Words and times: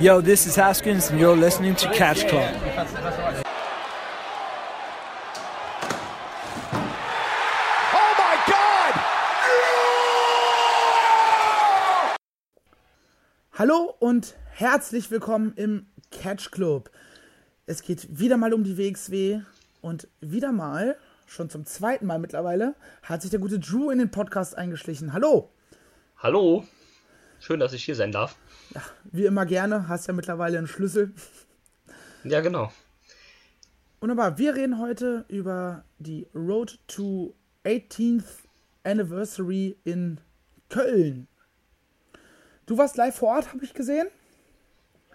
Yo, 0.00 0.22
this 0.22 0.46
is 0.46 0.56
Haskins, 0.56 1.10
and 1.10 1.20
you're 1.20 1.36
listening 1.36 1.74
to 1.76 1.86
Catch 1.90 2.26
Club. 2.26 2.54
Oh 7.92 8.14
my 8.16 8.36
God! 8.46 8.94
Hallo 13.52 13.94
und 13.98 14.36
herzlich 14.52 15.10
willkommen 15.10 15.52
im 15.56 15.84
Catch 16.10 16.50
Club. 16.50 16.90
Es 17.66 17.82
geht 17.82 18.18
wieder 18.18 18.38
mal 18.38 18.54
um 18.54 18.64
die 18.64 18.78
WXW 18.78 19.42
und 19.82 20.08
wieder 20.22 20.50
mal, 20.50 20.96
schon 21.26 21.50
zum 21.50 21.66
zweiten 21.66 22.06
Mal 22.06 22.18
mittlerweile, 22.18 22.74
hat 23.02 23.20
sich 23.20 23.30
der 23.30 23.40
gute 23.40 23.58
Drew 23.58 23.90
in 23.90 23.98
den 23.98 24.10
Podcast 24.10 24.56
eingeschlichen. 24.56 25.12
Hallo! 25.12 25.50
Hallo, 26.16 26.64
schön, 27.38 27.60
dass 27.60 27.74
ich 27.74 27.84
hier 27.84 27.96
sein 27.96 28.12
darf. 28.12 28.38
Wie 29.04 29.24
immer 29.26 29.46
gerne, 29.46 29.88
hast 29.88 30.06
ja 30.06 30.14
mittlerweile 30.14 30.58
einen 30.58 30.66
Schlüssel. 30.66 31.12
Ja, 32.24 32.40
genau. 32.40 32.72
Wunderbar, 34.00 34.38
wir 34.38 34.54
reden 34.54 34.78
heute 34.78 35.24
über 35.28 35.84
die 35.98 36.26
Road 36.34 36.78
to 36.86 37.34
18th 37.64 38.24
Anniversary 38.84 39.76
in 39.84 40.18
Köln. 40.68 41.28
Du 42.66 42.78
warst 42.78 42.96
live 42.96 43.16
vor 43.16 43.36
Ort, 43.36 43.52
habe 43.52 43.64
ich 43.64 43.74
gesehen. 43.74 44.08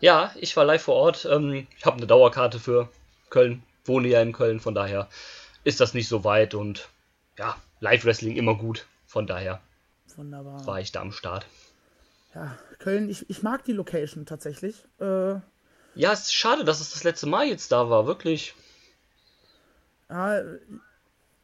Ja, 0.02 0.32
ich 0.36 0.56
war 0.58 0.66
live 0.66 0.84
vor 0.84 0.96
Ort. 0.96 1.26
Ähm, 1.26 1.68
ich 1.78 1.86
habe 1.86 1.98
eine 1.98 2.06
Dauerkarte 2.06 2.60
für 2.60 2.90
Köln, 3.30 3.64
wohne 3.86 4.08
ja 4.10 4.22
in 4.22 4.34
Köln, 4.34 4.60
von 4.60 4.76
daher 4.76 5.08
ist 5.64 5.80
das 5.80 5.94
nicht 5.94 6.08
so 6.08 6.24
weit 6.24 6.54
und 6.54 6.90
ja, 7.38 7.56
Live-Wrestling 7.80 8.36
immer 8.36 8.56
gut. 8.56 8.86
Von 9.08 9.26
daher 9.28 9.62
Wunderbar. 10.16 10.66
war 10.68 10.80
ich 10.80 10.92
da 10.92 11.02
am 11.02 11.12
Start. 11.12 11.46
Ja, 12.36 12.56
Köln, 12.80 13.10
ich, 13.10 13.28
ich 13.32 13.42
mag 13.44 13.64
die 13.64 13.72
Location 13.74 14.26
tatsächlich. 14.28 14.86
Äh, 15.00 15.40
Ja, 15.96 16.12
es 16.14 16.22
ist 16.26 16.36
schade, 16.36 16.64
dass 16.64 16.80
es 16.80 16.92
das 16.92 17.04
letzte 17.04 17.26
Mal 17.26 17.48
jetzt 17.48 17.72
da 17.72 17.90
war, 17.90 18.06
wirklich. 18.06 18.54
ja, 20.10 20.42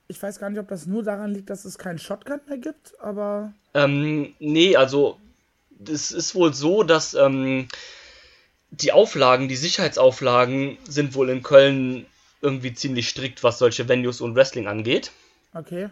ich 0.07 0.21
weiß 0.21 0.39
gar 0.39 0.49
nicht, 0.49 0.59
ob 0.59 0.67
das 0.67 0.85
nur 0.85 1.03
daran 1.03 1.33
liegt, 1.33 1.49
dass 1.49 1.65
es 1.65 1.77
keinen 1.77 1.99
Shotgun 1.99 2.41
mehr 2.47 2.57
gibt, 2.57 2.99
aber 2.99 3.53
Ähm, 3.73 4.35
nee, 4.39 4.75
also 4.75 5.19
es 5.87 6.11
ist 6.11 6.35
wohl 6.35 6.53
so, 6.53 6.83
dass 6.83 7.13
ähm, 7.13 7.67
die 8.71 8.91
Auflagen, 8.91 9.47
die 9.47 9.55
Sicherheitsauflagen 9.55 10.77
sind 10.87 11.15
wohl 11.15 11.29
in 11.29 11.43
Köln 11.43 12.05
irgendwie 12.41 12.73
ziemlich 12.73 13.09
strikt, 13.09 13.43
was 13.43 13.59
solche 13.59 13.87
Venues 13.87 14.21
und 14.21 14.35
Wrestling 14.35 14.67
angeht. 14.67 15.11
okay. 15.55 15.89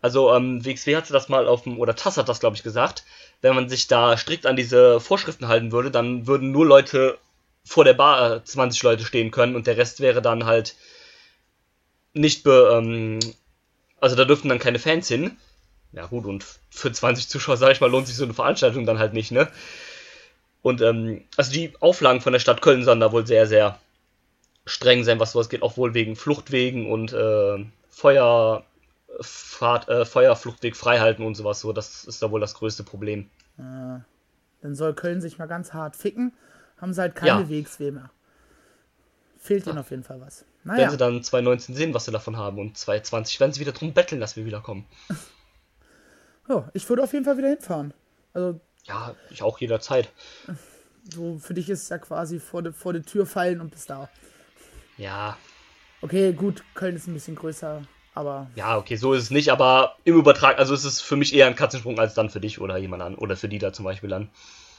Also 0.00 0.32
ähm, 0.34 0.64
WXW 0.64 0.96
hatte 0.96 1.12
das 1.12 1.28
mal 1.28 1.46
auf 1.48 1.62
dem, 1.62 1.78
oder 1.78 1.96
TAS 1.96 2.16
hat 2.16 2.28
das 2.28 2.40
glaube 2.40 2.56
ich 2.56 2.62
gesagt, 2.62 3.04
wenn 3.40 3.54
man 3.54 3.68
sich 3.68 3.88
da 3.88 4.16
strikt 4.16 4.46
an 4.46 4.56
diese 4.56 5.00
Vorschriften 5.00 5.48
halten 5.48 5.72
würde, 5.72 5.90
dann 5.90 6.26
würden 6.26 6.52
nur 6.52 6.66
Leute 6.66 7.18
vor 7.64 7.84
der 7.84 7.94
Bar 7.94 8.36
äh, 8.36 8.44
20 8.44 8.82
Leute 8.82 9.04
stehen 9.04 9.30
können 9.30 9.56
und 9.56 9.66
der 9.66 9.76
Rest 9.76 10.00
wäre 10.00 10.22
dann 10.22 10.46
halt 10.46 10.76
nicht 12.14 12.44
be, 12.44 12.70
ähm, 12.72 13.20
also 14.00 14.16
da 14.16 14.24
dürften 14.24 14.48
dann 14.48 14.58
keine 14.58 14.78
Fans 14.78 15.08
hin. 15.08 15.36
Ja 15.92 16.06
gut, 16.06 16.26
und 16.26 16.44
für 16.70 16.92
20 16.92 17.28
Zuschauer, 17.28 17.56
sag 17.56 17.72
ich 17.72 17.80
mal, 17.80 17.90
lohnt 17.90 18.06
sich 18.06 18.16
so 18.16 18.24
eine 18.24 18.34
Veranstaltung 18.34 18.86
dann 18.86 18.98
halt 18.98 19.14
nicht, 19.14 19.32
ne? 19.32 19.48
Und 20.62 20.82
ähm, 20.82 21.24
also 21.36 21.52
die 21.52 21.72
Auflagen 21.80 22.20
von 22.20 22.32
der 22.32 22.40
Stadt 22.40 22.62
Köln 22.62 22.84
sollen 22.84 23.00
da 23.00 23.12
wohl 23.12 23.26
sehr, 23.26 23.46
sehr 23.46 23.78
streng 24.66 25.04
sein, 25.04 25.18
was 25.20 25.32
sowas 25.32 25.48
geht, 25.48 25.62
auch 25.62 25.76
wohl 25.76 25.94
wegen 25.94 26.16
Fluchtwegen 26.16 26.90
und 26.90 27.12
äh, 27.12 27.64
Feuer, 27.90 28.64
Fahrt, 29.20 29.88
äh, 29.88 30.04
Feuerfluchtweg 30.04 30.76
freihalten 30.76 31.24
und 31.24 31.34
sowas. 31.34 31.60
So, 31.60 31.72
das 31.72 32.04
ist 32.04 32.22
da 32.22 32.30
wohl 32.30 32.40
das 32.40 32.54
größte 32.54 32.84
Problem. 32.84 33.28
Dann 33.56 34.74
soll 34.74 34.94
Köln 34.94 35.20
sich 35.20 35.38
mal 35.38 35.46
ganz 35.46 35.72
hart 35.72 35.96
ficken. 35.96 36.32
Haben 36.80 36.92
sie 36.92 37.00
halt 37.00 37.14
keine 37.16 37.42
Ja. 37.42 37.48
WXW 37.48 37.90
mehr. 37.90 38.10
Fehlt 39.38 39.66
ihnen 39.66 39.78
auf 39.78 39.90
jeden 39.90 40.04
Fall 40.04 40.20
was. 40.20 40.44
Naja, 40.64 40.90
sie 40.90 40.96
dann 40.96 41.22
2019 41.22 41.74
sehen, 41.74 41.94
was 41.94 42.04
sie 42.04 42.10
davon 42.12 42.36
haben. 42.36 42.58
Und 42.58 42.76
2020 42.76 43.40
werden 43.40 43.52
sie 43.52 43.60
wieder 43.60 43.72
drum 43.72 43.92
betteln, 43.94 44.20
dass 44.20 44.36
wir 44.36 44.44
wiederkommen. 44.44 44.84
oh, 46.48 46.64
ich 46.72 46.88
würde 46.88 47.02
auf 47.02 47.12
jeden 47.12 47.24
Fall 47.24 47.38
wieder 47.38 47.48
hinfahren. 47.48 47.94
Also, 48.34 48.60
Ja, 48.84 49.14
ich 49.30 49.42
auch 49.42 49.58
jederzeit. 49.58 50.10
so 51.12 51.38
für 51.38 51.54
dich 51.54 51.68
ist 51.70 51.82
es 51.84 51.88
ja 51.88 51.98
quasi 51.98 52.38
vor 52.38 52.62
die, 52.62 52.72
vor 52.72 52.92
die 52.92 53.02
Tür 53.02 53.26
fallen 53.26 53.60
und 53.60 53.70
bis 53.70 53.86
da. 53.86 54.08
Ja, 54.96 55.36
Okay, 56.00 56.32
gut, 56.32 56.62
Köln 56.74 56.94
ist 56.94 57.08
ein 57.08 57.14
bisschen 57.14 57.34
größer, 57.34 57.82
aber 58.18 58.48
ja, 58.56 58.76
okay, 58.76 58.96
so 58.96 59.14
ist 59.14 59.22
es 59.22 59.30
nicht, 59.30 59.50
aber 59.50 59.94
im 60.02 60.16
Übertrag, 60.16 60.58
also 60.58 60.74
es 60.74 60.84
ist 60.84 61.00
für 61.00 61.14
mich 61.14 61.32
eher 61.32 61.46
ein 61.46 61.54
Katzensprung 61.54 62.00
als 62.00 62.14
dann 62.14 62.30
für 62.30 62.40
dich 62.40 62.60
oder 62.60 62.76
jemand 62.76 63.00
an. 63.00 63.14
Oder 63.14 63.36
für 63.36 63.48
die 63.48 63.60
da 63.60 63.72
zum 63.72 63.84
Beispiel 63.84 64.10
dann. 64.10 64.28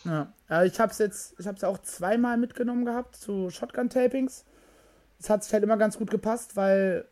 Ja, 0.03 0.27
ja 0.49 0.65
ich 0.65 0.77
habe 0.81 0.91
es 0.91 0.97
jetzt, 0.97 1.39
ich 1.39 1.47
habe 1.47 1.55
es 1.55 1.63
auch 1.63 1.77
zweimal 1.77 2.35
mitgenommen 2.35 2.83
gehabt 2.83 3.15
zu 3.15 3.49
Shotgun-Tapings. 3.49 4.43
Es 5.19 5.29
hat 5.29 5.45
sich 5.45 5.53
halt 5.53 5.63
immer 5.63 5.77
ganz 5.77 5.97
gut 5.97 6.11
gepasst, 6.11 6.57
weil 6.57 7.05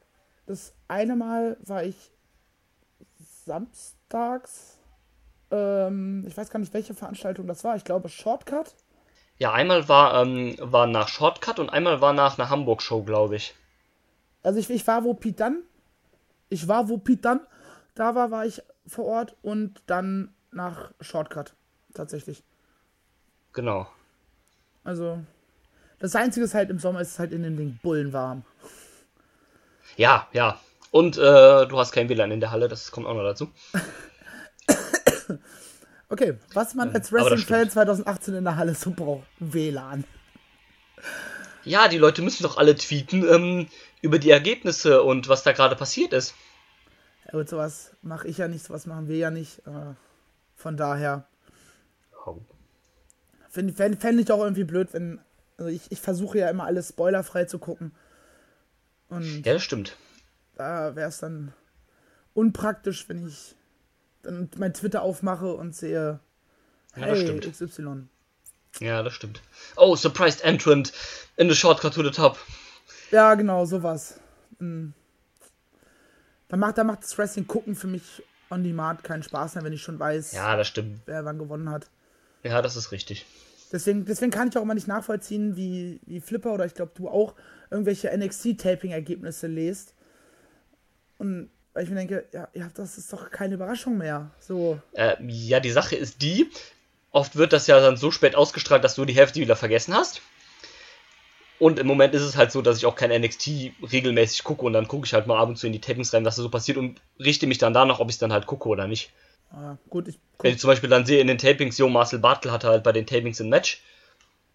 das 0.48 0.74
eine 0.90 1.16
Mal 1.16 1.56
war 1.62 1.86
ich 1.86 1.96
samstags, 3.46 4.78
ähm, 5.50 6.26
ich 6.28 6.36
weiß 6.36 6.50
gar 6.50 6.60
nicht, 6.60 6.74
welche 6.74 6.94
Veranstaltung 6.94 7.48
das 7.48 7.64
war. 7.64 7.78
Ich 7.78 7.86
glaube 7.86 8.10
Shortcut. 8.10 8.74
Ja, 9.38 9.54
einmal 9.54 9.88
war, 9.88 10.22
ähm, 10.22 10.58
war 10.60 10.88
nach 10.88 11.08
Shortcut 11.08 11.60
und 11.60 11.70
einmal 11.70 12.02
war 12.02 12.12
nach 12.12 12.38
einer 12.38 12.50
Hamburg-Show, 12.50 13.04
glaube 13.04 13.38
ich. 13.38 13.56
Also 14.44 14.60
ich, 14.60 14.70
ich 14.70 14.86
war, 14.88 15.04
wo 15.04 15.14
Pete 15.14 15.38
dann, 15.38 15.64
ich 16.50 16.68
war, 16.68 16.90
wo 16.90 16.98
Pete 16.98 17.22
dann 17.22 17.40
da 17.96 18.16
war, 18.16 18.32
war 18.32 18.46
ich 18.46 18.62
vor 18.86 19.06
Ort 19.06 19.36
und 19.42 19.82
dann 19.88 20.34
nach 20.52 20.92
Shortcut 21.02 21.54
tatsächlich. 21.94 22.44
Genau. 23.54 23.88
Also 24.84 25.20
das 26.00 26.16
Einzige 26.16 26.46
ist 26.46 26.54
halt 26.54 26.70
im 26.70 26.80
Sommer 26.80 27.02
ist 27.02 27.14
es 27.14 27.20
halt 27.20 27.32
in 27.32 27.44
den 27.44 27.58
Ding 27.58 27.80
bullen 27.82 28.14
warm. 28.14 28.44
Ja, 29.96 30.28
ja. 30.32 30.60
Und 30.92 31.18
äh, 31.18 31.22
du 31.68 31.78
hast 31.78 31.92
kein 31.92 32.08
WLAN 32.08 32.32
in 32.32 32.40
der 32.40 32.52
Halle, 32.52 32.68
das 32.68 32.92
kommt 32.92 33.08
auch 33.08 33.16
noch 33.16 33.24
dazu. 33.24 33.52
Okay, 36.10 36.38
was 36.54 36.74
man 36.74 36.94
als 36.96 37.12
Wrestling-Fan 37.12 37.70
stimmt. 37.70 37.72
2018 37.74 38.36
in 38.36 38.46
der 38.46 38.56
Halle 38.56 38.74
so 38.76 38.92
braucht, 38.92 39.28
WLAN. 39.40 40.06
Ja, 41.66 41.90
die 41.90 41.98
Leute 41.98 42.22
müssen 42.22 42.44
doch 42.44 42.58
alle 42.58 42.76
tweeten 42.76 43.28
ähm, 43.28 43.68
über 44.02 44.20
die 44.20 44.30
Ergebnisse 44.32 45.02
und 45.04 45.28
was 45.30 45.44
da 45.44 45.52
gerade 45.54 45.76
passiert 45.76 46.14
ist. 46.14 46.34
Ja, 47.26 47.32
gut, 47.32 47.50
sowas 47.50 47.92
mache 48.02 48.28
ich 48.28 48.38
ja 48.38 48.48
nicht, 48.48 48.66
sowas 48.66 48.86
machen 48.86 49.08
wir 49.08 49.18
ja 49.18 49.32
nicht. 49.32 49.60
Äh, 49.68 49.94
von 50.56 50.78
daher 50.78 51.28
Oh. 52.26 52.38
finde 53.50 53.74
fänd, 53.74 54.00
fänd 54.02 54.20
ich 54.20 54.32
auch 54.32 54.44
irgendwie 54.44 54.64
blöd, 54.66 54.90
wenn. 54.94 55.20
Also 55.58 55.72
ich, 55.72 55.92
ich 55.92 56.00
versuche 56.00 56.38
ja 56.38 56.50
immer 56.50 56.66
alles 56.66 56.90
spoilerfrei 56.90 57.46
zu 57.46 57.58
gucken. 57.58 57.92
Und 59.10 59.46
Ja, 59.46 59.54
das 59.54 59.64
stimmt. 59.64 59.96
da 60.56 60.96
wäre 60.96 61.10
es 61.10 61.18
dann 61.18 61.52
unpraktisch, 62.34 63.10
wenn 63.10 63.28
ich 63.28 63.56
dann 64.22 64.50
mein 64.58 64.74
Twitter 64.74 65.02
aufmache 65.02 65.54
und 65.54 65.76
sehe, 65.76 66.20
Ja, 66.96 67.06
das 67.08 67.18
hey, 67.20 67.22
stimmt. 67.40 67.52
XY. 67.52 68.08
Ja, 68.80 69.02
das 69.02 69.14
stimmt. 69.14 69.42
Oh, 69.78 69.96
surprised 69.96 70.44
entrant 70.44 70.94
in 71.38 71.50
the 71.50 71.56
shortcut 71.56 71.94
to 71.96 72.04
the 72.04 72.12
top. 72.12 72.38
Ja, 73.12 73.36
genau, 73.36 73.66
sowas. 73.66 74.20
Mm. 74.60 74.90
Da 76.50 76.58
macht, 76.58 76.78
da 76.78 76.84
macht 76.84 77.04
das 77.04 77.18
Wrestling 77.18 77.48
gucken 77.48 77.76
für 77.76 77.88
mich 77.88 78.24
on 78.50 78.64
demand 78.64 79.04
keinen 79.04 79.24
Spaß 79.24 79.56
mehr, 79.56 79.64
wenn 79.64 79.74
ich 79.74 79.82
schon 79.82 80.00
weiß, 80.00 80.34
Ja, 80.34 80.56
das 80.56 80.68
stimmt. 80.68 81.02
wer 81.06 81.26
wann 81.26 81.38
gewonnen 81.38 81.70
hat. 81.70 81.88
Ja, 82.44 82.62
das 82.62 82.76
ist 82.76 82.92
richtig. 82.92 83.26
Deswegen, 83.72 84.06
deswegen 84.06 84.32
kann 84.32 84.48
ich 84.48 84.58
auch 84.58 84.62
immer 84.62 84.74
nicht 84.74 84.88
nachvollziehen, 84.88 85.58
wie, 85.58 86.00
wie 86.06 86.22
Flipper 86.22 86.54
oder 86.54 86.66
ich 86.66 86.74
glaube 86.74 86.94
du 86.96 87.10
auch 87.10 87.36
irgendwelche 87.70 88.16
NXT-Taping-Ergebnisse 88.18 89.48
lest. 89.48 89.94
Und 91.18 91.50
weil 91.74 91.84
ich 91.84 91.90
mir 91.90 91.98
denke, 91.98 92.26
ja, 92.32 92.48
ja, 92.54 92.70
das 92.74 92.98
ist 92.98 93.12
doch 93.12 93.30
keine 93.30 93.56
Überraschung 93.56 93.98
mehr. 93.98 94.32
So, 94.40 94.80
Äh, 94.94 95.16
ja, 95.28 95.60
die 95.60 95.72
Sache 95.72 95.98
ist 95.98 96.22
die, 96.22 96.50
oft 97.12 97.36
wird 97.36 97.52
das 97.52 97.68
ja 97.68 97.80
dann 97.82 97.98
so 97.98 98.10
spät 98.12 98.36
ausgestrahlt, 98.36 98.84
dass 98.84 98.96
du 98.96 99.04
die 99.04 99.16
Hälfte 99.16 99.42
wieder 99.42 99.58
vergessen 99.58 99.94
hast. 99.94 100.22
Und 101.60 101.80
im 101.80 101.88
Moment 101.88 102.14
ist 102.14 102.22
es 102.22 102.38
halt 102.38 102.52
so, 102.52 102.62
dass 102.62 102.78
ich 102.78 102.86
auch 102.86 102.96
kein 102.96 103.10
NXT 103.10 103.72
regelmäßig 103.92 104.44
gucke 104.44 104.66
und 104.66 104.74
dann 104.74 104.88
gucke 104.88 105.06
ich 105.06 105.14
halt 105.14 105.26
mal 105.26 105.40
ab 105.40 105.50
und 105.50 105.58
zu 105.58 105.66
in 105.66 105.74
die 105.74 105.82
Tapings 105.82 106.14
rein, 106.14 106.24
was 106.24 106.36
da 106.36 106.44
so 106.44 106.50
passiert 106.50 106.78
und 106.78 107.02
richte 107.20 107.48
mich 107.48 107.58
dann 107.58 107.74
danach, 107.74 108.00
ob 108.00 108.10
ich 108.10 108.16
es 108.16 108.20
dann 108.20 108.32
halt 108.32 108.46
gucke 108.46 108.70
oder 108.70 108.88
nicht. 108.88 109.12
äh, 109.54 109.76
gut, 109.90 110.08
ich 110.08 110.20
Wenn 110.40 110.54
ich 110.54 110.60
zum 110.60 110.68
Beispiel 110.68 110.90
dann 110.90 111.06
sehe 111.06 111.20
in 111.20 111.28
den 111.28 111.40
Tapings, 111.40 111.78
jo, 111.80 111.90
Marcel 111.90 112.20
Bartel 112.20 112.52
hatte 112.52 112.68
halt 112.68 112.84
bei 112.84 112.92
den 112.92 113.08
Tapings 113.08 113.42
ein 113.42 113.50
Match, 113.50 113.82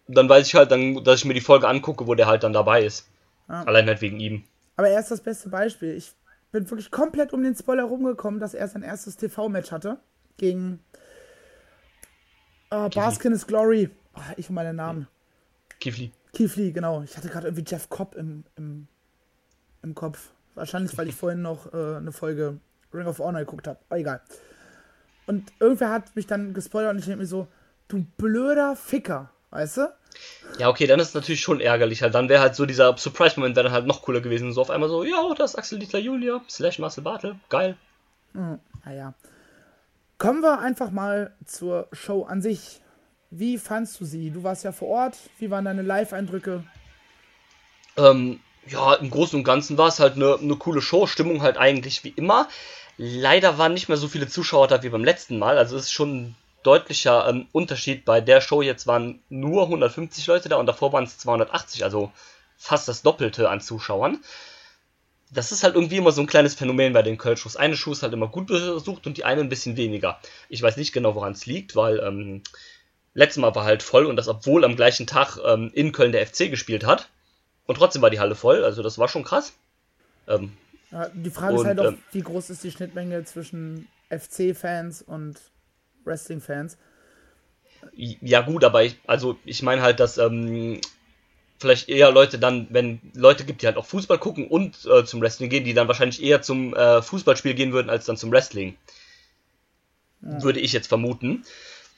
dann 0.07 0.29
weiß 0.29 0.47
ich 0.47 0.55
halt 0.55 0.71
dann, 0.71 1.03
dass 1.03 1.19
ich 1.19 1.25
mir 1.25 1.33
die 1.33 1.41
Folge 1.41 1.67
angucke, 1.67 2.07
wo 2.07 2.15
der 2.15 2.27
halt 2.27 2.43
dann 2.43 2.53
dabei 2.53 2.83
ist. 2.83 3.07
Ja. 3.49 3.63
Allein 3.63 3.87
halt 3.87 4.01
wegen 4.01 4.19
ihm. 4.19 4.43
Aber 4.77 4.87
er 4.87 4.99
ist 4.99 5.11
das 5.11 5.21
beste 5.21 5.49
Beispiel. 5.49 5.95
Ich 5.95 6.13
bin 6.51 6.69
wirklich 6.69 6.89
komplett 6.89 7.33
um 7.33 7.43
den 7.43 7.55
Spoiler 7.55 7.83
rumgekommen, 7.83 8.39
dass 8.39 8.53
er 8.53 8.67
sein 8.67 8.83
erstes 8.83 9.17
TV-Match 9.17 9.71
hatte. 9.71 9.97
Gegen 10.37 10.79
äh, 12.69 12.89
Baskin 12.89 13.33
is 13.33 13.45
Glory. 13.45 13.89
Ah, 14.13 14.33
ich 14.37 14.49
und 14.49 14.55
meine 14.55 14.73
Namen. 14.73 15.07
Kifli. 15.79 16.11
Keith 16.33 16.55
Lee, 16.55 16.71
genau. 16.71 17.03
Ich 17.03 17.15
hatte 17.15 17.29
gerade 17.29 17.47
irgendwie 17.47 17.65
Jeff 17.65 17.89
Cobb 17.89 18.15
im, 18.15 18.43
im, 18.55 18.87
im 19.83 19.95
Kopf. 19.95 20.31
Wahrscheinlich, 20.55 20.97
weil 20.97 21.07
ich 21.07 21.15
vorhin 21.23 21.41
noch 21.41 21.73
äh, 21.73 21.97
eine 21.97 22.11
Folge 22.11 22.59
Ring 22.93 23.07
of 23.07 23.19
Honor 23.19 23.41
geguckt 23.41 23.67
habe. 23.67 23.79
Aber 23.89 23.99
egal. 23.99 24.21
Und 25.25 25.51
irgendwer 25.59 25.89
hat 25.89 26.15
mich 26.15 26.27
dann 26.27 26.53
gespoilert 26.53 26.91
und 26.91 26.99
ich 26.99 27.05
denke 27.05 27.21
mir 27.21 27.27
so, 27.27 27.47
du 27.87 28.05
blöder 28.17 28.75
Ficker. 28.75 29.29
Weißt 29.51 29.77
du? 29.77 29.93
Ja, 30.57 30.69
okay, 30.69 30.87
dann 30.87 30.99
ist 30.99 31.09
es 31.09 31.13
natürlich 31.13 31.41
schon 31.41 31.59
ärgerlich. 31.59 32.01
Halt. 32.01 32.15
Dann 32.15 32.27
wäre 32.27 32.41
halt 32.41 32.55
so 32.55 32.65
dieser 32.65 32.97
Surprise-Moment 32.97 33.55
dann 33.55 33.71
halt 33.71 33.85
noch 33.85 34.01
cooler 34.01 34.21
gewesen. 34.21 34.51
So 34.51 34.61
auf 34.61 34.69
einmal 34.69 34.89
so, 34.89 35.03
ja, 35.03 35.33
das 35.37 35.51
ist 35.51 35.57
Axel 35.57 35.79
Dieter 35.79 35.99
Julia, 35.99 36.41
slash 36.49 36.79
Marcel 36.79 37.03
Bartel. 37.03 37.35
Geil. 37.49 37.77
Hm, 38.33 38.59
naja. 38.83 39.13
Kommen 40.17 40.41
wir 40.41 40.59
einfach 40.59 40.91
mal 40.91 41.33
zur 41.45 41.87
Show 41.91 42.23
an 42.23 42.41
sich. 42.41 42.81
Wie 43.35 43.57
fandst 43.57 43.99
du 43.99 44.05
sie? 44.05 44.29
Du 44.29 44.43
warst 44.43 44.63
ja 44.63 44.71
vor 44.71 44.89
Ort. 44.89 45.17
Wie 45.39 45.49
waren 45.49 45.65
deine 45.65 45.81
Live-Eindrücke? 45.81 46.63
Ähm, 47.97 48.39
ja, 48.67 48.93
im 48.93 49.09
Großen 49.09 49.39
und 49.39 49.43
Ganzen 49.43 49.75
war 49.75 49.87
es 49.87 49.99
halt 49.99 50.15
eine, 50.15 50.37
eine 50.39 50.55
coole 50.55 50.83
Show. 50.83 51.07
Stimmung 51.07 51.41
halt 51.41 51.57
eigentlich 51.57 52.03
wie 52.03 52.13
immer. 52.15 52.47
Leider 52.97 53.57
waren 53.57 53.73
nicht 53.73 53.89
mehr 53.89 53.97
so 53.97 54.07
viele 54.07 54.27
Zuschauer 54.27 54.67
da 54.67 54.83
wie 54.83 54.89
beim 54.89 55.03
letzten 55.03 55.39
Mal. 55.39 55.57
Also 55.57 55.75
es 55.75 55.85
ist 55.85 55.93
schon 55.93 56.15
ein 56.15 56.35
deutlicher 56.61 57.27
ähm, 57.27 57.47
Unterschied. 57.51 58.05
Bei 58.05 58.21
der 58.21 58.39
Show 58.39 58.61
jetzt 58.61 58.85
waren 58.85 59.19
nur 59.29 59.63
150 59.63 60.27
Leute 60.27 60.47
da 60.47 60.57
und 60.57 60.67
davor 60.67 60.93
waren 60.93 61.05
es 61.05 61.17
280, 61.17 61.83
also 61.83 62.11
fast 62.55 62.87
das 62.87 63.01
Doppelte 63.01 63.49
an 63.49 63.61
Zuschauern. 63.61 64.19
Das 65.31 65.51
ist 65.51 65.63
halt 65.63 65.73
irgendwie 65.73 65.97
immer 65.97 66.11
so 66.11 66.21
ein 66.21 66.27
kleines 66.27 66.53
Phänomen 66.53 66.93
bei 66.93 67.01
den 67.01 67.17
Köln-Shows. 67.17 67.55
Eine 67.55 67.75
Show 67.75 67.93
ist 67.93 68.03
halt 68.03 68.13
immer 68.13 68.27
gut 68.27 68.45
besucht 68.45 69.07
und 69.07 69.17
die 69.17 69.25
eine 69.25 69.41
ein 69.41 69.49
bisschen 69.49 69.75
weniger. 69.75 70.19
Ich 70.49 70.61
weiß 70.61 70.77
nicht 70.77 70.93
genau, 70.93 71.15
woran 71.15 71.33
es 71.33 71.47
liegt, 71.47 71.75
weil 71.75 71.97
ähm, 71.97 72.43
letztes 73.13 73.41
Mal 73.41 73.55
war 73.55 73.63
halt 73.63 73.83
voll 73.83 74.05
und 74.05 74.15
das, 74.15 74.27
obwohl 74.27 74.65
am 74.65 74.75
gleichen 74.75 75.07
Tag 75.07 75.37
ähm, 75.45 75.71
in 75.73 75.91
Köln 75.91 76.11
der 76.11 76.25
FC 76.25 76.49
gespielt 76.49 76.85
hat. 76.85 77.09
Und 77.65 77.75
trotzdem 77.75 78.01
war 78.01 78.09
die 78.09 78.19
Halle 78.19 78.35
voll, 78.35 78.63
also 78.63 78.83
das 78.83 78.97
war 78.97 79.07
schon 79.07 79.23
krass. 79.23 79.53
Ähm, 80.27 80.53
ja, 80.91 81.09
die 81.13 81.29
Frage 81.29 81.53
und, 81.53 81.61
ist 81.61 81.65
halt 81.65 81.79
auch, 81.79 81.85
ähm, 81.85 81.97
wie 82.11 82.21
groß 82.21 82.49
ist 82.49 82.63
die 82.63 82.71
Schnittmenge 82.71 83.23
zwischen 83.25 83.87
FC-Fans 84.09 85.01
und 85.01 85.39
Wrestling-Fans? 86.03 86.77
Ja, 87.95 88.41
gut, 88.41 88.63
aber 88.63 88.83
ich, 88.83 88.97
also 89.07 89.37
ich 89.45 89.61
meine 89.61 89.81
halt, 89.81 89.99
dass 89.99 90.17
ähm, 90.17 90.79
vielleicht 91.59 91.89
eher 91.89 92.11
Leute 92.11 92.39
dann, 92.39 92.67
wenn 92.69 93.01
Leute 93.13 93.45
gibt, 93.45 93.61
die 93.61 93.65
halt 93.65 93.77
auch 93.77 93.85
Fußball 93.85 94.19
gucken 94.19 94.47
und 94.47 94.85
äh, 94.85 95.03
zum 95.05 95.21
Wrestling 95.21 95.49
gehen, 95.49 95.63
die 95.63 95.73
dann 95.73 95.87
wahrscheinlich 95.87 96.21
eher 96.21 96.41
zum 96.41 96.75
äh, 96.75 97.01
Fußballspiel 97.01 97.53
gehen 97.53 97.73
würden 97.73 97.89
als 97.89 98.05
dann 98.05 98.17
zum 98.17 98.31
Wrestling. 98.31 98.77
Ja. 100.21 100.43
Würde 100.43 100.59
ich 100.59 100.73
jetzt 100.73 100.87
vermuten. 100.87 101.45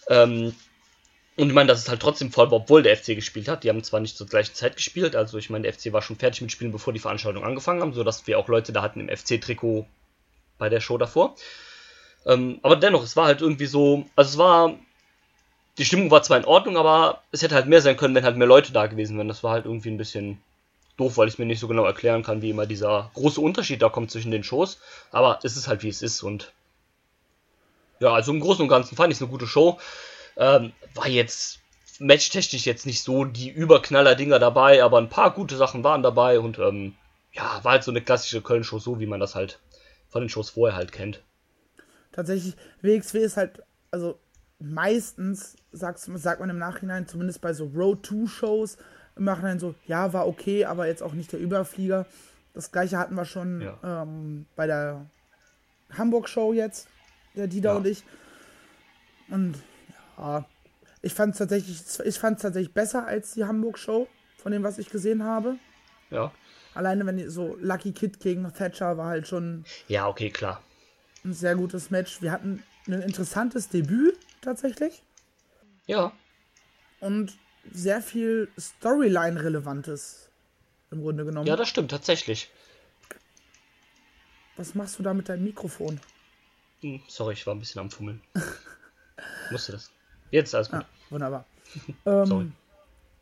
Ähm, 0.07 0.55
und 1.37 1.49
ich 1.49 1.53
meine, 1.53 1.67
dass 1.67 1.79
es 1.79 1.89
halt 1.89 2.01
trotzdem 2.01 2.31
voll 2.31 2.47
obwohl 2.51 2.83
der 2.83 2.95
FC 2.95 3.07
gespielt 3.07 3.47
hat. 3.47 3.63
Die 3.63 3.69
haben 3.69 3.83
zwar 3.83 3.99
nicht 3.99 4.17
zur 4.17 4.27
gleichen 4.27 4.55
Zeit 4.55 4.77
gespielt, 4.77 5.15
also 5.15 5.37
ich 5.37 5.49
meine, 5.49 5.63
der 5.63 5.73
FC 5.73 5.91
war 5.91 6.01
schon 6.01 6.15
fertig 6.15 6.41
mit 6.41 6.51
Spielen, 6.51 6.71
bevor 6.71 6.93
die 6.93 6.99
Veranstaltung 6.99 7.43
angefangen 7.43 7.81
haben, 7.81 7.93
sodass 7.93 8.25
wir 8.27 8.39
auch 8.39 8.47
Leute 8.47 8.71
da 8.71 8.81
hatten 8.81 9.01
im 9.01 9.15
FC-Trikot 9.15 9.85
bei 10.57 10.69
der 10.69 10.79
Show 10.79 10.97
davor. 10.97 11.35
Ähm, 12.25 12.59
aber 12.63 12.77
dennoch, 12.77 13.03
es 13.03 13.15
war 13.15 13.25
halt 13.25 13.41
irgendwie 13.41 13.65
so, 13.65 14.05
also 14.15 14.29
es 14.29 14.37
war, 14.37 14.75
die 15.77 15.85
Stimmung 15.85 16.09
war 16.09 16.23
zwar 16.23 16.37
in 16.37 16.45
Ordnung, 16.45 16.77
aber 16.77 17.21
es 17.31 17.41
hätte 17.41 17.55
halt 17.55 17.67
mehr 17.67 17.81
sein 17.81 17.97
können, 17.97 18.15
wenn 18.15 18.23
halt 18.23 18.37
mehr 18.37 18.47
Leute 18.47 18.71
da 18.71 18.87
gewesen 18.87 19.17
wären. 19.17 19.27
Das 19.27 19.43
war 19.43 19.51
halt 19.51 19.65
irgendwie 19.65 19.89
ein 19.89 19.97
bisschen 19.97 20.41
doof, 20.97 21.17
weil 21.17 21.27
ich 21.27 21.37
mir 21.37 21.45
nicht 21.45 21.59
so 21.59 21.67
genau 21.67 21.83
erklären 21.83 22.23
kann, 22.23 22.41
wie 22.41 22.49
immer 22.49 22.65
dieser 22.65 23.11
große 23.13 23.41
Unterschied 23.41 23.81
da 23.81 23.89
kommt 23.89 24.09
zwischen 24.09 24.31
den 24.31 24.43
Shows. 24.43 24.79
Aber 25.11 25.39
es 25.43 25.57
ist 25.57 25.67
halt 25.67 25.83
wie 25.83 25.89
es 25.89 26.01
ist 26.01 26.23
und 26.23 26.53
ja, 27.99 28.13
also 28.13 28.31
im 28.31 28.39
Großen 28.39 28.61
und 28.61 28.67
Ganzen 28.67 28.95
fand 28.95 29.11
ich 29.11 29.17
es 29.17 29.21
eine 29.21 29.31
gute 29.31 29.47
Show. 29.47 29.79
Ähm, 30.37 30.73
war 30.93 31.07
jetzt 31.07 31.59
matchtechnisch 31.99 32.65
jetzt 32.65 32.85
nicht 32.85 33.03
so 33.03 33.25
die 33.25 33.49
Überknaller-Dinger 33.49 34.39
dabei, 34.39 34.83
aber 34.83 34.97
ein 34.97 35.09
paar 35.09 35.31
gute 35.33 35.55
Sachen 35.55 35.83
waren 35.83 36.03
dabei 36.03 36.39
und 36.39 36.59
ähm, 36.59 36.95
ja, 37.31 37.59
war 37.63 37.73
halt 37.73 37.83
so 37.83 37.91
eine 37.91 38.01
klassische 38.01 38.41
Köln-Show, 38.41 38.79
so 38.79 38.99
wie 38.99 39.05
man 39.05 39.19
das 39.19 39.35
halt 39.35 39.59
von 40.09 40.21
den 40.21 40.29
Shows 40.29 40.51
vorher 40.51 40.77
halt 40.77 40.91
kennt. 40.91 41.21
Tatsächlich, 42.11 42.55
WXW 42.81 43.19
ist 43.19 43.37
halt, 43.37 43.61
also 43.91 44.19
meistens 44.59 45.55
sagt, 45.71 45.99
sagt 45.99 46.39
man 46.39 46.49
im 46.49 46.57
Nachhinein, 46.57 47.07
zumindest 47.07 47.41
bei 47.41 47.53
so 47.53 47.65
Road 47.75 48.05
2 48.05 48.27
Shows, 48.27 48.77
im 49.17 49.25
Nachhinein 49.25 49.59
so, 49.59 49.75
ja, 49.85 50.13
war 50.13 50.27
okay, 50.27 50.65
aber 50.65 50.87
jetzt 50.87 51.03
auch 51.03 51.13
nicht 51.13 51.31
der 51.31 51.39
Überflieger. 51.39 52.05
Das 52.53 52.71
gleiche 52.71 52.97
hatten 52.97 53.15
wir 53.15 53.25
schon 53.25 53.61
ja. 53.61 54.03
ähm, 54.03 54.45
bei 54.55 54.67
der 54.67 55.05
Hamburg-Show 55.91 56.53
jetzt, 56.53 56.87
der 57.35 57.47
Dida 57.47 57.71
ja. 57.71 57.77
und 57.77 57.87
ich. 57.87 58.03
Und 59.29 59.55
ja, 60.17 60.45
ich 61.01 61.13
fand 61.13 61.33
es 61.33 61.37
tatsächlich, 61.39 61.81
ich 62.03 62.19
fand 62.19 62.41
tatsächlich 62.41 62.73
besser 62.73 63.05
als 63.05 63.33
die 63.33 63.45
Hamburg-Show, 63.45 64.07
von 64.37 64.51
dem, 64.51 64.63
was 64.63 64.77
ich 64.79 64.89
gesehen 64.89 65.23
habe. 65.23 65.57
Ja. 66.09 66.31
Alleine 66.73 67.05
wenn 67.05 67.29
so 67.29 67.55
Lucky 67.59 67.93
Kid 67.93 68.19
gegen 68.19 68.51
Thatcher 68.53 68.97
war 68.97 69.07
halt 69.07 69.27
schon. 69.27 69.65
Ja, 69.87 70.07
okay, 70.07 70.29
klar. 70.29 70.61
Ein 71.23 71.33
sehr 71.33 71.55
gutes 71.55 71.89
Match. 71.89 72.21
Wir 72.21 72.31
hatten 72.31 72.63
ein 72.87 73.01
interessantes 73.01 73.69
Debüt 73.69 74.17
tatsächlich. 74.41 75.01
Ja. 75.87 76.11
Und 76.99 77.33
sehr 77.71 78.01
viel 78.01 78.49
Storyline-Relevantes 78.59 80.29
im 80.91 81.01
Grunde 81.01 81.25
genommen. 81.25 81.47
Ja, 81.47 81.55
das 81.55 81.69
stimmt, 81.69 81.91
tatsächlich. 81.91 82.49
Was 84.57 84.75
machst 84.75 84.99
du 84.99 85.03
da 85.03 85.13
mit 85.13 85.29
deinem 85.29 85.43
Mikrofon? 85.43 85.99
Hm, 86.81 87.01
sorry, 87.07 87.33
ich 87.33 87.45
war 87.47 87.55
ein 87.55 87.59
bisschen 87.59 87.81
am 87.81 87.91
Fummeln. 87.91 88.21
Musste 89.51 89.73
das. 89.73 89.91
Jetzt 90.35 90.53
alles 90.53 90.69
gut. 90.69 90.81
Ah, 90.81 90.85
wunderbar. 91.09 91.45
ähm, 92.05 92.51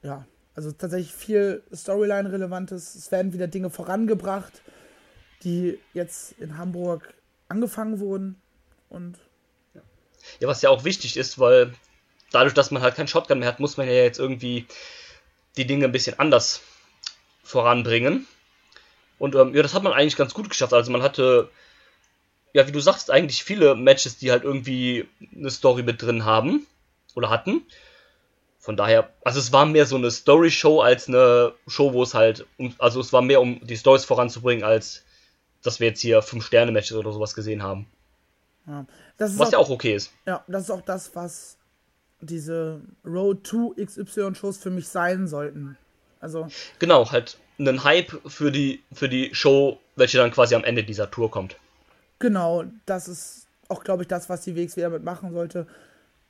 ja, 0.01 0.25
also 0.55 0.71
tatsächlich 0.71 1.13
viel 1.13 1.61
Storyline-Relevantes. 1.71 2.95
Es 2.95 3.11
werden 3.11 3.33
wieder 3.33 3.47
Dinge 3.47 3.69
vorangebracht, 3.69 4.63
die 5.43 5.77
jetzt 5.93 6.31
in 6.39 6.57
Hamburg 6.57 7.13
angefangen 7.49 7.99
wurden. 7.99 8.41
Und 8.89 9.19
ja, 10.39 10.47
was 10.47 10.63
ja 10.63 10.71
auch 10.71 10.85
wichtig 10.85 11.15
ist, 11.15 11.37
weil 11.37 11.75
dadurch, 12.31 12.55
dass 12.55 12.71
man 12.71 12.81
halt 12.81 12.95
keinen 12.95 13.07
Shotgun 13.07 13.37
mehr 13.37 13.47
hat, 13.47 13.59
muss 13.59 13.77
man 13.77 13.85
ja 13.85 13.93
jetzt 13.93 14.17
irgendwie 14.17 14.65
die 15.55 15.67
Dinge 15.67 15.85
ein 15.85 15.91
bisschen 15.91 16.17
anders 16.17 16.61
voranbringen. 17.43 18.25
Und 19.19 19.35
ähm, 19.35 19.53
ja, 19.53 19.61
das 19.61 19.75
hat 19.75 19.83
man 19.83 19.93
eigentlich 19.93 20.15
ganz 20.15 20.33
gut 20.33 20.49
geschafft. 20.49 20.73
Also 20.73 20.91
man 20.91 21.03
hatte, 21.03 21.51
ja, 22.53 22.67
wie 22.67 22.71
du 22.71 22.79
sagst, 22.79 23.11
eigentlich 23.11 23.43
viele 23.43 23.75
Matches, 23.75 24.17
die 24.17 24.31
halt 24.31 24.43
irgendwie 24.43 25.07
eine 25.35 25.51
Story 25.51 25.83
mit 25.83 26.01
drin 26.01 26.25
haben 26.25 26.65
oder 27.15 27.29
hatten. 27.29 27.61
Von 28.59 28.77
daher, 28.77 29.09
also 29.25 29.39
es 29.39 29.51
war 29.51 29.65
mehr 29.65 29.85
so 29.85 29.97
eine 29.97 30.09
Story-Show 30.09 30.79
als 30.79 31.09
eine 31.09 31.53
Show, 31.67 31.93
wo 31.93 32.03
es 32.03 32.13
halt, 32.13 32.45
um, 32.57 32.73
also 32.79 33.01
es 33.01 33.11
war 33.11 33.21
mehr 33.21 33.41
um 33.41 33.59
die 33.65 33.75
Stories 33.75 34.05
voranzubringen, 34.05 34.63
als 34.63 35.03
dass 35.63 35.79
wir 35.79 35.87
jetzt 35.87 36.01
hier 36.01 36.23
5-Sterne-Matches 36.23 36.95
oder 36.95 37.11
sowas 37.11 37.33
gesehen 37.35 37.61
haben. 37.61 37.87
Ja. 38.65 38.85
was 39.17 39.39
auch, 39.39 39.51
ja 39.51 39.57
auch 39.57 39.69
okay 39.69 39.95
ist. 39.95 40.11
Ja, 40.25 40.43
das 40.47 40.63
ist 40.63 40.71
auch 40.71 40.81
das, 40.81 41.13
was 41.15 41.57
diese 42.21 42.81
Road 43.05 43.43
to 43.43 43.75
XY-Shows 43.77 44.57
für 44.57 44.69
mich 44.69 44.87
sein 44.87 45.27
sollten. 45.27 45.77
Also. 46.21 46.47
Genau, 46.79 47.11
halt 47.11 47.37
einen 47.59 47.83
Hype 47.83 48.13
für 48.25 48.51
die, 48.51 48.81
für 48.93 49.09
die 49.09 49.35
Show, 49.35 49.77
welche 49.95 50.17
dann 50.17 50.31
quasi 50.31 50.55
am 50.55 50.63
Ende 50.63 50.83
dieser 50.83 51.11
Tour 51.11 51.29
kommt. 51.29 51.57
Genau, 52.19 52.63
das 52.85 53.07
ist 53.07 53.47
auch, 53.67 53.83
glaube 53.83 54.03
ich, 54.03 54.07
das, 54.07 54.29
was 54.29 54.41
die 54.41 54.55
WXW 54.55 54.81
damit 54.81 55.03
machen 55.03 55.33
sollte. 55.33 55.67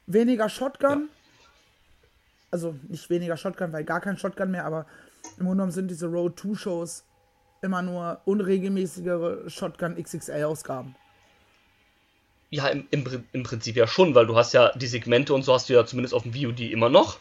Weniger 0.07 0.49
Shotgun. 0.49 1.09
Ja. 1.09 1.47
Also 2.51 2.75
nicht 2.87 3.09
weniger 3.09 3.37
Shotgun, 3.37 3.73
weil 3.73 3.83
gar 3.83 4.01
kein 4.01 4.17
Shotgun 4.17 4.51
mehr, 4.51 4.65
aber 4.65 4.85
im 5.37 5.45
Grunde 5.45 5.51
genommen 5.51 5.71
sind 5.71 5.89
diese 5.89 6.07
Road 6.07 6.39
2 6.39 6.55
Shows 6.55 7.03
immer 7.61 7.81
nur 7.81 8.21
unregelmäßigere 8.25 9.49
Shotgun 9.49 9.95
XXL-Ausgaben. 9.95 10.95
Ja, 12.49 12.67
im, 12.67 12.85
im, 12.91 13.23
im 13.31 13.43
Prinzip 13.43 13.75
ja 13.75 13.87
schon, 13.87 14.13
weil 14.13 14.27
du 14.27 14.35
hast 14.35 14.53
ja 14.53 14.71
die 14.75 14.85
Segmente 14.85 15.33
und 15.33 15.43
so 15.43 15.53
hast 15.53 15.69
du 15.69 15.73
ja 15.73 15.85
zumindest 15.85 16.13
auf 16.13 16.23
dem 16.23 16.33
VOD 16.33 16.59
immer 16.59 16.89
noch. 16.89 17.17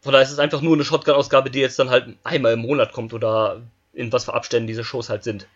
Von 0.00 0.12
daher 0.12 0.24
ist 0.24 0.30
es 0.30 0.38
einfach 0.38 0.60
nur 0.60 0.74
eine 0.74 0.84
Shotgun-Ausgabe, 0.84 1.50
die 1.50 1.58
jetzt 1.58 1.78
dann 1.78 1.90
halt 1.90 2.16
einmal 2.22 2.52
im 2.52 2.60
Monat 2.60 2.92
kommt 2.92 3.12
oder 3.12 3.62
in 3.92 4.12
was 4.12 4.26
für 4.26 4.34
Abständen 4.34 4.68
diese 4.68 4.84
Shows 4.84 5.08
halt 5.08 5.24
sind. 5.24 5.48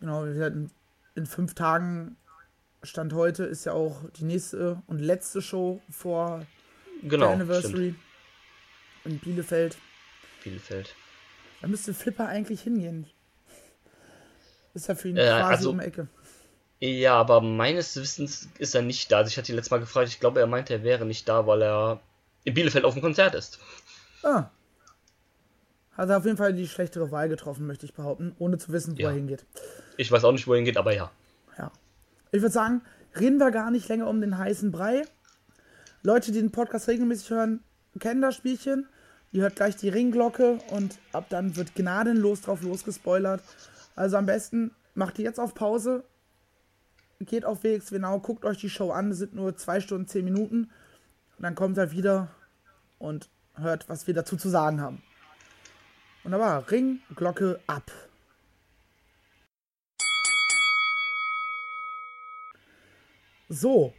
Genau, 0.00 0.24
in 0.24 1.26
fünf 1.26 1.54
Tagen 1.54 2.16
Stand 2.82 3.12
heute 3.14 3.44
ist 3.44 3.64
ja 3.64 3.72
auch 3.72 4.08
die 4.16 4.24
nächste 4.24 4.82
und 4.86 4.98
letzte 4.98 5.42
Show 5.42 5.80
vor 5.90 6.46
genau, 7.02 7.26
der 7.26 7.34
Anniversary 7.34 7.94
stimmt. 7.94 7.98
in 9.04 9.18
Bielefeld. 9.18 9.76
Bielefeld. 10.42 10.94
Da 11.60 11.68
müsste 11.68 11.94
Flipper 11.94 12.28
eigentlich 12.28 12.62
hingehen. 12.62 13.06
Ist 14.74 14.88
ja 14.88 14.94
für 14.94 15.08
ihn 15.08 15.16
äh, 15.16 15.26
quasi 15.26 15.44
also, 15.44 15.70
um 15.70 15.80
Ecke. 15.80 16.08
Ja, 16.80 17.14
aber 17.14 17.40
meines 17.40 17.96
Wissens 17.96 18.48
ist 18.58 18.74
er 18.74 18.82
nicht 18.82 19.10
da. 19.10 19.18
Also 19.18 19.28
ich 19.28 19.38
hatte 19.38 19.50
ihn 19.50 19.56
letztes 19.56 19.70
Mal 19.70 19.80
gefragt, 19.80 20.08
ich 20.08 20.20
glaube, 20.20 20.40
er 20.40 20.46
meinte, 20.46 20.74
er 20.74 20.82
wäre 20.82 21.06
nicht 21.06 21.28
da, 21.28 21.46
weil 21.46 21.62
er 21.62 22.00
in 22.44 22.54
Bielefeld 22.54 22.84
auf 22.84 22.92
dem 22.92 23.02
Konzert 23.02 23.34
ist. 23.34 23.58
Ah. 24.22 24.50
Hat 25.96 26.10
er 26.10 26.18
auf 26.18 26.26
jeden 26.26 26.36
Fall 26.36 26.52
die 26.52 26.68
schlechtere 26.68 27.10
Wahl 27.10 27.30
getroffen, 27.30 27.66
möchte 27.66 27.86
ich 27.86 27.94
behaupten, 27.94 28.36
ohne 28.38 28.58
zu 28.58 28.70
wissen, 28.70 28.98
wo 28.98 29.02
ja. 29.02 29.08
er 29.08 29.14
hingeht. 29.14 29.46
Ich 29.96 30.12
weiß 30.12 30.24
auch 30.24 30.32
nicht, 30.32 30.46
wo 30.46 30.52
er 30.52 30.56
hingeht, 30.56 30.76
aber 30.76 30.94
ja. 30.94 31.10
Ich 32.36 32.42
würde 32.42 32.52
sagen, 32.52 32.82
reden 33.18 33.38
wir 33.38 33.50
gar 33.50 33.70
nicht 33.70 33.88
länger 33.88 34.08
um 34.08 34.20
den 34.20 34.36
heißen 34.36 34.70
Brei. 34.70 35.04
Leute, 36.02 36.32
die 36.32 36.40
den 36.42 36.52
Podcast 36.52 36.86
regelmäßig 36.86 37.30
hören, 37.30 37.60
kennen 37.98 38.20
das 38.20 38.34
Spielchen. 38.34 38.86
Ihr 39.32 39.40
hört 39.40 39.56
gleich 39.56 39.74
die 39.76 39.88
Ringglocke 39.88 40.58
und 40.70 40.98
ab 41.12 41.30
dann 41.30 41.56
wird 41.56 41.74
gnadenlos 41.74 42.42
drauf 42.42 42.60
losgespoilert. 42.60 43.42
Also 43.94 44.18
am 44.18 44.26
besten 44.26 44.72
macht 44.94 45.18
ihr 45.18 45.24
jetzt 45.24 45.40
auf 45.40 45.54
Pause, 45.54 46.04
geht 47.20 47.46
auf 47.46 47.64
WXW 47.64 48.00
Now, 48.00 48.20
guckt 48.20 48.44
euch 48.44 48.58
die 48.58 48.68
Show 48.68 48.90
an, 48.90 49.12
es 49.12 49.16
sind 49.16 49.34
nur 49.34 49.56
2 49.56 49.80
Stunden 49.80 50.06
10 50.06 50.22
Minuten. 50.22 50.70
Und 51.38 51.42
dann 51.42 51.54
kommt 51.54 51.78
er 51.78 51.90
wieder 51.92 52.28
und 52.98 53.30
hört, 53.54 53.88
was 53.88 54.06
wir 54.06 54.12
dazu 54.12 54.36
zu 54.36 54.50
sagen 54.50 54.82
haben. 54.82 55.02
Wunderbar, 56.22 56.70
Ring, 56.70 57.00
Glocke 57.14 57.60
ab. 57.66 57.90
So, 63.48 63.94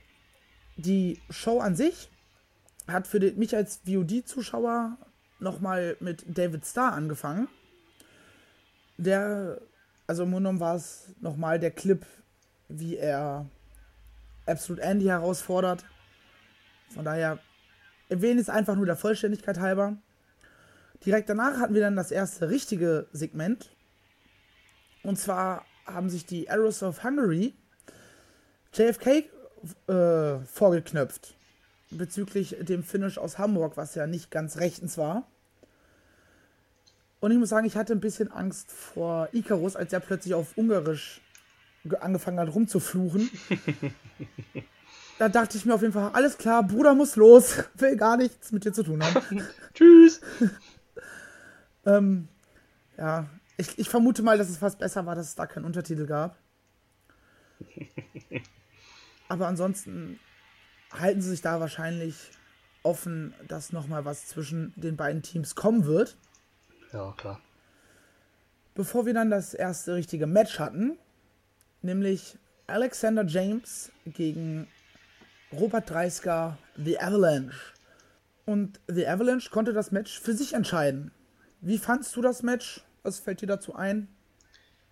die 0.76 1.22
Show 1.30 1.60
an 1.60 1.76
sich 1.76 2.10
hat 2.88 3.08
für 3.08 3.20
mich 3.20 3.56
als 3.56 3.82
VOD-Zuschauer 3.86 4.98
nochmal 5.40 5.96
mit 6.00 6.26
David 6.28 6.66
Starr 6.66 6.94
angefangen. 6.94 7.48
Der, 8.98 9.62
also 10.06 10.24
im 10.24 10.32
Grunde 10.32 10.60
war 10.60 10.76
es 10.76 11.14
nochmal 11.22 11.60
der 11.60 11.72
Clip, 11.72 12.06
wie 12.68 12.98
er 12.98 13.46
Absolute 14.46 14.82
Andy 14.82 15.06
herausfordert. 15.06 15.86
Von 16.90 17.06
daher 17.06 17.40
erwähne 18.10 18.42
es 18.42 18.50
einfach 18.50 18.76
nur 18.76 18.86
der 18.86 18.96
Vollständigkeit 18.96 19.60
halber. 19.60 19.98
Direkt 21.06 21.30
danach 21.30 21.60
hatten 21.60 21.74
wir 21.74 21.82
dann 21.82 21.96
das 21.96 22.12
erste 22.12 22.50
richtige 22.50 23.08
Segment. 23.12 23.72
Und 25.04 25.18
zwar 25.18 25.66
haben 25.86 26.10
sich 26.10 26.26
die 26.26 26.50
Arrows 26.50 26.84
of 26.84 27.04
Hungary 27.04 27.54
JFK 28.74 29.30
äh, 29.88 30.40
vorgeknöpft 30.46 31.36
bezüglich 31.90 32.56
dem 32.60 32.84
Finish 32.84 33.18
aus 33.18 33.38
Hamburg, 33.38 33.78
was 33.78 33.96
ja 33.96 34.08
nicht 34.08 34.32
ganz 34.32 34.58
rechtens 34.58 34.98
war. 34.98 35.26
Und 37.20 37.32
ich 37.32 37.38
muss 37.38 37.50
sagen, 37.50 37.66
ich 37.66 37.76
hatte 37.76 37.94
ein 37.94 38.00
bisschen 38.00 38.32
Angst 38.32 38.72
vor 38.72 39.30
Icarus, 39.32 39.76
als 39.76 39.92
er 39.94 40.00
plötzlich 40.00 40.34
auf 40.34 40.58
Ungarisch 40.58 41.22
angefangen 42.00 42.40
hat 42.40 42.54
rumzufluchen. 42.54 43.30
da 45.20 45.30
dachte 45.30 45.58
ich 45.58 45.66
mir 45.66 45.74
auf 45.74 45.82
jeden 45.82 45.94
Fall, 45.94 46.12
alles 46.14 46.38
klar, 46.38 46.64
Bruder 46.64 46.94
muss 46.94 47.16
los, 47.16 47.64
will 47.76 47.96
gar 47.96 48.18
nichts 48.18 48.52
mit 48.52 48.66
dir 48.66 48.74
zu 48.74 48.84
tun 48.84 49.02
haben. 49.04 49.42
Tschüss. 49.74 50.22
ähm, 51.86 52.28
ja, 52.98 53.28
ich, 53.58 53.80
ich 53.80 53.90
vermute 53.90 54.22
mal, 54.22 54.38
dass 54.38 54.50
es 54.50 54.58
fast 54.58 54.78
besser 54.78 55.06
war, 55.06 55.16
dass 55.16 55.30
es 55.30 55.36
da 55.36 55.48
keinen 55.48 55.66
Untertitel 55.66 56.06
gab. 56.06 56.38
Aber 59.30 59.48
ansonsten 59.48 60.20
halten 60.92 61.22
sie 61.22 61.30
sich 61.30 61.42
da 61.42 61.60
wahrscheinlich 61.60 62.16
offen, 62.84 63.34
dass 63.48 63.74
nochmal 63.74 64.06
was 64.06 64.28
zwischen 64.28 64.74
den 64.76 64.96
beiden 64.96 65.22
Teams 65.22 65.56
kommen 65.56 65.86
wird. 65.86 66.16
Ja, 66.94 67.14
klar. 67.18 67.42
Bevor 68.76 69.06
wir 69.06 69.14
dann 69.14 69.30
das 69.30 69.54
erste 69.54 69.96
richtige 69.96 70.28
Match 70.28 70.60
hatten, 70.60 70.98
nämlich 71.82 72.38
Alexander 72.68 73.26
James 73.26 73.92
gegen 74.06 74.68
Robert 75.52 75.90
Dreisker, 75.90 76.58
The 76.78 77.00
Avalanche. 77.00 77.74
Und 78.46 78.80
The 78.88 79.08
Avalanche 79.08 79.50
konnte 79.50 79.74
das 79.74 79.92
Match 79.92 80.20
für 80.20 80.34
sich 80.34 80.54
entscheiden. 80.54 81.12
Wie 81.60 81.78
fandst 81.78 82.16
du 82.16 82.22
das 82.22 82.44
Match? 82.44 82.82
Was 83.04 83.20
fällt 83.20 83.42
dir 83.42 83.48
dazu 83.48 83.76
ein? 83.76 84.08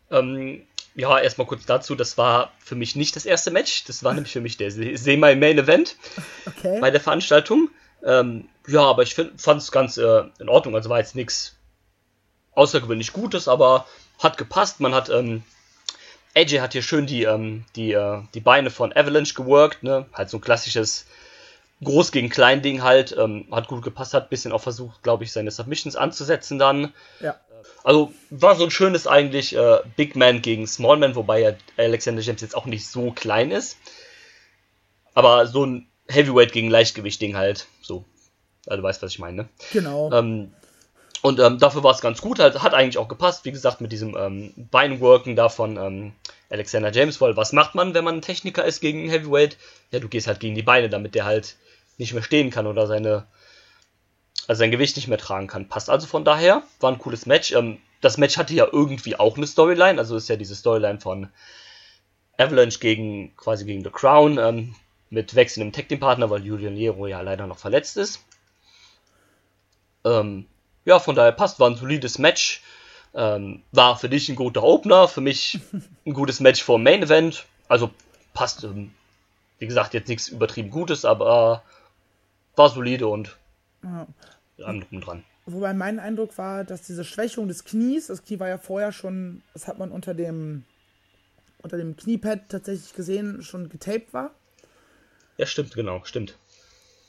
Ähm, 0.09 0.65
ja, 0.95 1.19
erstmal 1.19 1.45
kurz 1.45 1.65
dazu, 1.65 1.93
das 1.95 2.17
war 2.17 2.51
für 2.59 2.75
mich 2.75 2.95
nicht 2.95 3.15
das 3.15 3.25
erste 3.25 3.51
Match, 3.51 3.83
das 3.85 4.03
war 4.03 4.13
nämlich 4.13 4.31
für 4.31 4.41
mich 4.41 4.57
der 4.57 4.71
Semi-Main-Event 4.71 5.97
okay. 6.45 6.79
bei 6.79 6.89
der 6.89 7.01
Veranstaltung. 7.01 7.69
Ähm, 8.03 8.47
ja, 8.67 8.81
aber 8.81 9.03
ich 9.03 9.15
fand 9.15 9.61
es 9.61 9.71
ganz 9.71 9.97
äh, 9.97 10.23
in 10.39 10.47
Ordnung, 10.47 10.75
also 10.75 10.89
war 10.89 10.99
jetzt 10.99 11.15
nichts 11.15 11.57
außergewöhnlich 12.53 13.13
Gutes, 13.13 13.47
aber 13.47 13.85
hat 14.19 14.37
gepasst. 14.37 14.79
Man 14.79 14.93
hat, 14.93 15.09
ähm, 15.09 15.43
AJ 16.35 16.59
hat 16.59 16.73
hier 16.73 16.81
schön 16.81 17.05
die, 17.05 17.23
ähm, 17.23 17.65
die, 17.75 17.91
äh, 17.91 18.21
die 18.33 18.39
Beine 18.39 18.69
von 18.69 18.95
Avalanche 18.95 19.33
geworkt, 19.33 19.83
ne? 19.83 20.05
Halt 20.13 20.29
so 20.29 20.37
ein 20.37 20.41
klassisches 20.41 21.05
Groß 21.83 22.11
gegen 22.11 22.29
Klein 22.29 22.61
Ding 22.61 22.83
halt, 22.83 23.15
ähm, 23.17 23.47
hat 23.51 23.67
gut 23.67 23.83
gepasst, 23.83 24.13
hat 24.13 24.23
ein 24.23 24.29
bisschen 24.29 24.53
auch 24.53 24.61
versucht, 24.61 25.03
glaube 25.03 25.25
ich, 25.25 25.33
seine 25.33 25.51
Submissions 25.51 25.97
anzusetzen 25.97 26.57
dann. 26.57 26.93
Ja. 27.19 27.35
Also 27.83 28.11
war 28.31 28.55
so 28.55 28.63
ein 28.63 28.71
schönes 28.71 29.05
eigentlich 29.05 29.55
äh, 29.55 29.79
Big 29.95 30.15
Man 30.15 30.41
gegen 30.41 30.65
Small 30.65 30.97
Man, 30.97 31.15
wobei 31.15 31.41
ja 31.41 31.53
Alexander 31.77 32.21
James 32.21 32.41
jetzt 32.41 32.55
auch 32.55 32.65
nicht 32.65 32.87
so 32.87 33.11
klein 33.11 33.51
ist. 33.51 33.77
Aber 35.13 35.45
so 35.47 35.65
ein 35.65 35.87
Heavyweight 36.07 36.51
gegen 36.51 36.69
Leichtgewicht-Ding 36.69 37.35
halt. 37.35 37.67
So. 37.81 38.05
Also 38.65 38.81
du 38.81 38.87
weißt, 38.87 39.01
was 39.01 39.11
ich 39.11 39.19
meine, 39.19 39.37
ne? 39.37 39.49
Genau. 39.71 40.11
Ähm, 40.11 40.51
und 41.21 41.39
ähm, 41.39 41.57
dafür 41.57 41.83
war 41.83 41.93
es 41.93 42.01
ganz 42.01 42.21
gut, 42.21 42.39
halt, 42.39 42.61
hat 42.61 42.73
eigentlich 42.73 42.97
auch 42.97 43.07
gepasst, 43.07 43.45
wie 43.45 43.51
gesagt, 43.51 43.81
mit 43.81 43.91
diesem 43.91 44.15
ähm, 44.15 44.53
Beinworken 44.55 45.35
da 45.35 45.49
von 45.49 45.77
ähm, 45.77 46.13
Alexander 46.49 46.91
James, 46.91 47.19
weil 47.21 47.35
was 47.35 47.51
macht 47.51 47.73
man, 47.73 47.93
wenn 47.93 48.03
man 48.03 48.15
ein 48.15 48.21
Techniker 48.21 48.63
ist 48.63 48.79
gegen 48.79 49.09
Heavyweight? 49.09 49.57
Ja, 49.91 49.99
du 49.99 50.07
gehst 50.07 50.27
halt 50.27 50.39
gegen 50.39 50.55
die 50.55 50.61
Beine, 50.61 50.89
damit 50.89 51.15
der 51.15 51.25
halt 51.25 51.55
nicht 51.97 52.13
mehr 52.13 52.21
stehen 52.21 52.51
kann 52.51 52.67
oder 52.67 52.85
seine 52.85 53.25
also 54.47 54.59
sein 54.59 54.71
Gewicht 54.71 54.95
nicht 54.95 55.07
mehr 55.07 55.17
tragen 55.17 55.47
kann. 55.47 55.67
Passt 55.67 55.89
also 55.89 56.07
von 56.07 56.25
daher, 56.25 56.63
war 56.79 56.91
ein 56.91 56.99
cooles 56.99 57.25
Match. 57.25 57.51
Ähm, 57.51 57.79
das 58.01 58.17
Match 58.17 58.37
hatte 58.37 58.53
ja 58.53 58.67
irgendwie 58.71 59.15
auch 59.15 59.37
eine 59.37 59.47
Storyline, 59.47 59.97
also 59.97 60.15
ist 60.15 60.29
ja 60.29 60.35
diese 60.35 60.55
Storyline 60.55 60.99
von 60.99 61.29
Avalanche 62.37 62.79
gegen 62.79 63.35
quasi 63.37 63.65
gegen 63.65 63.83
The 63.83 63.89
Crown 63.89 64.37
ähm, 64.37 64.75
mit 65.09 65.35
wechselndem 65.35 65.71
Tag 65.71 65.89
Team 65.89 65.99
Partner, 65.99 66.29
weil 66.29 66.45
Julian 66.45 66.75
Nero 66.75 67.07
ja 67.07 67.21
leider 67.21 67.47
noch 67.47 67.57
verletzt 67.57 67.97
ist. 67.97 68.23
Ähm, 70.03 70.45
ja, 70.83 70.99
von 70.99 71.15
daher 71.15 71.31
passt, 71.31 71.59
war 71.59 71.69
ein 71.69 71.77
solides 71.77 72.19
Match. 72.19 72.61
Ähm, 73.13 73.63
war 73.71 73.97
für 73.97 74.09
dich 74.09 74.27
ein 74.27 74.35
guter 74.35 74.61
Opener, 74.61 75.07
für 75.07 75.21
mich 75.21 75.59
ein 76.05 76.13
gutes 76.13 76.41
Match 76.41 76.61
vor 76.61 76.77
Main 76.77 77.01
Event. 77.01 77.45
Also 77.69 77.89
passt, 78.33 78.63
ähm, 78.63 78.93
wie 79.57 79.67
gesagt, 79.67 79.93
jetzt 79.93 80.09
nichts 80.09 80.27
übertrieben 80.27 80.69
Gutes, 80.69 81.05
aber 81.05 81.63
war 82.55 82.69
solide 82.69 83.07
und 83.07 83.37
allem 84.63 84.81
drum 84.81 85.01
dran. 85.01 85.23
Wobei 85.45 85.73
mein 85.73 85.99
Eindruck 85.99 86.37
war, 86.37 86.63
dass 86.63 86.81
diese 86.83 87.03
Schwächung 87.03 87.47
des 87.47 87.65
Knies, 87.65 88.07
das 88.07 88.23
Knie 88.23 88.39
war 88.39 88.47
ja 88.47 88.57
vorher 88.57 88.91
schon, 88.91 89.43
das 89.53 89.67
hat 89.67 89.77
man 89.77 89.91
unter 89.91 90.13
dem 90.13 90.63
unter 91.65 91.77
dem 91.77 91.97
Kniepad 91.97 92.47
tatsächlich 92.47 92.93
gesehen, 92.93 93.41
schon 93.41 93.69
getaped 93.69 94.13
war. 94.13 94.31
Ja, 95.37 95.45
stimmt, 95.45 95.73
genau, 95.73 96.03
stimmt. 96.05 96.37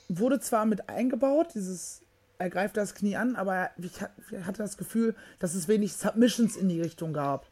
Wurde 0.09 0.41
zwar 0.41 0.65
mit 0.65 0.89
eingebaut, 0.89 1.49
dieses, 1.55 2.01
er 2.39 2.51
greift 2.51 2.77
das 2.77 2.95
Knie 2.95 3.17
an, 3.17 3.37
aber 3.37 3.71
ich 3.77 4.01
hatte 4.45 4.63
das 4.63 4.77
Gefühl, 4.77 5.15
dass 5.39 5.55
es 5.55 5.69
wenig 5.69 5.93
Submissions 5.93 6.57
in 6.57 6.69
die 6.69 6.81
Richtung 6.81 7.13
gab. 7.13 7.47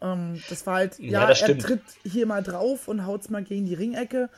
Ähm, 0.00 0.42
das 0.50 0.66
war 0.66 0.74
halt, 0.74 0.98
ja, 0.98 1.30
ja 1.30 1.46
er 1.46 1.58
tritt 1.58 1.82
hier 2.04 2.26
mal 2.26 2.42
drauf 2.42 2.86
und 2.86 3.06
haut 3.06 3.28
mal 3.30 3.42
gegen 3.42 3.66
die 3.66 3.74
Ringecke. 3.74 4.28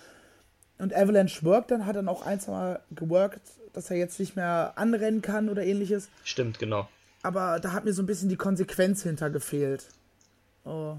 Und 0.78 0.94
Avalanche 0.94 1.44
worked 1.44 1.70
dann, 1.70 1.84
hat 1.84 1.96
dann 1.96 2.08
auch 2.08 2.24
ein, 2.24 2.40
zwei 2.40 2.52
Mal 2.52 2.80
geworkt, 2.92 3.40
dass 3.72 3.90
er 3.90 3.96
jetzt 3.96 4.20
nicht 4.20 4.36
mehr 4.36 4.72
anrennen 4.76 5.22
kann 5.22 5.48
oder 5.48 5.64
ähnliches. 5.64 6.08
Stimmt, 6.24 6.58
genau. 6.58 6.88
Aber 7.22 7.60
da 7.60 7.72
hat 7.72 7.84
mir 7.84 7.92
so 7.92 8.02
ein 8.02 8.06
bisschen 8.06 8.28
die 8.28 8.36
Konsequenz 8.36 9.02
hinter 9.02 9.30
gefehlt. 9.30 9.86
Oh. 10.64 10.96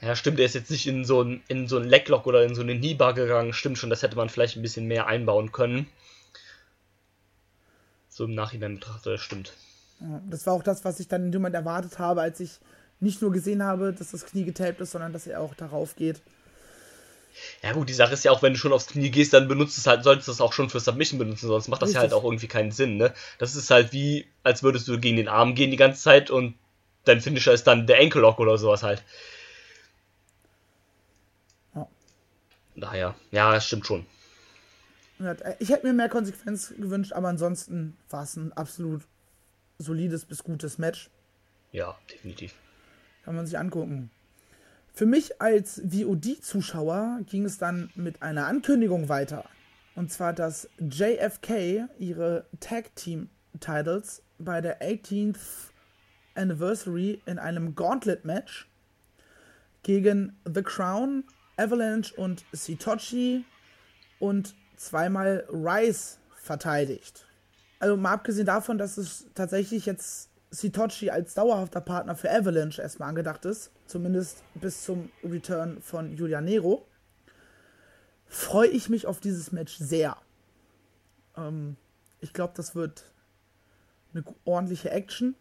Ja, 0.00 0.16
stimmt, 0.16 0.38
er 0.38 0.46
ist 0.46 0.54
jetzt 0.54 0.70
nicht 0.70 0.86
in 0.86 1.04
so 1.04 1.22
ein, 1.22 1.42
in 1.48 1.68
so 1.68 1.76
ein 1.76 1.84
Lecklock 1.84 2.26
oder 2.26 2.44
in 2.44 2.54
so 2.54 2.62
eine 2.62 2.76
Kniebar 2.76 3.14
gegangen. 3.14 3.52
Stimmt 3.52 3.78
schon, 3.78 3.90
das 3.90 4.02
hätte 4.02 4.16
man 4.16 4.30
vielleicht 4.30 4.56
ein 4.56 4.62
bisschen 4.62 4.86
mehr 4.86 5.06
einbauen 5.06 5.52
können. 5.52 5.86
So 8.08 8.24
im 8.24 8.34
Nachhinein 8.34 8.76
betrachtet, 8.76 9.14
das 9.14 9.20
stimmt. 9.20 9.52
Ja, 10.00 10.22
das 10.30 10.46
war 10.46 10.54
auch 10.54 10.62
das, 10.62 10.84
was 10.84 11.00
ich 11.00 11.08
dann 11.08 11.26
in 11.26 11.32
dem 11.32 11.42
Moment 11.42 11.54
erwartet 11.54 11.98
habe, 11.98 12.22
als 12.22 12.40
ich 12.40 12.58
nicht 13.00 13.20
nur 13.20 13.32
gesehen 13.32 13.62
habe, 13.62 13.92
dass 13.92 14.12
das 14.12 14.26
Knie 14.26 14.44
getaped 14.44 14.80
ist, 14.80 14.92
sondern 14.92 15.12
dass 15.12 15.26
er 15.26 15.40
auch 15.40 15.54
darauf 15.54 15.96
geht. 15.96 16.20
Ja 17.62 17.72
gut, 17.72 17.88
die 17.88 17.94
Sache 17.94 18.14
ist 18.14 18.24
ja 18.24 18.32
auch, 18.32 18.42
wenn 18.42 18.52
du 18.54 18.58
schon 18.58 18.72
aufs 18.72 18.86
Knie 18.86 19.10
gehst, 19.10 19.32
dann 19.32 19.48
benutzt 19.48 19.78
es 19.78 19.86
halt, 19.86 20.04
solltest 20.04 20.28
du 20.28 20.32
es 20.32 20.40
auch 20.40 20.52
schon 20.52 20.70
für 20.70 20.80
Submission 20.80 21.18
benutzen, 21.18 21.48
sonst 21.48 21.68
macht 21.68 21.82
das 21.82 21.88
Richtig. 21.88 21.96
ja 21.96 22.00
halt 22.02 22.12
auch 22.12 22.24
irgendwie 22.24 22.48
keinen 22.48 22.72
Sinn, 22.72 22.96
ne? 22.96 23.14
Das 23.38 23.54
ist 23.56 23.70
halt 23.70 23.92
wie, 23.92 24.26
als 24.42 24.62
würdest 24.62 24.88
du 24.88 24.98
gegen 24.98 25.16
den 25.16 25.28
Arm 25.28 25.54
gehen 25.54 25.70
die 25.70 25.76
ganze 25.76 26.02
Zeit 26.02 26.30
und 26.30 26.54
dein 27.04 27.20
Finisher 27.20 27.52
ist 27.52 27.66
dann 27.66 27.86
der 27.86 28.00
Ankle 28.00 28.20
Lock 28.20 28.38
oder 28.38 28.58
sowas 28.58 28.82
halt. 28.82 29.02
Ja. 31.74 31.88
Daher, 32.76 33.14
ja, 33.30 33.52
das 33.52 33.66
stimmt 33.66 33.86
schon. 33.86 34.06
Ich 35.58 35.68
hätte 35.68 35.86
mir 35.86 35.92
mehr 35.92 36.08
Konsequenz 36.08 36.72
gewünscht, 36.76 37.12
aber 37.12 37.28
ansonsten 37.28 37.96
war 38.08 38.22
es 38.22 38.36
ein 38.36 38.52
absolut 38.54 39.02
solides 39.78 40.24
bis 40.24 40.42
gutes 40.42 40.78
Match. 40.78 41.10
Ja, 41.72 41.98
definitiv. 42.10 42.54
Kann 43.24 43.36
man 43.36 43.46
sich 43.46 43.58
angucken. 43.58 44.10
Für 45.00 45.06
mich 45.06 45.40
als 45.40 45.80
VOD-Zuschauer 45.82 47.20
ging 47.24 47.46
es 47.46 47.56
dann 47.56 47.88
mit 47.94 48.20
einer 48.20 48.46
Ankündigung 48.48 49.08
weiter. 49.08 49.46
Und 49.94 50.12
zwar, 50.12 50.34
dass 50.34 50.68
JFK 50.78 51.88
ihre 51.98 52.44
Tag 52.60 52.94
Team 52.96 53.30
Titles 53.60 54.22
bei 54.38 54.60
der 54.60 54.82
18th 54.82 55.38
Anniversary 56.34 57.22
in 57.24 57.38
einem 57.38 57.74
Gauntlet 57.74 58.26
Match 58.26 58.68
gegen 59.82 60.38
The 60.44 60.62
Crown, 60.62 61.24
Avalanche 61.56 62.14
und 62.16 62.44
Sitochi 62.52 63.46
und 64.18 64.54
zweimal 64.76 65.46
Rice 65.50 66.18
verteidigt. 66.34 67.26
Also 67.78 67.96
mal 67.96 68.12
abgesehen 68.12 68.44
davon, 68.44 68.76
dass 68.76 68.98
es 68.98 69.28
tatsächlich 69.34 69.86
jetzt 69.86 70.28
Sitochi 70.50 71.08
als 71.08 71.32
dauerhafter 71.32 71.80
Partner 71.80 72.16
für 72.16 72.30
Avalanche 72.30 72.82
erstmal 72.82 73.08
angedacht 73.08 73.46
ist, 73.46 73.70
zumindest 73.90 74.42
bis 74.54 74.84
zum 74.84 75.10
Return 75.24 75.82
von 75.82 76.16
Julia 76.16 76.40
Nero, 76.40 76.86
freue 78.26 78.68
ich 78.68 78.88
mich 78.88 79.06
auf 79.06 79.20
dieses 79.20 79.52
Match 79.52 79.76
sehr. 79.78 80.16
Ähm, 81.36 81.76
Ich 82.20 82.32
glaube, 82.32 82.52
das 82.54 82.74
wird 82.74 83.04
eine 84.12 84.24
ordentliche 84.44 84.90
Action. 84.90 85.34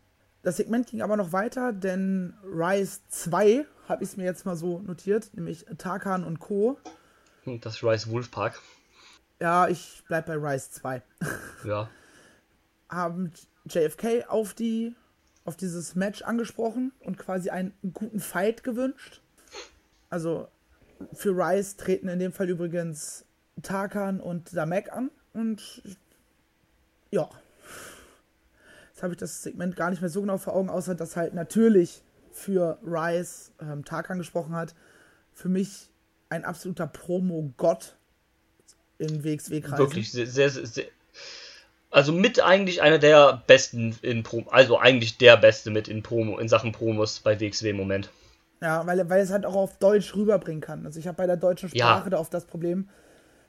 Das 0.43 0.57
Segment 0.57 0.87
ging 0.87 1.01
aber 1.01 1.17
noch 1.17 1.33
weiter, 1.33 1.73
denn 1.73 2.33
Rise 2.43 3.01
2 3.09 3.65
habe 3.89 4.03
ich 4.03 4.11
es 4.11 4.17
mir 4.17 4.23
jetzt 4.23 4.45
mal 4.45 4.55
so 4.55 4.79
notiert, 4.79 5.31
nämlich 5.33 5.65
Tarkan 5.77 6.23
und 6.23 6.39
Co. 6.39 6.77
Das 7.45 7.83
Rise 7.83 8.09
Wolf 8.11 8.31
Park. 8.31 8.61
Ja, 9.41 9.67
ich 9.67 10.03
bleib 10.07 10.27
bei 10.27 10.35
Rise 10.35 10.71
2. 10.71 11.01
Ja. 11.65 11.89
haben 12.89 13.31
JFK 13.65 14.25
auf 14.27 14.53
die 14.53 14.95
auf 15.49 15.57
dieses 15.57 15.95
Match 15.95 16.21
angesprochen 16.21 16.91
und 16.99 17.17
quasi 17.17 17.49
einen 17.49 17.73
guten 17.91 18.19
Fight 18.19 18.63
gewünscht. 18.63 19.19
Also 20.11 20.47
für 21.11 21.31
Rise 21.31 21.75
treten 21.75 22.07
in 22.07 22.19
dem 22.19 22.31
Fall 22.31 22.49
übrigens 22.49 23.25
Tarkan 23.63 24.19
und 24.19 24.55
Damek 24.55 24.93
an 24.93 25.09
und 25.33 25.81
ja. 27.09 27.27
Jetzt 28.89 29.01
habe 29.01 29.13
ich 29.13 29.19
das 29.19 29.41
Segment 29.41 29.75
gar 29.75 29.89
nicht 29.89 30.01
mehr 30.01 30.11
so 30.11 30.21
genau 30.21 30.37
vor 30.37 30.55
Augen, 30.55 30.69
außer 30.69 30.93
dass 30.93 31.15
halt 31.15 31.33
natürlich 31.33 32.03
für 32.31 32.77
Rise 32.83 33.51
ähm, 33.59 33.83
Tarkan 33.83 34.19
gesprochen 34.19 34.53
hat. 34.53 34.75
Für 35.33 35.49
mich 35.49 35.89
ein 36.29 36.45
absoluter 36.45 36.85
Promo-Gott 36.85 37.97
in 38.99 39.23
WXW-Kreisen. 39.23 39.79
Wirklich 39.79 40.11
sehr, 40.11 40.27
sehr, 40.27 40.51
sehr, 40.51 40.85
also 41.91 42.11
mit 42.11 42.39
eigentlich 42.39 42.81
einer 42.81 42.99
der 42.99 43.43
besten 43.47 43.97
in 44.01 44.23
Promo, 44.23 44.49
also 44.49 44.77
eigentlich 44.77 45.17
der 45.17 45.37
beste 45.37 45.71
mit 45.71 45.87
in 45.87 46.03
Promo, 46.03 46.37
in 46.37 46.47
Sachen 46.47 46.71
Promos 46.71 47.19
bei 47.19 47.39
WXW 47.39 47.71
im 47.71 47.77
Moment. 47.77 48.09
Ja, 48.61 48.85
weil, 48.85 49.09
weil 49.09 49.21
es 49.21 49.31
halt 49.31 49.45
auch 49.45 49.55
auf 49.55 49.77
Deutsch 49.77 50.15
rüberbringen 50.15 50.61
kann. 50.61 50.85
Also 50.85 50.99
ich 50.99 51.07
habe 51.07 51.17
bei 51.17 51.27
der 51.27 51.37
deutschen 51.37 51.69
Sprache 51.69 52.05
ja. 52.05 52.09
da 52.09 52.17
oft 52.17 52.33
das 52.33 52.45
Problem, 52.45 52.89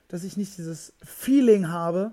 dass 0.09 0.25
ich 0.25 0.37
nicht 0.37 0.56
dieses 0.56 0.92
Feeling 1.04 1.68
habe, 1.68 2.12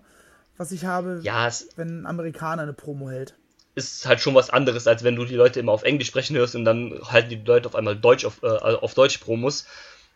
was 0.58 0.72
ich 0.72 0.86
habe, 0.86 1.20
ja, 1.24 1.50
wenn 1.76 2.02
ein 2.02 2.06
Amerikaner 2.06 2.64
eine 2.64 2.74
Promo 2.74 3.10
hält. 3.10 3.36
Ist 3.76 4.08
halt 4.08 4.20
schon 4.20 4.34
was 4.34 4.50
anderes, 4.50 4.88
als 4.88 5.04
wenn 5.04 5.16
du 5.16 5.24
die 5.26 5.36
Leute 5.36 5.60
immer 5.60 5.72
auf 5.72 5.84
Englisch 5.84 6.08
sprechen 6.08 6.36
hörst 6.36 6.56
und 6.56 6.66
dann 6.66 7.00
halten 7.04 7.30
die 7.30 7.36
Leute 7.36 7.68
auf 7.68 7.76
einmal 7.76 7.96
Deutsch 7.96 8.26
auf, 8.26 8.42
äh, 8.42 8.48
auf 8.48 8.96
Deutsch 8.96 9.20
Promos. 9.20 9.66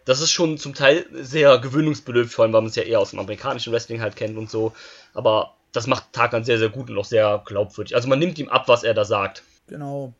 Das 0.06 0.20
ist 0.20 0.32
schon 0.32 0.58
zum 0.58 0.74
Teil 0.74 1.06
sehr 1.12 1.60
gewöhnungsbedürftig, 1.60 2.34
vor 2.34 2.44
allem, 2.44 2.54
weil 2.54 2.62
man 2.62 2.70
es 2.70 2.76
ja 2.76 2.82
eher 2.82 3.00
aus 3.00 3.12
dem 3.12 3.20
amerikanischen 3.20 3.72
Wrestling 3.72 4.02
halt 4.02 4.16
kennt 4.16 4.36
und 4.36 4.50
so. 4.50 4.74
Aber 5.14 5.58
das 5.72 5.88
macht 5.88 6.14
Tarkan 6.14 6.44
sehr, 6.44 6.58
sehr 6.58 6.70
gut 6.70 6.90
und 6.90 6.98
auch 6.98 7.06
sehr 7.06 7.42
glaubwürdig. 7.46 7.96
Also 7.96 8.08
man 8.08 8.20
nimmt 8.20 8.38
ihm 8.40 8.50
ab, 8.50 8.68
was 8.68 8.84
er 8.84 8.94
da 8.94 9.06
sagt. 9.06 9.44
Genau. 9.68 10.14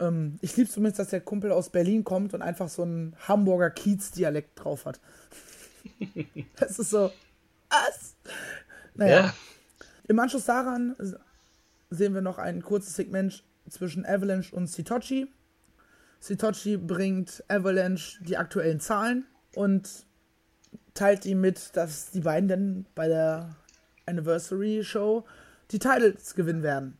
Ähm, 0.00 0.38
ich 0.42 0.56
liebe 0.56 0.68
zumindest, 0.68 0.98
dass 0.98 1.10
der 1.10 1.20
Kumpel 1.20 1.52
aus 1.52 1.70
Berlin 1.70 2.04
kommt 2.04 2.34
und 2.34 2.42
einfach 2.42 2.68
so 2.68 2.82
einen 2.82 3.16
Hamburger 3.26 3.70
Kiez-Dialekt 3.70 4.58
drauf 4.62 4.86
hat. 4.86 5.00
das 6.56 6.78
ist 6.78 6.90
so. 6.90 7.12
Was? 7.70 8.16
Naja. 8.94 9.20
Ja. 9.20 9.34
Im 10.08 10.18
Anschluss 10.18 10.46
daran 10.46 10.96
sehen 11.90 12.14
wir 12.14 12.22
noch 12.22 12.38
ein 12.38 12.62
kurzes 12.62 12.96
Segment 12.96 13.44
zwischen 13.68 14.06
Avalanche 14.06 14.54
und 14.54 14.66
Sitochi. 14.66 15.28
Sitochi 16.20 16.76
bringt 16.76 17.44
Avalanche 17.48 18.22
die 18.24 18.36
aktuellen 18.36 18.80
Zahlen 18.80 19.26
und 19.54 19.88
teilt 20.94 21.26
ihm 21.26 21.40
mit, 21.40 21.76
dass 21.76 22.10
die 22.10 22.20
beiden 22.20 22.48
dann 22.48 22.86
bei 22.94 23.06
der 23.06 23.54
Anniversary 24.08 24.82
Show 24.84 25.24
die 25.70 25.78
Titles 25.78 26.34
gewinnen 26.34 26.62
werden. 26.62 26.96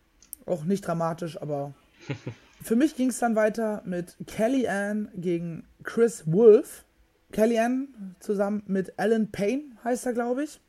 Auch 0.47 0.65
nicht 0.65 0.87
dramatisch, 0.87 1.41
aber 1.41 1.75
für 2.63 2.77
mich 2.77 2.97
ging 2.97 3.09
es 3.11 3.19
dann 3.19 3.37
weiter 3.37 3.83
mit 3.85 4.17
Kellyanne 4.27 5.11
gegen 5.15 5.67
Chris 5.83 6.31
Wolf. 6.31 6.85
Kellyanne 7.33 7.89
zusammen 8.21 8.63
mit 8.67 8.99
Alan 8.99 9.31
Payne 9.31 9.65
heißt 9.85 10.07
er, 10.07 10.13
glaube 10.13 10.45
ich. 10.45 10.61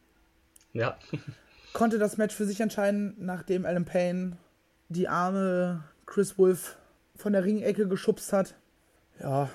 Ja. 0.73 0.97
konnte 1.73 1.97
das 1.97 2.17
Match 2.17 2.35
für 2.35 2.45
sich 2.45 2.61
entscheiden, 2.61 3.15
nachdem 3.19 3.65
Alan 3.65 3.85
Payne 3.85 4.37
die 4.89 5.07
arme 5.07 5.83
Chris 6.05 6.37
Wolf 6.37 6.77
von 7.15 7.33
der 7.33 7.43
Ringecke 7.43 7.87
geschubst 7.87 8.33
hat. 8.33 8.55
Ja, 9.19 9.49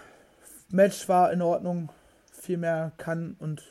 Match 0.70 1.09
war 1.09 1.33
in 1.33 1.42
Ordnung. 1.42 1.90
Viel 2.33 2.59
mehr 2.59 2.92
kann 2.99 3.37
und 3.38 3.62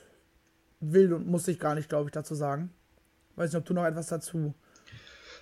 will 0.79 1.13
und 1.13 1.27
muss 1.27 1.47
ich 1.47 1.59
gar 1.59 1.75
nicht, 1.75 1.89
glaube 1.89 2.09
ich, 2.09 2.11
dazu 2.11 2.35
sagen. 2.35 2.71
Weiß 3.35 3.51
nicht, 3.51 3.59
ob 3.59 3.65
du 3.65 3.73
noch 3.73 3.85
etwas 3.85 4.07
dazu. 4.07 4.53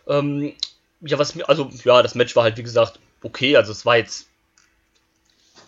Ähm, 0.07 0.53
ja, 1.01 1.17
was 1.19 1.35
mir, 1.35 1.47
also, 1.49 1.69
ja, 1.83 2.01
das 2.01 2.15
Match 2.15 2.35
war 2.35 2.43
halt, 2.43 2.57
wie 2.57 2.63
gesagt, 2.63 2.99
okay. 3.23 3.55
Also, 3.55 3.71
es 3.71 3.85
war 3.85 3.97
jetzt 3.97 4.27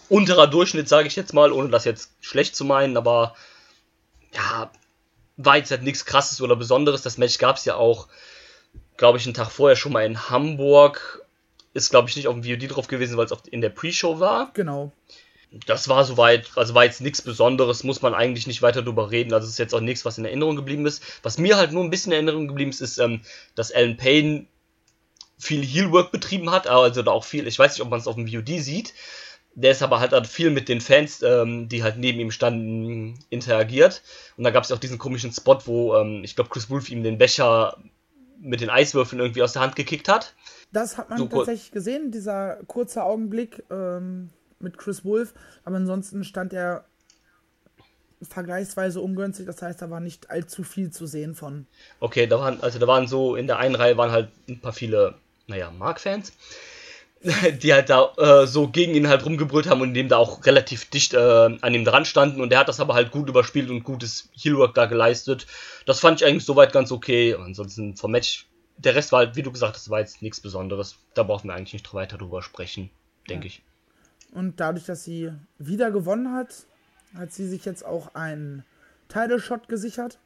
unterer 0.09 0.47
Durchschnitt, 0.47 0.87
sage 0.87 1.07
ich 1.07 1.15
jetzt 1.15 1.33
mal, 1.33 1.51
ohne 1.51 1.69
das 1.69 1.85
jetzt 1.85 2.11
schlecht 2.21 2.55
zu 2.55 2.65
meinen, 2.65 2.97
aber 2.97 3.35
ja, 4.33 4.71
war 5.37 5.57
jetzt 5.57 5.71
halt 5.71 5.83
nichts 5.83 6.05
krasses 6.05 6.41
oder 6.41 6.55
Besonderes. 6.55 7.01
Das 7.01 7.17
Match 7.17 7.37
gab 7.37 7.57
es 7.57 7.65
ja 7.65 7.75
auch, 7.75 8.07
glaube 8.97 9.17
ich, 9.17 9.25
einen 9.25 9.33
Tag 9.33 9.51
vorher 9.51 9.75
schon 9.75 9.91
mal 9.91 10.05
in 10.05 10.29
Hamburg. 10.29 11.25
Ist, 11.73 11.89
glaube 11.89 12.07
ich, 12.07 12.15
nicht 12.15 12.27
auf 12.27 12.35
dem 12.39 12.43
VOD 12.43 12.75
drauf 12.75 12.87
gewesen, 12.87 13.17
weil 13.17 13.25
es 13.25 13.33
in 13.49 13.61
der 13.61 13.69
Pre-Show 13.69 14.19
war. 14.19 14.51
Genau 14.53 14.91
das 15.67 15.87
war 15.87 16.03
soweit, 16.03 16.49
also 16.55 16.73
war 16.73 16.85
jetzt 16.85 17.01
nichts 17.01 17.21
Besonderes, 17.21 17.83
muss 17.83 18.01
man 18.01 18.15
eigentlich 18.15 18.47
nicht 18.47 18.61
weiter 18.61 18.81
drüber 18.81 19.11
reden. 19.11 19.33
Also 19.33 19.45
es 19.45 19.53
ist 19.53 19.59
jetzt 19.59 19.75
auch 19.75 19.81
nichts, 19.81 20.03
was 20.03 20.17
in 20.17 20.25
Erinnerung 20.25 20.55
geblieben 20.55 20.85
ist. 20.85 21.03
Was 21.21 21.37
mir 21.37 21.57
halt 21.57 21.71
nur 21.71 21.83
ein 21.83 21.89
bisschen 21.91 22.11
in 22.11 22.17
Erinnerung 22.17 22.47
geblieben 22.47 22.71
ist, 22.71 22.81
ist, 22.81 22.97
ähm, 22.97 23.21
dass 23.55 23.71
Alan 23.71 23.97
Payne 23.97 24.47
viel 25.37 25.63
Heelwork 25.63 26.11
betrieben 26.11 26.51
hat, 26.51 26.67
also 26.67 27.01
da 27.01 27.11
auch 27.11 27.25
viel, 27.25 27.47
ich 27.47 27.59
weiß 27.59 27.73
nicht, 27.73 27.81
ob 27.81 27.89
man 27.89 27.99
es 27.99 28.07
auf 28.07 28.15
dem 28.15 28.27
VOD 28.27 28.61
sieht. 28.61 28.93
Der 29.55 29.71
ist 29.71 29.83
aber 29.83 29.99
halt, 29.99 30.13
halt 30.13 30.25
viel 30.25 30.49
mit 30.49 30.67
den 30.67 30.81
Fans, 30.81 31.21
ähm, 31.21 31.69
die 31.69 31.83
halt 31.83 31.97
neben 31.97 32.19
ihm 32.19 32.31
standen, 32.31 33.19
interagiert. 33.29 34.01
Und 34.35 34.45
da 34.45 34.49
gab 34.49 34.63
es 34.63 34.71
auch 34.71 34.79
diesen 34.79 34.97
komischen 34.97 35.31
Spot, 35.31 35.59
wo 35.65 35.95
ähm, 35.95 36.23
ich 36.23 36.35
glaube, 36.35 36.49
Chris 36.49 36.71
Wolf 36.71 36.89
ihm 36.89 37.03
den 37.03 37.19
Becher 37.19 37.77
mit 38.39 38.61
den 38.61 38.71
Eiswürfeln 38.71 39.19
irgendwie 39.19 39.43
aus 39.43 39.53
der 39.53 39.61
Hand 39.61 39.75
gekickt 39.75 40.09
hat. 40.09 40.33
Das 40.71 40.97
hat 40.97 41.11
man 41.11 41.19
so 41.19 41.27
tatsächlich 41.27 41.71
gesehen, 41.71 42.09
dieser 42.09 42.55
kurze 42.65 43.03
Augenblick. 43.03 43.63
Ähm 43.69 44.31
mit 44.63 44.77
Chris 44.77 45.05
Wolf, 45.05 45.33
aber 45.63 45.77
ansonsten 45.77 46.23
stand 46.23 46.53
er 46.53 46.85
vergleichsweise 48.21 49.01
ungünstig, 49.01 49.45
das 49.45 49.61
heißt, 49.61 49.81
da 49.81 49.89
war 49.89 49.99
nicht 49.99 50.29
allzu 50.29 50.63
viel 50.63 50.91
zu 50.91 51.07
sehen 51.07 51.35
von. 51.35 51.67
Okay, 51.99 52.27
da 52.27 52.39
waren, 52.39 52.61
also 52.61 52.79
da 52.79 52.87
waren 52.87 53.07
so, 53.07 53.35
in 53.35 53.47
der 53.47 53.57
einen 53.57 53.75
Reihe 53.75 53.97
waren 53.97 54.11
halt 54.11 54.29
ein 54.47 54.59
paar 54.59 54.73
viele, 54.73 55.15
naja, 55.47 55.71
Mark-Fans, 55.71 56.33
die 57.61 57.73
halt 57.73 57.89
da 57.89 58.13
äh, 58.17 58.47
so 58.47 58.67
gegen 58.67 58.95
ihn 58.95 59.07
halt 59.07 59.25
rumgebrüllt 59.25 59.69
haben 59.69 59.81
und 59.81 59.93
dem 59.93 60.09
da 60.09 60.17
auch 60.17 60.45
relativ 60.45 60.89
dicht 60.89 61.13
äh, 61.13 61.17
an 61.17 61.73
ihm 61.73 61.85
dran 61.85 62.05
standen 62.05 62.41
und 62.41 62.49
der 62.49 62.59
hat 62.59 62.69
das 62.69 62.79
aber 62.79 62.93
halt 62.93 63.11
gut 63.11 63.29
überspielt 63.29 63.69
und 63.69 63.83
gutes 63.83 64.29
Heelwork 64.33 64.73
da 64.73 64.85
geleistet. 64.85 65.47
Das 65.85 65.99
fand 65.99 66.21
ich 66.21 66.27
eigentlich 66.27 66.45
soweit 66.45 66.73
ganz 66.73 66.91
okay. 66.91 67.35
Ansonsten 67.35 67.95
vom 67.95 68.11
Match, 68.11 68.47
der 68.77 68.95
Rest 68.95 69.11
war 69.11 69.19
halt, 69.19 69.35
wie 69.35 69.43
du 69.43 69.51
gesagt 69.51 69.75
hast, 69.75 69.89
war 69.89 69.99
jetzt 69.99 70.21
nichts 70.21 70.41
Besonderes. 70.41 70.97
Da 71.13 71.23
brauchen 71.23 71.47
wir 71.47 71.55
eigentlich 71.55 71.73
nicht 71.73 71.93
weiter 71.93 72.17
drüber 72.17 72.41
sprechen, 72.41 72.89
denke 73.29 73.47
ja. 73.47 73.53
ich. 73.53 73.61
Und 74.33 74.59
dadurch, 74.59 74.85
dass 74.85 75.03
sie 75.03 75.31
wieder 75.59 75.91
gewonnen 75.91 76.33
hat, 76.33 76.65
hat 77.15 77.31
sie 77.31 77.47
sich 77.47 77.65
jetzt 77.65 77.85
auch 77.85 78.15
einen 78.15 78.65
Title 79.07 79.39
Shot 79.39 79.69
gesichert. 79.69 80.19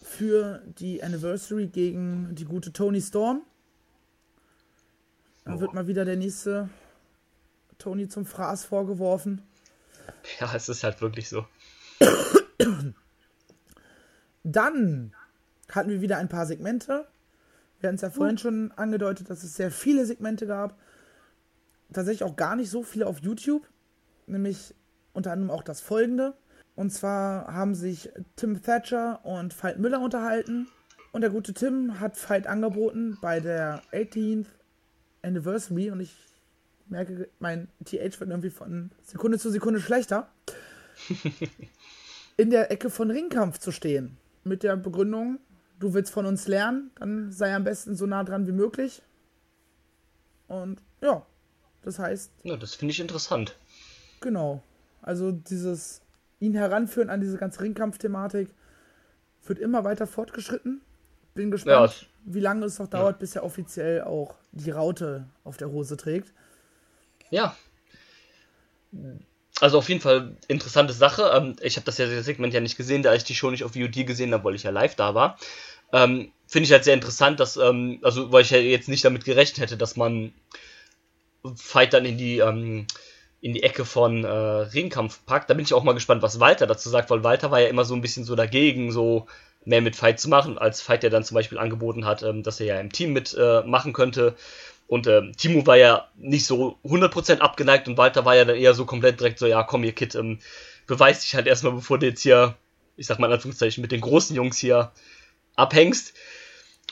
Für 0.00 0.62
die 0.78 1.02
Anniversary 1.02 1.66
gegen 1.66 2.34
die 2.34 2.44
gute 2.44 2.72
Tony 2.72 3.02
Storm. 3.02 3.42
Da 5.44 5.54
oh. 5.54 5.60
wird 5.60 5.74
mal 5.74 5.88
wieder 5.88 6.04
der 6.04 6.16
nächste 6.16 6.70
Tony 7.78 8.08
zum 8.08 8.24
Fraß 8.24 8.64
vorgeworfen. 8.64 9.42
Ja, 10.40 10.54
es 10.54 10.68
ist 10.68 10.84
halt 10.84 11.00
wirklich 11.00 11.28
so. 11.28 11.46
Dann 14.44 15.12
hatten 15.70 15.90
wir 15.90 16.00
wieder 16.00 16.18
ein 16.18 16.28
paar 16.28 16.46
Segmente. 16.46 17.08
Wir 17.80 17.88
hatten 17.88 17.96
es 17.96 18.02
ja 18.02 18.10
vorhin 18.10 18.38
schon 18.38 18.70
angedeutet, 18.72 19.28
dass 19.28 19.42
es 19.42 19.56
sehr 19.56 19.72
viele 19.72 20.06
Segmente 20.06 20.46
gab 20.46 20.78
tatsächlich 21.92 22.24
auch 22.24 22.36
gar 22.36 22.56
nicht 22.56 22.70
so 22.70 22.82
viele 22.82 23.06
auf 23.06 23.20
YouTube, 23.20 23.66
nämlich 24.26 24.74
unter 25.12 25.32
anderem 25.32 25.50
auch 25.50 25.62
das 25.62 25.80
folgende. 25.80 26.34
Und 26.74 26.90
zwar 26.90 27.52
haben 27.52 27.74
sich 27.74 28.10
Tim 28.36 28.62
Thatcher 28.62 29.24
und 29.24 29.54
Veit 29.62 29.78
Müller 29.78 30.00
unterhalten. 30.00 30.68
Und 31.12 31.22
der 31.22 31.30
gute 31.30 31.54
Tim 31.54 32.00
hat 32.00 32.18
Veit 32.28 32.46
angeboten 32.46 33.16
bei 33.22 33.40
der 33.40 33.82
18th 33.92 34.46
Anniversary. 35.22 35.90
Und 35.90 36.00
ich 36.00 36.14
merke, 36.86 37.30
mein 37.38 37.68
TH 37.84 38.20
wird 38.20 38.30
irgendwie 38.30 38.50
von 38.50 38.90
Sekunde 39.02 39.38
zu 39.38 39.50
Sekunde 39.50 39.80
schlechter. 39.80 40.28
in 42.36 42.50
der 42.50 42.70
Ecke 42.70 42.90
von 42.90 43.10
Ringkampf 43.10 43.58
zu 43.58 43.72
stehen. 43.72 44.18
Mit 44.44 44.62
der 44.62 44.76
Begründung, 44.76 45.40
du 45.78 45.94
willst 45.94 46.12
von 46.12 46.26
uns 46.26 46.46
lernen, 46.46 46.90
dann 46.96 47.32
sei 47.32 47.54
am 47.54 47.64
besten 47.64 47.96
so 47.96 48.06
nah 48.06 48.24
dran 48.24 48.46
wie 48.46 48.52
möglich. 48.52 49.02
Und 50.46 50.82
ja, 51.00 51.26
das 51.86 51.98
heißt. 51.98 52.32
Ja, 52.42 52.56
das 52.56 52.74
finde 52.74 52.92
ich 52.92 53.00
interessant. 53.00 53.56
Genau. 54.20 54.62
Also 55.02 55.30
dieses 55.30 56.02
ihn 56.40 56.54
heranführen 56.54 57.10
an 57.10 57.20
diese 57.20 57.38
ganze 57.38 57.60
Ringkampf-Thematik 57.60 58.48
wird 59.44 59.58
immer 59.60 59.84
weiter 59.84 60.06
fortgeschritten. 60.06 60.82
Bin 61.34 61.50
gespannt, 61.50 61.92
ja, 61.92 62.06
wie 62.24 62.40
lange 62.40 62.66
es 62.66 62.78
noch 62.78 62.88
dauert, 62.88 63.16
ja. 63.16 63.18
bis 63.18 63.36
er 63.36 63.44
offiziell 63.44 64.02
auch 64.02 64.34
die 64.52 64.70
Raute 64.70 65.26
auf 65.44 65.56
der 65.56 65.70
Hose 65.70 65.96
trägt. 65.96 66.32
Ja. 67.30 67.56
also 69.60 69.78
auf 69.78 69.88
jeden 69.88 70.00
Fall 70.00 70.36
interessante 70.48 70.92
Sache. 70.92 71.30
Ähm, 71.34 71.56
ich 71.60 71.76
habe 71.76 71.84
das 71.84 71.98
ja 71.98 72.06
das 72.06 72.24
Segment 72.24 72.52
ja 72.52 72.60
nicht 72.60 72.76
gesehen, 72.76 73.02
da 73.02 73.14
ich 73.14 73.24
die 73.24 73.34
Show 73.34 73.50
nicht 73.50 73.64
auf 73.64 73.74
VOD 73.74 74.06
gesehen 74.06 74.32
habe, 74.32 74.44
weil 74.44 74.54
ich 74.54 74.64
ja 74.64 74.70
live 74.70 74.96
da 74.96 75.14
war. 75.14 75.38
Ähm, 75.92 76.32
Finde 76.48 76.66
ich 76.66 76.72
halt 76.72 76.84
sehr 76.84 76.94
interessant, 76.94 77.38
dass, 77.38 77.56
ähm, 77.56 78.00
also 78.02 78.32
weil 78.32 78.42
ich 78.42 78.50
ja 78.50 78.58
jetzt 78.58 78.88
nicht 78.88 79.04
damit 79.04 79.24
gerechnet 79.24 79.60
hätte, 79.60 79.76
dass 79.76 79.96
man 79.96 80.32
Fight 81.56 81.92
dann 81.92 82.04
in 82.04 82.18
die, 82.18 82.38
ähm, 82.38 82.86
in 83.40 83.54
die 83.54 83.62
Ecke 83.62 83.84
von 83.84 84.24
äh, 84.24 84.28
Ringkampf 84.28 85.24
packt. 85.26 85.50
Da 85.50 85.54
bin 85.54 85.64
ich 85.64 85.74
auch 85.74 85.84
mal 85.84 85.92
gespannt, 85.92 86.22
was 86.22 86.40
Walter 86.40 86.66
dazu 86.66 86.88
sagt, 86.88 87.10
weil 87.10 87.24
Walter 87.24 87.50
war 87.50 87.60
ja 87.60 87.68
immer 87.68 87.84
so 87.84 87.94
ein 87.94 88.00
bisschen 88.00 88.24
so 88.24 88.34
dagegen, 88.34 88.92
so 88.92 89.26
mehr 89.64 89.82
mit 89.82 89.96
Fight 89.96 90.20
zu 90.20 90.28
machen, 90.28 90.58
als 90.58 90.80
Fight 90.80 91.02
ja 91.02 91.10
dann 91.10 91.24
zum 91.24 91.34
Beispiel 91.34 91.58
angeboten 91.58 92.04
hat, 92.04 92.22
ähm, 92.22 92.42
dass 92.42 92.60
er 92.60 92.66
ja 92.66 92.80
im 92.80 92.92
Team 92.92 93.12
mitmachen 93.12 93.90
äh, 93.90 93.94
könnte. 93.94 94.36
Und 94.86 95.08
ähm, 95.08 95.32
Timo 95.36 95.66
war 95.66 95.76
ja 95.76 96.08
nicht 96.16 96.46
so 96.46 96.78
100% 96.84 97.38
abgeneigt 97.38 97.88
und 97.88 97.98
Walter 97.98 98.24
war 98.24 98.36
ja 98.36 98.44
dann 98.44 98.56
eher 98.56 98.74
so 98.74 98.84
komplett 98.84 99.18
direkt 99.18 99.38
so, 99.40 99.46
ja 99.46 99.64
komm 99.64 99.82
ihr 99.82 99.92
Kid, 99.92 100.14
ähm, 100.14 100.38
beweis 100.86 101.22
dich 101.22 101.34
halt 101.34 101.48
erstmal, 101.48 101.72
bevor 101.72 101.98
du 101.98 102.06
jetzt 102.06 102.22
hier, 102.22 102.54
ich 102.96 103.06
sag 103.06 103.18
mal 103.18 103.26
in 103.26 103.32
Anführungszeichen, 103.32 103.82
mit 103.82 103.90
den 103.90 104.00
großen 104.00 104.36
Jungs 104.36 104.58
hier 104.58 104.92
abhängst. 105.56 106.14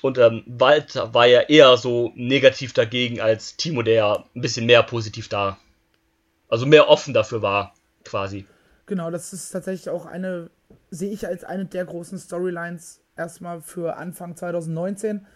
Und 0.05 0.19
ähm, 0.19 0.43
Walter 0.47 1.15
war 1.15 1.25
ja 1.25 1.41
eher 1.41 1.79
so 1.79 2.13
negativ 2.15 2.75
dagegen 2.75 3.23
als 3.23 3.57
Timo, 3.57 3.81
der 3.81 3.95
ja 3.95 4.25
ein 4.37 4.43
bisschen 4.43 4.67
mehr 4.67 4.83
positiv 4.83 5.31
da, 5.31 5.57
also 6.47 6.67
mehr 6.67 6.91
offen 6.91 7.15
dafür 7.15 7.41
war, 7.41 7.73
quasi. 8.05 8.47
Genau, 8.85 9.11
das 9.11 9.33
ist 9.33 9.49
tatsächlich 9.49 9.89
auch 9.89 10.05
eine, 10.05 10.51
sehe 10.91 11.11
ich 11.11 11.27
als 11.27 11.43
eine 11.43 11.65
der 11.65 11.87
großen 11.87 12.19
Storylines 12.19 13.01
erstmal 13.17 13.63
für 13.63 13.97
Anfang 13.97 14.37
2019. 14.37 15.27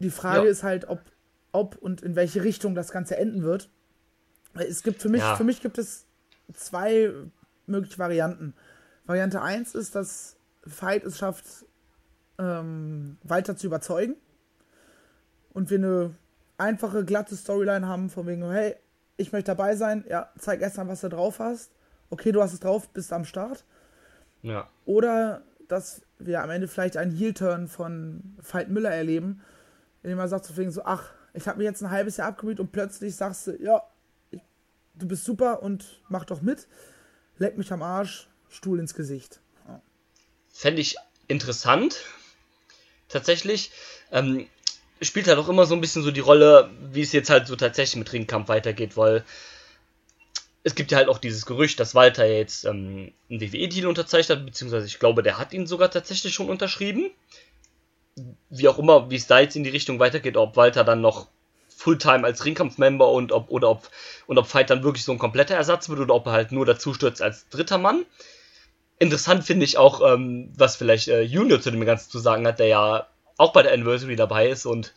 Die 0.00 0.10
Frage 0.10 0.44
ja. 0.44 0.50
ist 0.50 0.62
halt, 0.62 0.90
ob, 0.90 1.00
ob 1.52 1.76
und 1.76 2.02
in 2.02 2.16
welche 2.16 2.44
Richtung 2.44 2.74
das 2.74 2.92
Ganze 2.92 3.16
enden 3.16 3.44
wird. 3.44 3.70
Es 4.52 4.82
gibt 4.82 5.00
für 5.00 5.08
mich, 5.08 5.22
ja. 5.22 5.36
für 5.36 5.44
mich 5.44 5.62
gibt 5.62 5.78
es 5.78 6.04
zwei 6.52 7.10
mögliche 7.64 7.98
Varianten. 7.98 8.52
Variante 9.06 9.40
1 9.40 9.74
ist, 9.74 9.94
dass 9.94 10.36
Fight 10.66 11.02
es 11.04 11.16
schafft, 11.16 11.64
ähm, 12.42 13.16
weiter 13.22 13.56
zu 13.56 13.66
überzeugen. 13.66 14.16
Und 15.52 15.70
wir 15.70 15.78
eine 15.78 16.14
einfache, 16.58 17.04
glatte 17.04 17.36
Storyline 17.36 17.86
haben, 17.86 18.10
von 18.10 18.26
wegen, 18.26 18.50
hey, 18.50 18.74
ich 19.16 19.32
möchte 19.32 19.50
dabei 19.54 19.76
sein, 19.76 20.04
ja, 20.08 20.30
zeig 20.38 20.60
erst 20.60 20.76
mal, 20.76 20.88
was 20.88 21.02
du 21.02 21.08
drauf 21.08 21.38
hast. 21.38 21.70
Okay, 22.10 22.32
du 22.32 22.42
hast 22.42 22.52
es 22.52 22.60
drauf, 22.60 22.88
bist 22.88 23.12
am 23.12 23.24
Start. 23.24 23.64
Ja. 24.42 24.68
Oder 24.84 25.42
dass 25.68 26.02
wir 26.18 26.42
am 26.42 26.50
Ende 26.50 26.68
vielleicht 26.68 26.96
einen 26.96 27.12
Heel-Turn 27.12 27.68
von 27.68 28.36
Veit 28.38 28.68
Müller 28.68 28.90
erleben, 28.90 29.42
indem 30.02 30.18
er 30.18 30.28
sagt, 30.28 30.44
so 30.44 30.56
wegen 30.56 30.70
so, 30.70 30.84
ach, 30.84 31.10
ich 31.32 31.46
habe 31.48 31.58
mir 31.58 31.64
jetzt 31.64 31.82
ein 31.82 31.90
halbes 31.90 32.16
Jahr 32.16 32.28
abgemüht 32.28 32.60
und 32.60 32.72
plötzlich 32.72 33.16
sagst 33.16 33.46
du, 33.46 33.62
ja, 33.62 33.82
ich, 34.30 34.40
du 34.94 35.06
bist 35.06 35.24
super 35.24 35.62
und 35.62 36.02
mach 36.08 36.24
doch 36.24 36.42
mit. 36.42 36.68
Leck 37.38 37.56
mich 37.56 37.72
am 37.72 37.82
Arsch, 37.82 38.28
Stuhl 38.48 38.78
ins 38.78 38.94
Gesicht. 38.94 39.40
Ja. 39.66 39.80
Fände 40.50 40.80
ich 40.80 40.96
interessant, 41.28 42.04
tatsächlich. 43.12 43.70
Ähm, 44.10 44.46
spielt 45.00 45.26
halt 45.26 45.38
auch 45.38 45.48
immer 45.48 45.66
so 45.66 45.74
ein 45.74 45.80
bisschen 45.80 46.02
so 46.02 46.10
die 46.10 46.20
Rolle, 46.20 46.70
wie 46.92 47.02
es 47.02 47.12
jetzt 47.12 47.30
halt 47.30 47.46
so 47.46 47.56
tatsächlich 47.56 47.96
mit 47.96 48.12
Ringkampf 48.12 48.48
weitergeht, 48.48 48.96
weil 48.96 49.24
es 50.64 50.74
gibt 50.74 50.92
ja 50.92 50.98
halt 50.98 51.08
auch 51.08 51.18
dieses 51.18 51.44
Gerücht, 51.44 51.80
dass 51.80 51.94
Walter 51.94 52.26
jetzt 52.26 52.64
ähm, 52.64 53.12
einen 53.28 53.40
WWE-Deal 53.40 53.86
unterzeichnet 53.86 54.38
hat, 54.38 54.46
beziehungsweise 54.46 54.86
ich 54.86 54.98
glaube, 54.98 55.22
der 55.22 55.38
hat 55.38 55.52
ihn 55.52 55.66
sogar 55.66 55.90
tatsächlich 55.90 56.34
schon 56.34 56.48
unterschrieben. 56.48 57.10
Wie 58.50 58.68
auch 58.68 58.78
immer, 58.78 59.10
wie 59.10 59.16
es 59.16 59.26
da 59.26 59.40
jetzt 59.40 59.56
in 59.56 59.64
die 59.64 59.70
Richtung 59.70 59.98
weitergeht, 59.98 60.36
ob 60.36 60.56
Walter 60.56 60.84
dann 60.84 61.00
noch 61.00 61.28
Fulltime 61.82 62.24
als 62.24 62.44
Ringkampf-Member 62.44 63.10
und 63.10 63.32
ob, 63.32 63.50
oder 63.50 63.70
ob, 63.70 63.90
und 64.26 64.38
ob 64.38 64.46
Fight 64.46 64.70
dann 64.70 64.84
wirklich 64.84 65.04
so 65.04 65.10
ein 65.10 65.18
kompletter 65.18 65.56
Ersatz 65.56 65.88
wird 65.88 65.98
oder 65.98 66.14
ob 66.14 66.26
er 66.26 66.32
halt 66.32 66.52
nur 66.52 66.64
dazu 66.64 66.94
stürzt 66.94 67.22
als 67.22 67.48
dritter 67.48 67.78
Mann. 67.78 68.04
Interessant 69.02 69.42
finde 69.42 69.64
ich 69.64 69.78
auch, 69.78 70.00
ähm, 70.14 70.52
was 70.56 70.76
vielleicht 70.76 71.08
äh, 71.08 71.22
Junior 71.22 71.60
zu 71.60 71.72
dem 71.72 71.84
Ganzen 71.84 72.08
zu 72.08 72.20
sagen 72.20 72.46
hat, 72.46 72.60
der 72.60 72.68
ja 72.68 73.08
auch 73.36 73.52
bei 73.52 73.64
der 73.64 73.72
Anniversary 73.72 74.14
dabei 74.14 74.48
ist 74.48 74.64
und 74.64 74.94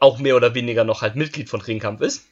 auch 0.00 0.18
mehr 0.18 0.34
oder 0.34 0.56
weniger 0.56 0.82
noch 0.82 1.00
halt 1.00 1.14
Mitglied 1.14 1.48
von 1.48 1.60
Ringkampf 1.60 2.00
ist. 2.00 2.24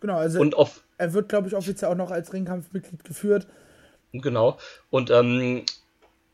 Genau, 0.00 0.18
also 0.18 0.38
und 0.38 0.54
auf, 0.54 0.82
er 0.98 1.14
wird, 1.14 1.30
glaube 1.30 1.48
ich, 1.48 1.56
offiziell 1.56 1.90
auch 1.90 1.96
noch 1.96 2.10
als 2.10 2.34
Ringkampfmitglied 2.34 3.04
geführt. 3.04 3.46
Genau. 4.12 4.58
Und 4.90 5.10
ähm, 5.10 5.64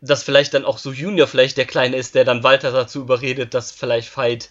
dass 0.01 0.25
vielleicht 0.25 0.55
dann 0.55 0.65
auch 0.65 0.79
so 0.79 0.91
Junior 0.91 1.29
vielleicht 1.29 1.57
der 1.57 1.67
Kleine 1.67 1.97
ist, 1.97 2.17
der 2.17 2.25
dann 2.25 2.43
Walter 2.43 2.73
dazu 2.73 3.01
überredet, 3.03 3.55
das 3.55 3.71
vielleicht 3.71 4.09
Fight, 4.09 4.51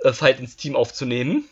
äh, 0.00 0.12
Fight 0.12 0.40
ins 0.40 0.56
Team 0.56 0.74
aufzunehmen. 0.74 1.44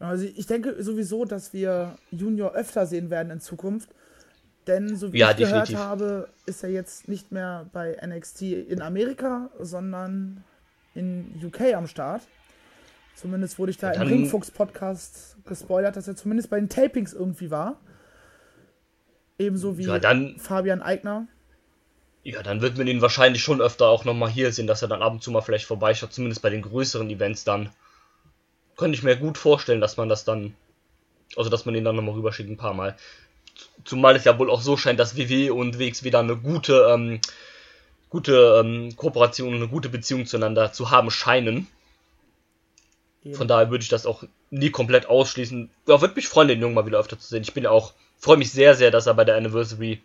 Also 0.00 0.24
ich 0.24 0.46
denke 0.46 0.82
sowieso, 0.82 1.26
dass 1.26 1.52
wir 1.52 1.96
Junior 2.10 2.54
öfter 2.54 2.86
sehen 2.86 3.08
werden 3.08 3.30
in 3.30 3.40
Zukunft. 3.40 3.88
Denn 4.66 4.96
so 4.96 5.12
wie 5.12 5.18
ja, 5.18 5.30
ich 5.30 5.36
definitiv. 5.36 5.70
gehört 5.70 5.88
habe, 5.88 6.28
ist 6.46 6.62
er 6.62 6.70
jetzt 6.70 7.08
nicht 7.08 7.32
mehr 7.32 7.68
bei 7.72 7.96
NXT 8.04 8.42
in 8.42 8.80
Amerika, 8.80 9.50
sondern 9.58 10.44
in 10.94 11.40
UK 11.42 11.74
am 11.74 11.86
Start. 11.86 12.22
Zumindest 13.14 13.58
wurde 13.58 13.70
ich 13.70 13.78
da 13.78 13.92
ja, 13.92 14.02
im 14.02 14.08
Ringfuchs-Podcast 14.08 15.36
gespoilert, 15.44 15.96
dass 15.96 16.08
er 16.08 16.16
zumindest 16.16 16.50
bei 16.50 16.58
den 16.58 16.68
Tapings 16.68 17.12
irgendwie 17.12 17.50
war. 17.50 17.80
Ebenso 19.38 19.78
wie 19.78 19.84
ja, 19.84 19.98
dann, 19.98 20.38
Fabian 20.38 20.82
Eigner. 20.82 21.26
Ja, 22.24 22.42
dann 22.42 22.60
wird 22.60 22.78
man 22.78 22.86
ihn 22.86 23.02
wahrscheinlich 23.02 23.42
schon 23.42 23.60
öfter 23.60 23.88
auch 23.88 24.04
nochmal 24.04 24.30
hier 24.30 24.52
sehen, 24.52 24.68
dass 24.68 24.82
er 24.82 24.88
dann 24.88 25.02
ab 25.02 25.12
und 25.12 25.22
zu 25.22 25.32
mal 25.32 25.40
vielleicht 25.40 25.66
vorbeischaut, 25.66 26.12
zumindest 26.12 26.42
bei 26.42 26.50
den 26.50 26.62
größeren 26.62 27.10
Events 27.10 27.42
dann. 27.44 27.70
Könnte 28.76 28.96
ich 28.96 29.02
mir 29.02 29.16
gut 29.16 29.38
vorstellen, 29.38 29.80
dass 29.80 29.96
man 29.96 30.08
das 30.08 30.24
dann, 30.24 30.54
also 31.36 31.50
dass 31.50 31.66
man 31.66 31.74
ihn 31.74 31.84
dann 31.84 31.96
nochmal 31.96 32.14
rüberschickt 32.14 32.48
ein 32.48 32.56
paar 32.56 32.74
Mal. 32.74 32.96
Zumal 33.84 34.16
es 34.16 34.24
ja 34.24 34.38
wohl 34.38 34.50
auch 34.50 34.60
so 34.60 34.76
scheint, 34.76 35.00
dass 35.00 35.16
WW 35.16 35.50
und 35.50 35.78
WXW 35.78 36.10
da 36.10 36.20
eine 36.20 36.36
gute, 36.36 36.86
ähm, 36.90 37.20
gute 38.10 38.60
ähm, 38.62 38.94
Kooperation, 38.96 39.54
eine 39.54 39.68
gute 39.68 39.88
Beziehung 39.88 40.26
zueinander 40.26 40.72
zu 40.72 40.90
haben 40.90 41.10
scheinen. 41.10 41.66
Eben. 43.24 43.34
Von 43.34 43.48
daher 43.48 43.70
würde 43.70 43.82
ich 43.82 43.88
das 43.88 44.06
auch 44.06 44.24
nie 44.50 44.70
komplett 44.70 45.06
ausschließen. 45.06 45.70
Ja, 45.86 46.00
würde 46.00 46.14
mich 46.14 46.28
freuen, 46.28 46.48
den 46.48 46.60
Jungen 46.60 46.74
mal 46.74 46.86
wieder 46.86 46.98
öfter 46.98 47.18
zu 47.18 47.28
sehen. 47.28 47.42
Ich 47.42 47.54
bin 47.54 47.64
ja 47.64 47.70
auch, 47.70 47.94
freue 48.18 48.36
mich 48.36 48.52
sehr, 48.52 48.74
sehr, 48.74 48.90
dass 48.90 49.06
er 49.06 49.14
bei 49.14 49.24
der 49.24 49.36
Anniversary 49.36 50.02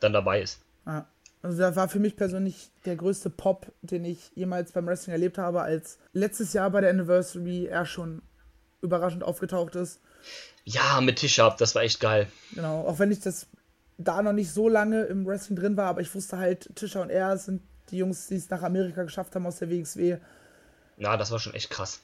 dann 0.00 0.12
dabei 0.12 0.42
ist. 0.42 0.60
Ja. 0.86 1.06
Also 1.42 1.58
das 1.58 1.76
war 1.76 1.88
für 1.88 2.00
mich 2.00 2.16
persönlich 2.16 2.70
der 2.86 2.96
größte 2.96 3.30
Pop, 3.30 3.70
den 3.82 4.04
ich 4.04 4.32
jemals 4.34 4.72
beim 4.72 4.86
Wrestling 4.86 5.12
erlebt 5.12 5.38
habe, 5.38 5.62
als 5.62 5.98
letztes 6.12 6.52
Jahr 6.52 6.70
bei 6.70 6.80
der 6.80 6.90
Anniversary 6.90 7.66
er 7.66 7.86
schon 7.86 8.22
überraschend 8.82 9.22
aufgetaucht 9.22 9.76
ist. 9.76 10.00
Ja, 10.64 11.00
mit 11.00 11.18
Tisch-Up, 11.18 11.58
das 11.58 11.74
war 11.74 11.82
echt 11.82 12.00
geil. 12.00 12.26
Genau, 12.52 12.86
auch 12.86 12.98
wenn 12.98 13.12
ich 13.12 13.20
das 13.20 13.46
da 13.98 14.22
noch 14.22 14.32
nicht 14.32 14.52
so 14.52 14.68
lange 14.68 15.04
im 15.04 15.26
Wrestling 15.26 15.56
drin 15.56 15.76
war, 15.76 15.86
aber 15.86 16.00
ich 16.00 16.14
wusste 16.14 16.38
halt, 16.38 16.74
Tischer 16.74 17.02
und 17.02 17.10
er 17.10 17.38
sind 17.38 17.62
die 17.90 17.98
Jungs, 17.98 18.26
die 18.26 18.36
es 18.36 18.50
nach 18.50 18.62
Amerika 18.62 19.04
geschafft 19.04 19.34
haben 19.34 19.46
aus 19.46 19.58
der 19.58 19.70
WXW. 19.70 20.18
Ja, 20.96 21.16
das 21.16 21.30
war 21.30 21.38
schon 21.38 21.54
echt 21.54 21.70
krass. 21.70 22.00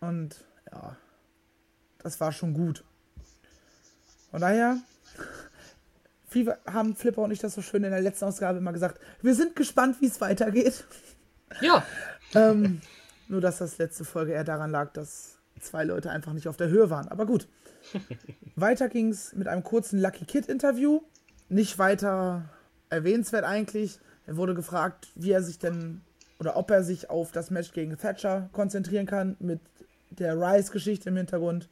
Und 0.00 0.44
ja, 0.70 0.96
das 1.98 2.20
war 2.20 2.32
schon 2.32 2.54
gut. 2.54 2.84
Von 4.30 4.40
daher, 4.40 4.78
viele 6.28 6.58
haben 6.66 6.94
Flipper 6.94 7.22
und 7.22 7.30
ich 7.30 7.38
das 7.38 7.54
so 7.54 7.62
schön 7.62 7.84
in 7.84 7.90
der 7.90 8.00
letzten 8.00 8.26
Ausgabe 8.26 8.58
immer 8.58 8.72
gesagt, 8.72 9.00
wir 9.22 9.34
sind 9.34 9.56
gespannt, 9.56 10.00
wie 10.00 10.06
es 10.06 10.20
weitergeht. 10.20 10.84
Ja. 11.60 11.84
ähm, 12.34 12.80
nur, 13.28 13.40
dass 13.40 13.58
das 13.58 13.78
letzte 13.78 14.04
Folge 14.04 14.32
eher 14.32 14.44
daran 14.44 14.70
lag, 14.70 14.92
dass 14.92 15.35
zwei 15.60 15.84
Leute 15.84 16.10
einfach 16.10 16.32
nicht 16.32 16.48
auf 16.48 16.56
der 16.56 16.68
Höhe 16.68 16.90
waren. 16.90 17.08
Aber 17.08 17.26
gut. 17.26 17.48
weiter 18.56 18.88
ging 18.88 19.10
es 19.10 19.34
mit 19.34 19.48
einem 19.48 19.64
kurzen 19.64 20.00
Lucky 20.00 20.24
Kid-Interview. 20.24 21.00
Nicht 21.48 21.78
weiter 21.78 22.48
erwähnenswert 22.88 23.44
eigentlich. 23.44 24.00
Er 24.26 24.36
wurde 24.36 24.54
gefragt, 24.54 25.08
wie 25.14 25.30
er 25.30 25.42
sich 25.42 25.58
denn 25.58 26.00
oder 26.38 26.56
ob 26.56 26.70
er 26.70 26.82
sich 26.82 27.08
auf 27.08 27.32
das 27.32 27.50
Match 27.50 27.72
gegen 27.72 27.96
Thatcher 27.96 28.50
konzentrieren 28.52 29.06
kann 29.06 29.36
mit 29.38 29.60
der 30.10 30.38
Rice-Geschichte 30.38 31.08
im 31.08 31.16
Hintergrund. 31.16 31.68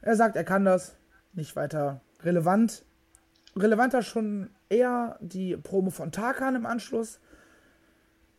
Er 0.00 0.16
sagt, 0.16 0.36
er 0.36 0.44
kann 0.44 0.64
das. 0.64 0.96
Nicht 1.32 1.54
weiter 1.56 2.00
relevant. 2.22 2.84
Relevanter 3.56 4.02
schon 4.02 4.50
eher 4.68 5.16
die 5.20 5.56
Promo 5.56 5.90
von 5.90 6.12
Tarkan 6.12 6.56
im 6.56 6.66
Anschluss, 6.66 7.20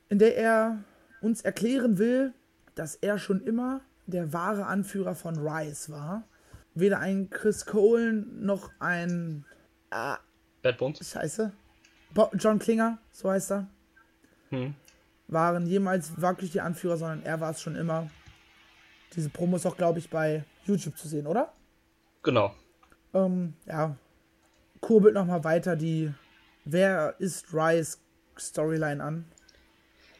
in 0.10 0.19
der 0.19 0.38
er 0.38 0.84
uns 1.21 1.41
erklären 1.41 1.97
will, 1.97 2.34
dass 2.75 2.95
er 2.95 3.17
schon 3.17 3.41
immer 3.41 3.82
der 4.12 4.34
wahre 4.34 4.65
Anführer 4.65 5.15
von 5.15 5.38
Rice 5.38 5.89
war. 5.89 6.24
Weder 6.74 7.00
ein 7.00 7.30
Chris 7.30 7.65
Colen 7.65 8.45
noch 8.45 8.69
ein. 8.80 9.45
Ah, 9.89 10.19
Bad 10.62 10.78
Bones? 10.78 11.10
Scheiße. 11.10 11.52
Bo 12.13 12.30
John 12.38 12.60
Klinger, 12.60 13.00
so 13.12 13.30
heißt 13.30 13.52
er. 13.52 13.67
Hm. 14.50 14.76
Waren 15.28 15.65
jemals 15.65 16.21
wirklich 16.21 16.52
die 16.52 16.62
Anführer, 16.62 16.97
sondern 16.97 17.24
er 17.24 17.39
war 17.39 17.52
es 17.52 17.62
schon 17.62 17.76
immer. 17.76 18.10
Diese 19.15 19.30
Promo 19.30 19.58
ist 19.58 19.65
auch, 19.65 19.78
glaube 19.78 20.00
ich, 20.00 20.10
bei 20.10 20.43
YouTube 20.65 20.97
zu 20.97 21.08
sehen, 21.08 21.28
oder? 21.28 21.52
Genau. 22.24 22.54
Ähm, 23.13 23.54
ja. 23.65 23.95
Kurbelt 24.80 25.15
nochmal 25.15 25.43
weiter 25.43 25.76
die 25.76 26.13
Wer 26.65 27.15
ist 27.17 27.54
Rice 27.54 28.00
Storyline 28.38 29.04
an. 29.04 29.26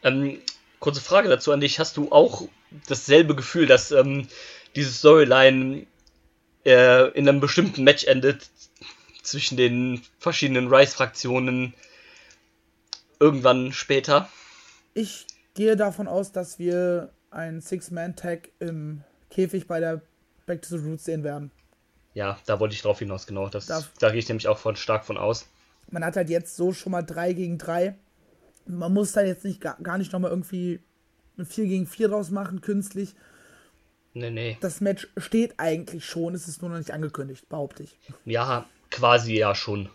Ähm, 0.04 0.40
kurze 0.80 1.02
Frage 1.02 1.30
dazu 1.30 1.52
an 1.52 1.60
dich. 1.60 1.80
Hast 1.80 1.98
du 1.98 2.12
auch 2.12 2.48
dasselbe 2.88 3.36
Gefühl, 3.36 3.66
dass 3.66 3.92
ähm, 3.92 4.28
diese 4.76 4.92
Storyline 4.92 5.86
äh, 6.66 7.10
in 7.12 7.28
einem 7.28 7.40
bestimmten 7.40 7.84
Match 7.84 8.06
endet 8.06 8.50
zwischen 9.24 9.58
den 9.58 10.02
verschiedenen 10.20 10.74
Rise-Fraktionen 10.74 11.74
irgendwann 13.20 13.72
später. 13.72 14.30
Ich 14.94 15.28
gehe 15.54 15.76
davon 15.76 16.08
aus, 16.08 16.32
dass 16.32 16.60
wir 16.60 17.12
ein 17.30 17.62
Six-Man-Tag 17.62 18.50
im 18.60 19.04
Käfig 19.30 19.68
bei 19.68 19.80
der 19.80 20.02
Back 20.46 20.62
to 20.64 20.78
the 20.78 20.84
Roots 20.84 21.06
sehen 21.06 21.24
werden. 21.24 21.52
Ja, 22.14 22.40
da 22.46 22.60
wollte 22.60 22.76
ich 22.76 22.82
drauf 22.82 23.00
hinaus, 23.00 23.26
genau. 23.26 23.48
Das, 23.48 23.68
da 23.68 24.10
gehe 24.10 24.20
ich 24.20 24.28
nämlich 24.28 24.48
auch 24.48 24.58
von, 24.58 24.76
stark 24.76 25.06
von 25.06 25.18
aus. 25.18 25.48
Man 25.90 26.04
hat 26.04 26.16
halt 26.18 26.30
jetzt 26.30 26.56
so 26.56 26.74
schon 26.74 26.92
mal 26.92 27.04
3 27.04 27.34
gegen 27.34 27.58
3. 27.58 27.96
Man 28.66 28.94
muss 28.94 29.14
da 29.14 29.22
jetzt 29.22 29.46
nicht 29.46 29.62
gar, 29.62 29.78
gar 29.82 29.98
nicht 29.98 30.12
nochmal 30.12 30.32
irgendwie 30.32 30.82
ein 31.42 31.46
4 31.46 31.66
gegen 31.66 31.88
4 31.88 32.10
draus 32.10 32.30
machen, 32.30 32.62
künstlich. 32.62 33.16
Nee, 34.14 34.32
nee. 34.32 34.58
Das 34.62 34.82
Match 34.82 35.08
steht 35.18 35.56
eigentlich 35.58 36.06
schon, 36.06 36.34
es 36.36 36.48
ist 36.48 36.62
nur 36.62 36.72
noch 36.72 36.78
nicht 36.78 36.92
angekündigt, 36.92 37.48
behaupte 37.50 37.84
ich. 37.84 37.98
Ja, 38.26 38.66
quasi 38.90 39.36
ja 39.36 39.56
schon. 39.56 39.90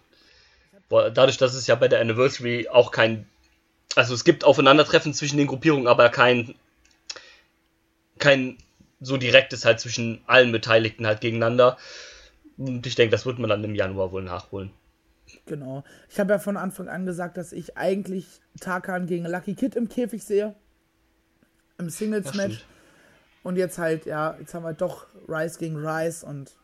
Dadurch, 0.89 1.37
dass 1.37 1.55
es 1.55 1.67
ja 1.67 1.75
bei 1.75 1.89
der 1.89 2.01
Anniversary 2.01 2.69
auch 2.69 2.93
kein. 2.93 3.27
Also 3.95 4.15
es 4.15 4.25
gibt 4.25 4.45
Aufeinandertreffen 4.45 5.15
zwischen 5.15 5.37
den 5.37 5.47
Gruppierungen, 5.49 5.87
aber 5.87 6.09
kein. 6.11 6.55
kein 8.19 8.59
so 9.01 9.17
direktes 9.17 9.65
halt 9.65 9.81
zwischen 9.81 10.23
allen 10.27 10.53
Beteiligten 10.53 11.07
halt 11.07 11.21
gegeneinander. 11.21 11.77
Und 12.57 12.87
ich 12.87 12.95
denke, 12.95 13.11
das 13.11 13.27
wird 13.27 13.39
man 13.39 13.51
dann 13.51 13.65
im 13.65 13.75
Januar 13.75 14.13
wohl 14.13 14.23
nachholen. 14.23 14.71
Genau. 15.45 15.85
Ich 16.09 16.19
habe 16.19 16.33
ja 16.33 16.39
von 16.39 16.57
Anfang 16.57 16.89
an 16.89 17.05
gesagt, 17.05 17.37
dass 17.37 17.53
ich 17.53 17.77
eigentlich 17.77 18.27
Tarkan 18.61 19.07
gegen 19.07 19.27
Lucky 19.27 19.55
Kid 19.55 19.77
im 19.77 19.89
Käfig 19.89 20.25
sehe. 20.25 20.55
Im 21.79 21.91
Singles-Match. 21.91 22.65
Und 23.43 23.57
jetzt 23.57 23.79
halt, 23.79 24.07
ja, 24.07 24.37
jetzt 24.41 24.55
haben 24.55 24.65
wir 24.65 24.73
doch 24.73 25.07
Rice 25.29 25.59
gegen 25.59 25.77
Rice 25.77 26.25
und. 26.25 26.57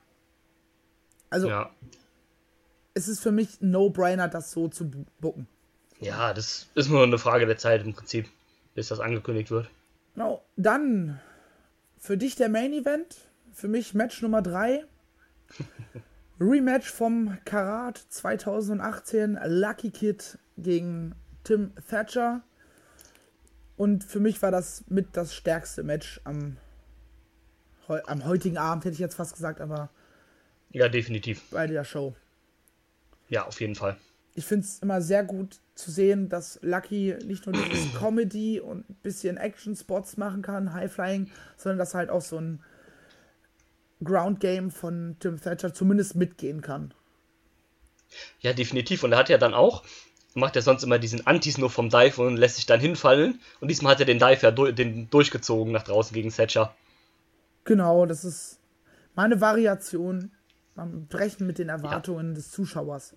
Also, 1.30 1.48
ja. 1.48 1.70
es 2.94 3.08
ist 3.08 3.20
für 3.20 3.32
mich 3.32 3.60
ein 3.60 3.70
No-Brainer, 3.70 4.28
das 4.28 4.50
so 4.50 4.68
zu 4.68 4.90
bucken. 5.20 5.46
Ja, 6.00 6.34
das 6.34 6.68
ist 6.74 6.90
nur 6.90 7.04
eine 7.04 7.18
Frage 7.18 7.46
der 7.46 7.56
Zeit 7.56 7.84
im 7.84 7.94
Prinzip, 7.94 8.28
bis 8.74 8.88
das 8.88 8.98
angekündigt 8.98 9.50
wird. 9.50 9.70
Genau. 10.14 10.44
Dann 10.56 11.20
für 11.98 12.16
dich 12.16 12.34
der 12.34 12.48
Main 12.48 12.72
Event. 12.72 13.16
Für 13.52 13.68
mich 13.68 13.94
Match 13.94 14.20
Nummer 14.22 14.42
3. 14.42 14.84
Rematch 16.40 16.90
vom 16.90 17.38
Karat 17.44 17.98
2018 18.08 19.38
Lucky 19.44 19.90
Kid 19.90 20.38
gegen 20.58 21.14
Tim 21.44 21.72
Thatcher. 21.88 22.42
Und 23.82 24.04
für 24.04 24.20
mich 24.20 24.40
war 24.42 24.52
das 24.52 24.84
mit 24.86 25.08
das 25.16 25.34
stärkste 25.34 25.82
Match 25.82 26.20
am, 26.22 26.56
am 27.88 28.24
heutigen 28.24 28.56
Abend, 28.56 28.84
hätte 28.84 28.92
ich 28.94 29.00
jetzt 29.00 29.16
fast 29.16 29.34
gesagt, 29.34 29.60
aber. 29.60 29.90
Ja, 30.70 30.88
definitiv. 30.88 31.42
Bei 31.50 31.66
der 31.66 31.82
Show. 31.82 32.14
Ja, 33.28 33.44
auf 33.44 33.60
jeden 33.60 33.74
Fall. 33.74 33.96
Ich 34.36 34.44
finde 34.44 34.66
es 34.66 34.78
immer 34.78 35.02
sehr 35.02 35.24
gut 35.24 35.58
zu 35.74 35.90
sehen, 35.90 36.28
dass 36.28 36.60
Lucky 36.62 37.16
nicht 37.24 37.44
nur 37.44 37.56
dieses 37.56 37.92
Comedy 37.98 38.60
und 38.60 38.88
ein 38.88 38.94
bisschen 39.02 39.36
Action-Spots 39.36 40.16
machen 40.16 40.42
kann, 40.42 40.72
High-Flying, 40.72 41.32
sondern 41.56 41.78
dass 41.78 41.92
halt 41.92 42.08
auch 42.08 42.22
so 42.22 42.38
ein 42.38 42.62
Ground 44.04 44.38
Game 44.38 44.70
von 44.70 45.16
Tim 45.18 45.40
Thatcher 45.40 45.74
zumindest 45.74 46.14
mitgehen 46.14 46.60
kann. 46.60 46.94
Ja, 48.42 48.52
definitiv. 48.52 49.02
Und 49.02 49.10
er 49.10 49.18
hat 49.18 49.28
ja 49.28 49.38
dann 49.38 49.54
auch, 49.54 49.82
macht 50.34 50.56
er 50.56 50.62
sonst 50.62 50.82
immer 50.82 50.98
diesen 50.98 51.26
Antis 51.26 51.58
nur 51.58 51.70
vom 51.70 51.90
Dive 51.90 52.22
und 52.22 52.36
lässt 52.36 52.56
sich 52.56 52.66
dann 52.66 52.80
hinfallen. 52.80 53.40
Und 53.60 53.68
diesmal 53.68 53.92
hat 53.92 54.00
er 54.00 54.06
den 54.06 54.18
Dive 54.18 54.40
ja 54.42 54.50
du 54.50 54.72
den 54.72 55.10
durchgezogen 55.10 55.72
nach 55.72 55.82
draußen 55.82 56.14
gegen 56.14 56.30
Thatcher. 56.30 56.74
Genau, 57.64 58.06
das 58.06 58.24
ist 58.24 58.58
meine 59.14 59.40
Variation 59.40 60.32
am 60.76 61.06
Brechen 61.06 61.46
mit 61.46 61.58
den 61.58 61.68
Erwartungen 61.68 62.28
ja. 62.28 62.34
des 62.34 62.50
Zuschauers. 62.50 63.14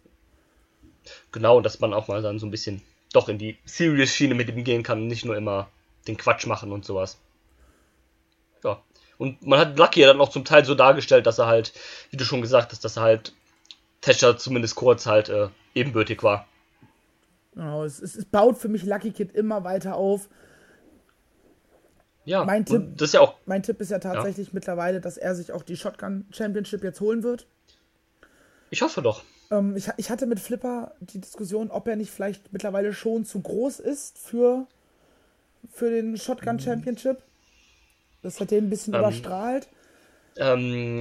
Genau, 1.31 1.61
dass 1.61 1.79
man 1.79 1.93
auch 1.93 2.07
mal 2.07 2.21
dann 2.21 2.39
so 2.39 2.45
ein 2.45 2.51
bisschen 2.51 2.81
doch 3.13 3.29
in 3.29 3.37
die 3.37 3.57
Serious-Schiene 3.65 4.35
mit 4.35 4.49
ihm 4.49 4.63
gehen 4.63 4.83
kann 4.83 5.01
und 5.01 5.07
nicht 5.07 5.25
nur 5.25 5.37
immer 5.37 5.69
den 6.07 6.17
Quatsch 6.17 6.45
machen 6.47 6.71
und 6.71 6.85
sowas. 6.85 7.17
Ja, 8.63 8.81
und 9.17 9.45
man 9.45 9.59
hat 9.59 9.77
Lucky 9.77 10.01
ja 10.01 10.07
dann 10.07 10.19
auch 10.19 10.29
zum 10.29 10.43
Teil 10.43 10.65
so 10.65 10.75
dargestellt, 10.75 11.25
dass 11.25 11.39
er 11.39 11.47
halt, 11.47 11.73
wie 12.09 12.17
du 12.17 12.25
schon 12.25 12.41
gesagt 12.41 12.71
hast, 12.71 12.83
dass 12.83 12.97
er 12.97 13.03
halt 13.03 13.33
Thatcher 14.01 14.37
zumindest 14.37 14.75
kurz 14.75 15.05
halt 15.05 15.29
äh, 15.29 15.47
ebenbürtig 15.73 16.21
war. 16.23 16.47
Genau, 17.55 17.85
es, 17.85 18.01
es, 18.01 18.15
es, 18.15 18.25
baut 18.25 18.57
für 18.57 18.67
mich 18.67 18.83
Lucky 18.83 19.11
Kid 19.11 19.33
immer 19.33 19.63
weiter 19.63 19.95
auf. 19.95 20.29
Ja, 22.25 22.43
mein 22.43 22.65
Tipp, 22.65 22.97
das 22.97 23.09
ist 23.09 23.13
ja 23.13 23.21
auch. 23.21 23.35
Mein 23.45 23.63
Tipp 23.63 23.79
ist 23.79 23.91
ja 23.91 23.99
tatsächlich 23.99 24.47
ja. 24.47 24.53
mittlerweile, 24.53 24.99
dass 24.99 25.17
er 25.17 25.35
sich 25.35 25.51
auch 25.51 25.63
die 25.63 25.77
Shotgun 25.77 26.25
Championship 26.31 26.83
jetzt 26.83 26.99
holen 26.99 27.23
wird. 27.23 27.47
Ich 28.71 28.81
hoffe 28.81 29.01
doch. 29.01 29.23
Ähm, 29.51 29.75
ich, 29.75 29.89
ich 29.97 30.09
hatte 30.09 30.25
mit 30.25 30.39
Flipper 30.39 30.95
die 30.99 31.21
Diskussion, 31.21 31.71
ob 31.71 31.87
er 31.87 31.95
nicht 31.95 32.11
vielleicht 32.11 32.51
mittlerweile 32.51 32.93
schon 32.93 33.25
zu 33.25 33.39
groß 33.39 33.79
ist 33.79 34.17
für, 34.17 34.67
für 35.71 35.89
den 35.89 36.17
Shotgun 36.17 36.59
Championship. 36.59 37.21
Das 38.21 38.41
hat 38.41 38.51
den 38.51 38.65
ein 38.65 38.69
bisschen 38.69 38.95
ähm, 38.95 38.99
überstrahlt. 38.99 39.67
Ähm, 40.35 40.99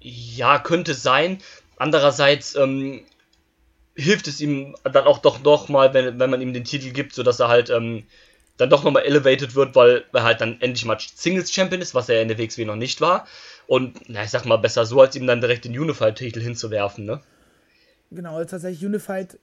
ja, 0.00 0.58
könnte 0.60 0.94
sein. 0.94 1.38
Andererseits 1.76 2.54
ähm, 2.54 3.02
hilft 3.96 4.28
es 4.28 4.40
ihm 4.40 4.76
dann 4.84 5.04
auch 5.04 5.18
doch 5.18 5.42
noch 5.42 5.68
mal, 5.68 5.94
wenn, 5.94 6.18
wenn 6.18 6.30
man 6.30 6.40
ihm 6.40 6.52
den 6.52 6.64
Titel 6.64 6.90
gibt, 6.90 7.14
sodass 7.14 7.40
er 7.40 7.48
halt 7.48 7.70
ähm, 7.70 8.04
dann 8.58 8.70
doch 8.70 8.84
nochmal 8.84 9.04
elevated 9.04 9.54
wird, 9.54 9.74
weil 9.74 10.04
er 10.12 10.22
halt 10.22 10.40
dann 10.40 10.60
endlich 10.60 10.84
mal 10.84 10.98
Singles 10.98 11.52
Champion 11.52 11.80
ist, 11.80 11.94
was 11.94 12.08
er 12.08 12.22
in 12.22 12.28
der 12.28 12.38
WXW 12.38 12.64
noch 12.64 12.76
nicht 12.76 13.00
war. 13.00 13.26
Und 13.66 14.08
na, 14.08 14.22
ich 14.22 14.30
sag 14.30 14.44
mal, 14.44 14.56
besser 14.56 14.84
so, 14.86 15.00
als 15.00 15.16
ihm 15.16 15.26
dann 15.26 15.40
direkt 15.40 15.64
den 15.64 15.78
Unified-Titel 15.78 16.40
hinzuwerfen, 16.40 17.04
ne? 17.04 17.20
Genau, 18.10 18.42
tatsächlich 18.44 18.84
Unified. 18.84 19.38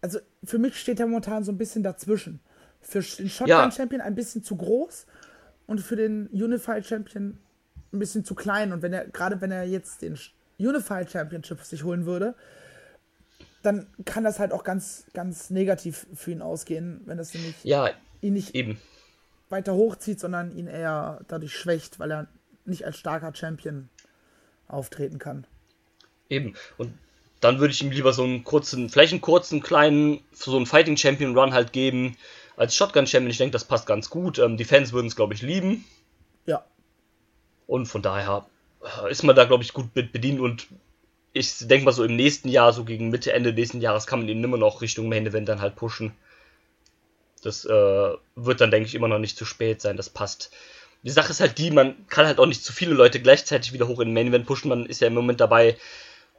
Also 0.00 0.18
für 0.44 0.58
mich 0.58 0.76
steht 0.76 1.00
er 1.00 1.06
momentan 1.06 1.44
so 1.44 1.52
ein 1.52 1.58
bisschen 1.58 1.82
dazwischen. 1.82 2.40
Für 2.80 3.00
den 3.00 3.30
Shotgun-Champion 3.30 4.00
ja. 4.00 4.06
ein 4.06 4.14
bisschen 4.14 4.42
zu 4.42 4.56
groß 4.56 5.06
und 5.66 5.80
für 5.80 5.96
den 5.96 6.26
Unified 6.28 6.84
Champion 6.84 7.38
ein 7.92 7.98
bisschen 7.98 8.24
zu 8.24 8.34
klein. 8.34 8.72
Und 8.72 8.82
wenn 8.82 8.92
er, 8.92 9.06
gerade 9.06 9.40
wenn 9.40 9.52
er 9.52 9.64
jetzt 9.64 10.02
den 10.02 10.18
Unified 10.58 11.10
Championship 11.10 11.62
sich 11.62 11.84
holen 11.84 12.04
würde, 12.04 12.34
dann 13.62 13.86
kann 14.04 14.24
das 14.24 14.38
halt 14.38 14.52
auch 14.52 14.64
ganz, 14.64 15.06
ganz 15.12 15.50
negativ 15.50 16.06
für 16.14 16.32
ihn 16.32 16.42
ausgehen, 16.42 17.00
wenn 17.06 17.18
das 17.18 17.34
nämlich 17.34 17.54
ja, 17.62 17.90
ihn 18.20 18.34
nicht 18.34 18.54
eben. 18.54 18.78
weiter 19.48 19.74
hochzieht, 19.74 20.20
sondern 20.20 20.56
ihn 20.56 20.66
eher 20.66 21.20
dadurch 21.28 21.56
schwächt, 21.56 21.98
weil 21.98 22.10
er 22.10 22.28
nicht 22.64 22.84
als 22.84 22.98
starker 22.98 23.34
Champion 23.34 23.88
auftreten 24.68 25.18
kann. 25.18 25.46
Eben. 26.28 26.54
Und 26.78 26.94
dann 27.40 27.58
würde 27.58 27.72
ich 27.72 27.82
ihm 27.82 27.90
lieber 27.90 28.12
so 28.12 28.22
einen 28.22 28.44
kurzen, 28.44 28.88
vielleicht 28.88 29.12
einen 29.12 29.20
kurzen, 29.20 29.60
kleinen, 29.60 30.20
so 30.32 30.56
einen 30.56 30.66
Fighting 30.66 30.96
Champion 30.96 31.36
Run 31.36 31.52
halt 31.52 31.72
geben, 31.72 32.16
als 32.56 32.76
Shotgun-Champion, 32.76 33.30
ich 33.30 33.38
denke, 33.38 33.52
das 33.52 33.64
passt 33.64 33.86
ganz 33.86 34.10
gut. 34.10 34.38
Ähm, 34.38 34.56
die 34.56 34.64
Fans 34.64 34.92
würden 34.92 35.06
es, 35.06 35.16
glaube 35.16 35.34
ich, 35.34 35.42
lieben. 35.42 35.84
Ja. 36.46 36.64
Und 37.66 37.86
von 37.86 38.02
daher 38.02 38.46
äh, 39.02 39.10
ist 39.10 39.22
man 39.22 39.34
da, 39.34 39.44
glaube 39.44 39.64
ich, 39.64 39.72
gut 39.72 39.92
bedient 39.94 40.40
und 40.40 40.68
ich 41.32 41.66
denke 41.66 41.84
mal 41.84 41.92
so 41.92 42.04
im 42.04 42.16
nächsten 42.16 42.48
Jahr, 42.48 42.72
so 42.72 42.84
gegen 42.84 43.08
Mitte, 43.08 43.32
Ende 43.32 43.52
nächsten 43.52 43.80
Jahres, 43.80 44.06
kann 44.06 44.20
man 44.20 44.28
ihn 44.28 44.44
immer 44.44 44.58
noch 44.58 44.82
Richtung 44.82 45.08
Main 45.08 45.26
Event 45.26 45.48
dann 45.48 45.60
halt 45.60 45.76
pushen. 45.76 46.12
Das 47.42 47.64
äh, 47.64 48.12
wird 48.36 48.60
dann, 48.60 48.70
denke 48.70 48.86
ich, 48.88 48.94
immer 48.94 49.08
noch 49.08 49.18
nicht 49.18 49.36
zu 49.36 49.44
spät 49.44 49.80
sein, 49.80 49.96
das 49.96 50.10
passt. 50.10 50.50
Die 51.02 51.10
Sache 51.10 51.30
ist 51.30 51.40
halt 51.40 51.58
die, 51.58 51.70
man 51.70 52.06
kann 52.08 52.26
halt 52.26 52.38
auch 52.38 52.46
nicht 52.46 52.64
zu 52.64 52.72
viele 52.72 52.94
Leute 52.94 53.20
gleichzeitig 53.20 53.72
wieder 53.72 53.88
hoch 53.88 53.98
in 53.98 54.08
den 54.08 54.14
Main 54.14 54.28
Event 54.28 54.46
pushen. 54.46 54.68
Man 54.68 54.86
ist 54.86 55.00
ja 55.00 55.08
im 55.08 55.14
Moment 55.14 55.40
dabei, 55.40 55.76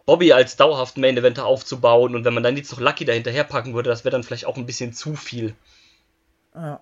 Bobby 0.05 0.31
als 0.31 0.55
dauerhaften 0.55 1.01
Main 1.01 1.17
Eventer 1.17 1.45
aufzubauen 1.45 2.15
und 2.15 2.23
wenn 2.23 2.33
man 2.33 2.43
dann 2.43 2.57
jetzt 2.57 2.71
noch 2.71 2.79
Lucky 2.79 3.05
dahinterher 3.05 3.43
packen 3.43 3.73
würde, 3.73 3.89
das 3.89 4.03
wäre 4.05 4.11
dann 4.11 4.23
vielleicht 4.23 4.45
auch 4.45 4.57
ein 4.57 4.65
bisschen 4.65 4.93
zu 4.93 5.15
viel. 5.15 5.55
Ja. 6.55 6.81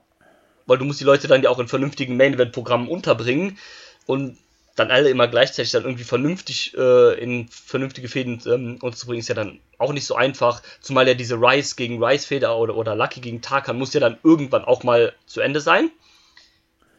Weil 0.65 0.78
du 0.78 0.86
musst 0.86 1.00
die 1.00 1.06
Leute 1.06 1.28
dann 1.28 1.41
ja 1.41 1.50
auch 1.50 1.60
in 1.60 1.67
vernünftigen 1.67 2.17
Main-Event-Programmen 2.17 2.88
unterbringen 2.88 3.58
und 4.06 4.38
dann 4.82 4.91
alle 4.91 5.10
immer 5.10 5.28
gleichzeitig 5.28 5.72
dann 5.72 5.84
irgendwie 5.84 6.04
vernünftig 6.04 6.76
äh, 6.78 7.20
in 7.22 7.48
vernünftige 7.48 8.08
Fäden 8.08 8.41
ähm, 8.46 8.78
unterzubringen, 8.82 9.22
ist 9.22 9.30
ja 9.30 9.36
dann 9.36 9.60
auch 9.78 9.94
nicht 9.94 10.06
so 10.06 10.15
einfach. 10.15 10.62
Zumal 10.82 11.08
ja 11.08 11.13
diese 11.13 11.36
Rice 11.36 11.76
gegen 11.76 12.04
Rice-Feder 12.04 12.58
oder, 12.58 12.76
oder 12.76 12.96
Lucky 12.96 13.22
gegen 13.22 13.41
Tarkan 13.41 13.78
muss 13.78 13.94
ja 13.94 14.00
dann 14.00 14.17
irgendwann 14.24 14.65
auch 14.65 14.84
mal 14.84 15.13
zu 15.26 15.41
Ende 15.41 15.62
sein. 15.62 15.91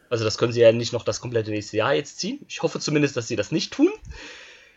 Also 0.09 0.23
das 0.23 0.37
können 0.37 0.53
sie 0.53 0.61
ja 0.61 0.71
nicht 0.71 0.93
noch 0.93 1.03
das 1.03 1.21
komplette 1.21 1.51
nächste 1.51 1.77
Jahr 1.77 1.93
jetzt 1.93 2.19
ziehen. 2.19 2.45
Ich 2.47 2.61
hoffe 2.61 2.79
zumindest, 2.79 3.17
dass 3.17 3.27
sie 3.27 3.35
das 3.35 3.51
nicht 3.51 3.73
tun. 3.73 3.91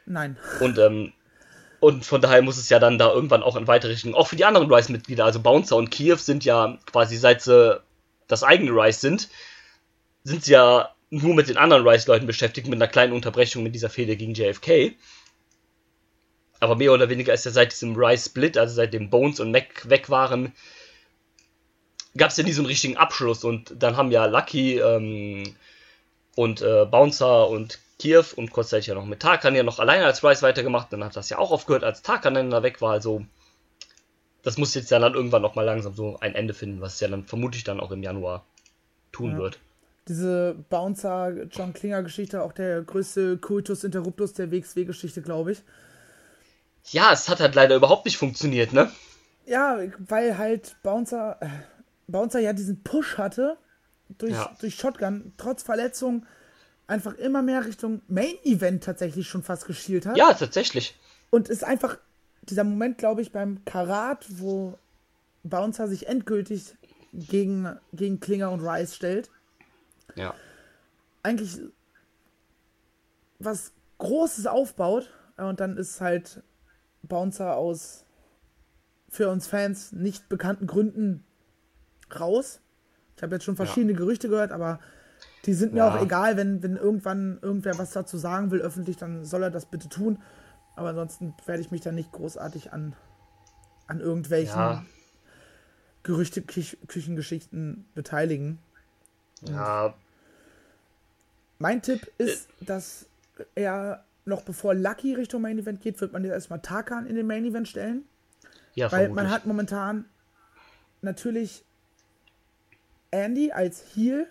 Nein. 0.07 0.37
Und 0.61 0.79
ähm, 0.79 1.13
und 1.79 2.05
von 2.07 2.21
daher 2.21 2.43
muss 2.43 2.57
es 2.57 2.71
ja 2.71 2.79
dann 2.79 2.99
da 2.99 3.13
irgendwann 3.13 3.43
auch 3.43 3.55
in 3.55 3.67
weitere 3.67 3.93
Richtungen, 3.93 4.15
auch 4.15 4.29
für 4.29 4.37
die 4.37 4.47
anderen 4.47 4.73
Rise-Mitglieder, 4.73 5.25
also 5.25 5.41
Bouncer 5.41 5.77
und 5.77 5.91
Kiev 5.91 6.21
sind 6.21 6.45
ja 6.45 6.79
quasi 6.87 7.17
seit 7.17 7.43
sie 7.43 7.81
das 8.29 8.43
eigene 8.43 8.71
Rise 8.73 8.99
sind, 8.99 9.29
sind 10.25 10.43
sie 10.43 10.53
ja 10.53 10.96
nur 11.11 11.35
mit 11.35 11.49
den 11.49 11.57
anderen 11.57 11.87
Rise-Leuten 11.87 12.27
beschäftigt, 12.27 12.67
mit 12.69 12.77
einer 12.81 12.91
kleinen 12.91 13.13
Unterbrechung 13.13 13.63
mit 13.63 13.75
dieser 13.75 13.91
Fehde 13.91 14.17
gegen 14.17 14.35
JFK. 14.35 14.95
Aber 16.59 16.75
mehr 16.75 16.93
oder 16.93 17.09
weniger 17.09 17.35
ist 17.35 17.45
ja 17.45 17.51
seit 17.51 17.73
diesem 17.73 17.95
Rise-Split, 17.97 18.57
also 18.59 18.75
seitdem 18.75 19.11
Bones 19.11 19.41
und 19.41 19.51
Mac 19.53 19.89
weg 19.89 20.09
waren, 20.11 20.53
gab 22.17 22.31
es 22.31 22.37
ja 22.39 22.45
nie 22.45 22.53
so 22.53 22.63
einen 22.63 22.67
richtigen 22.67 22.97
Abschluss 22.97 23.45
und 23.45 23.75
dann 23.79 23.97
haben 23.97 24.11
ja 24.11 24.25
Lucky 24.25 24.79
ähm, 24.79 25.55
und 26.35 26.63
äh, 26.63 26.87
Bouncer 26.87 27.49
und 27.49 27.79
Kiew 27.99 28.25
und 28.37 28.51
kurzzeitig 28.51 28.89
ja 28.89 28.95
noch 28.95 29.07
mit 29.07 29.21
Tarkan 29.21 29.55
ja 29.55 29.63
noch 29.63 29.79
alleine 29.79 30.05
als 30.05 30.23
Rice 30.25 30.43
weitergemacht. 30.43 30.93
Dann 30.93 31.05
hat 31.05 31.17
das 31.17 31.31
ja 31.31 31.39
auch 31.39 31.51
aufgehört, 31.51 31.85
als 31.85 32.03
Tarkan 32.03 32.35
dann 32.35 32.51
da 32.51 32.63
weg 32.63 32.81
war. 32.81 32.93
Also 32.93 33.25
das 34.43 34.59
muss 34.59 34.75
jetzt 34.75 34.91
ja 34.91 34.99
dann 34.99 35.15
irgendwann 35.15 35.43
noch 35.43 35.55
mal 35.55 35.65
langsam 35.65 35.95
so 35.95 36.19
ein 36.21 36.35
Ende 36.35 36.55
finden, 36.55 36.81
was 36.81 37.01
ja 37.01 37.09
dann 37.09 37.25
vermutlich 37.27 37.65
dann 37.65 37.81
auch 37.81 37.91
im 37.91 38.03
Januar 38.03 38.45
tun 39.13 39.33
Ja. 39.33 39.39
wird. 39.39 39.59
Diese 40.09 40.55
Bouncer 40.71 41.45
John 41.51 41.73
Klinger 41.73 42.03
Geschichte, 42.03 42.43
auch 42.43 42.53
der 42.53 42.83
größte 42.83 43.39
Cultus 43.39 43.83
Interruptus 43.85 44.33
der 44.35 44.51
WXW-Geschichte, 44.53 45.21
glaube 45.23 45.53
ich. 45.53 45.63
Ja, 46.91 47.13
es 47.13 47.29
hat 47.29 47.41
halt 47.41 47.55
leider 47.57 47.75
überhaupt 47.75 48.05
nicht 48.05 48.17
funktioniert, 48.17 48.73
ne? 48.73 48.91
Ja, 49.47 49.79
weil 49.99 50.39
halt 50.39 50.77
Bouncer, 50.83 51.39
äh, 51.41 51.49
Bouncer 52.07 52.39
ja 52.39 52.53
diesen 52.53 52.83
Push 52.85 53.19
hatte 53.19 53.57
durch, 54.19 54.33
Ja. 54.33 54.55
durch 54.61 54.77
Shotgun, 54.77 55.33
trotz 55.37 55.63
Verletzung 55.65 56.25
einfach 56.87 57.15
immer 57.15 57.43
mehr 57.43 57.65
Richtung 57.67 58.03
Main 58.07 58.37
Event 58.45 58.85
tatsächlich 58.85 59.29
schon 59.29 59.43
fast 59.43 59.67
geschielt 59.67 60.07
hat. 60.07 60.17
Ja, 60.17 60.33
tatsächlich. 60.33 60.95
Und 61.31 61.49
ist 61.49 61.65
einfach 61.65 61.99
dieser 62.43 62.63
Moment, 62.63 62.99
glaube 62.99 63.23
ich, 63.23 63.33
beim 63.33 63.65
Karat, 63.65 64.25
wo 64.29 64.79
Bouncer 65.43 65.89
sich 65.89 66.07
endgültig 66.07 66.77
gegen, 67.13 67.77
gegen 67.93 68.21
Klinger 68.21 68.53
und 68.53 68.61
Rice 68.61 68.95
stellt. 68.95 69.31
Ja. 70.17 70.35
Eigentlich 71.23 71.59
was 73.39 73.73
Großes 73.99 74.47
aufbaut. 74.47 75.11
äh, 75.37 75.43
Und 75.45 75.61
dann 75.61 75.77
ist 75.77 76.01
halt 76.01 76.43
Bouncer 77.03 77.57
aus 77.57 78.05
für 79.09 79.29
uns 79.31 79.47
Fans 79.47 79.93
nicht 79.93 80.29
bekannten 80.29 80.67
Gründen 80.67 81.25
raus. 82.19 82.61
Ich 83.17 83.23
habe 83.23 83.35
jetzt 83.37 83.45
schon 83.45 83.57
verschiedene 83.57 83.95
Gerüchte 83.95 84.29
gehört, 84.29 84.53
aber 84.53 84.81
die 85.47 85.55
sind 85.55 85.73
mir 85.73 85.79
Ja. 85.79 85.95
auch 85.97 86.03
egal, 86.03 86.37
wenn, 86.37 86.63
wenn 86.63 86.77
irgendwann 86.77 87.39
irgendwer 87.41 87.79
was 87.79 87.93
dazu 87.93 88.19
sagen 88.19 88.51
will 88.51 88.61
öffentlich, 88.61 88.97
dann 88.97 89.25
soll 89.25 89.43
er 89.45 89.51
das 89.51 89.67
bitte 89.67 89.89
tun. 89.89 90.21
Aber 90.75 90.91
ansonsten 90.91 91.35
werde 91.47 91.63
ich 91.63 91.71
mich 91.71 91.81
da 91.81 91.93
nicht 91.93 92.13
großartig 92.13 92.73
an, 92.73 92.95
an 93.87 94.01
irgendwelchen 94.01 94.59
Ja. 94.59 94.85
Gerüchte-Küchengeschichten 96.03 97.87
beteiligen. 97.95 98.59
Ja, 99.43 99.95
Mein 101.59 101.83
Tipp 101.83 102.11
ist, 102.19 102.49
dass 102.61 103.07
er 103.55 104.05
noch 104.25 104.43
bevor 104.43 104.75
Lucky 104.75 105.15
Richtung 105.15 105.43
Main 105.43 105.59
Event 105.59 105.81
geht, 105.81 106.01
wird 106.01 106.13
man 106.13 106.25
jetzt 106.25 106.33
erstmal 106.33 106.61
Tarkan 106.61 107.07
in 107.07 107.17
den 107.17 107.27
Main 107.27 107.45
Event 107.45 107.69
stellen. 107.69 108.05
ja, 108.75 108.87
Weil 108.91 109.07
vermutlich. 109.07 109.15
man 109.25 109.31
hat 109.31 109.47
momentan 109.47 110.05
natürlich 111.03 111.65
Andy 113.11 113.53
als 113.53 113.83
Heel 113.95 114.27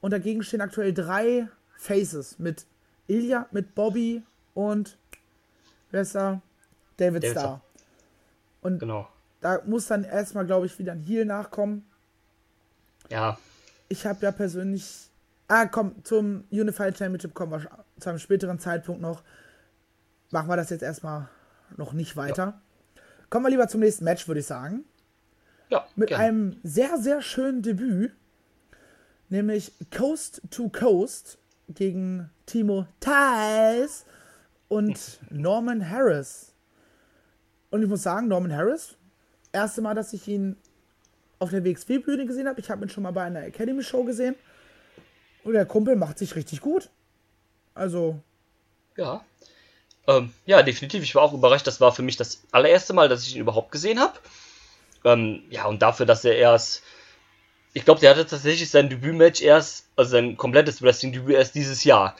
und 0.00 0.10
dagegen 0.12 0.42
stehen 0.42 0.60
aktuell 0.60 0.92
drei 0.94 1.48
Faces 1.76 2.38
mit 2.38 2.66
Ilya, 3.08 3.46
mit 3.50 3.74
Bobby 3.74 4.22
und 4.54 4.96
wer 5.90 6.00
ist 6.02 6.14
da? 6.14 6.40
David, 6.96 7.22
David 7.22 7.30
Starr. 7.32 7.42
Starr. 7.42 7.60
Und 8.62 8.78
Genau. 8.78 9.08
da 9.42 9.60
muss 9.66 9.86
dann 9.86 10.02
erstmal, 10.04 10.46
glaube 10.46 10.66
ich, 10.66 10.78
wieder 10.78 10.92
ein 10.92 11.00
Heel 11.00 11.24
nachkommen. 11.26 11.84
Ja, 13.10 13.38
Ich 13.88 14.04
habe 14.06 14.18
ja 14.24 14.32
persönlich. 14.32 15.10
Ah, 15.48 15.66
komm, 15.66 16.04
zum 16.04 16.44
Unified 16.50 16.98
Championship 16.98 17.34
kommen 17.34 17.52
wir 17.52 17.68
zu 18.00 18.08
einem 18.08 18.18
späteren 18.18 18.58
Zeitpunkt 18.58 19.00
noch. 19.00 19.22
Machen 20.30 20.48
wir 20.48 20.56
das 20.56 20.70
jetzt 20.70 20.82
erstmal 20.82 21.28
noch 21.76 21.92
nicht 21.92 22.16
weiter. 22.16 22.60
Kommen 23.30 23.44
wir 23.46 23.50
lieber 23.50 23.68
zum 23.68 23.80
nächsten 23.80 24.04
Match, 24.04 24.26
würde 24.26 24.40
ich 24.40 24.46
sagen. 24.46 24.84
ja. 25.68 25.86
Mit 25.94 26.08
gerne. 26.08 26.24
einem 26.24 26.56
sehr, 26.62 26.98
sehr 26.98 27.22
schönen 27.22 27.62
Debüt. 27.62 28.12
Nämlich 29.28 29.72
Coast 29.96 30.42
to 30.50 30.68
Coast 30.68 31.38
gegen 31.68 32.30
Timo 32.46 32.86
Thais 33.00 34.04
und 34.68 35.20
Norman 35.30 35.88
Harris. 35.88 36.52
Und 37.70 37.82
ich 37.82 37.88
muss 37.88 38.02
sagen, 38.02 38.28
Norman 38.28 38.54
Harris, 38.54 38.96
erste 39.52 39.82
Mal, 39.82 39.94
dass 39.94 40.12
ich 40.12 40.26
ihn 40.28 40.56
auf 41.38 41.50
der 41.50 41.64
WXW-Bühne 41.64 42.26
gesehen 42.26 42.48
habe. 42.48 42.60
Ich 42.60 42.70
habe 42.70 42.84
ihn 42.84 42.88
schon 42.88 43.02
mal 43.02 43.10
bei 43.10 43.24
einer 43.24 43.44
Academy-Show 43.44 44.04
gesehen. 44.04 44.36
Und 45.46 45.52
der 45.52 45.64
Kumpel 45.64 45.94
macht 45.94 46.18
sich 46.18 46.34
richtig 46.34 46.60
gut. 46.60 46.90
Also, 47.74 48.20
Ja. 48.96 49.24
Ähm, 50.08 50.32
ja, 50.44 50.62
definitiv. 50.62 51.02
Ich 51.04 51.14
war 51.14 51.22
auch 51.22 51.32
überrascht. 51.32 51.66
Das 51.68 51.80
war 51.80 51.92
für 51.92 52.02
mich 52.02 52.16
das 52.16 52.42
allererste 52.50 52.92
Mal, 52.94 53.08
dass 53.08 53.22
ich 53.26 53.34
ihn 53.36 53.40
überhaupt 53.42 53.70
gesehen 53.70 54.00
habe. 54.00 54.18
Ähm, 55.04 55.42
ja, 55.50 55.66
und 55.66 55.82
dafür, 55.82 56.04
dass 56.06 56.24
er 56.24 56.36
erst. 56.36 56.82
Ich 57.74 57.84
glaube, 57.84 58.00
der 58.00 58.10
hatte 58.10 58.26
tatsächlich 58.26 58.68
sein 58.70 58.88
Debütmatch 58.88 59.40
erst, 59.42 59.86
also 59.96 60.10
sein 60.12 60.36
komplettes 60.36 60.80
Wrestling-Debüt 60.82 61.34
erst 61.36 61.54
dieses 61.54 61.84
Jahr. 61.84 62.16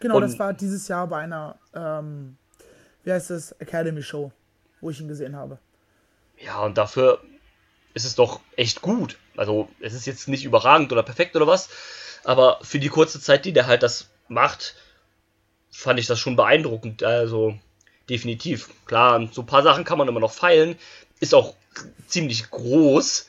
genau, 0.00 0.16
Und- 0.16 0.22
das 0.22 0.38
war 0.38 0.52
dieses 0.52 0.88
Jahr 0.88 1.06
bei 1.06 1.18
einer, 1.18 1.56
ähm, 1.74 2.36
wie 3.04 3.12
heißt 3.12 3.30
das, 3.30 3.52
Academy-Show, 3.52 4.32
wo 4.82 4.90
ich 4.90 5.00
ihn 5.00 5.08
gesehen 5.08 5.34
habe. 5.36 5.58
Ja, 6.38 6.60
und 6.62 6.76
dafür 6.76 7.22
ist 7.94 8.04
es 8.04 8.14
doch 8.16 8.40
echt 8.56 8.82
gut. 8.82 9.16
Also, 9.36 9.68
es 9.80 9.94
ist 9.94 10.04
jetzt 10.06 10.28
nicht 10.28 10.44
überragend 10.44 10.90
oder 10.92 11.02
perfekt 11.02 11.36
oder 11.36 11.46
was, 11.46 11.68
aber 12.26 12.58
für 12.62 12.80
die 12.80 12.88
kurze 12.88 13.20
Zeit, 13.20 13.44
die 13.44 13.52
der 13.52 13.68
halt 13.68 13.84
das 13.84 14.08
macht, 14.28 14.74
fand 15.70 16.00
ich 16.00 16.06
das 16.06 16.18
schon 16.18 16.34
beeindruckend. 16.34 17.04
Also, 17.04 17.56
definitiv. 18.08 18.68
Klar, 18.86 19.28
so 19.32 19.42
ein 19.42 19.46
paar 19.46 19.62
Sachen 19.62 19.84
kann 19.84 19.96
man 19.96 20.08
immer 20.08 20.18
noch 20.18 20.32
feilen. 20.32 20.76
Ist 21.20 21.34
auch 21.34 21.54
ziemlich 22.08 22.50
groß, 22.50 23.28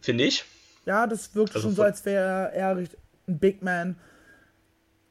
finde 0.00 0.24
ich. 0.24 0.44
Ja, 0.84 1.06
das 1.08 1.34
wirkt 1.34 1.54
Also 1.54 1.68
schon 1.68 1.74
so, 1.74 1.82
als 1.82 2.04
wäre 2.04 2.52
er 2.54 2.76
ein 2.76 2.88
Big 3.26 3.60
Man. 3.62 3.96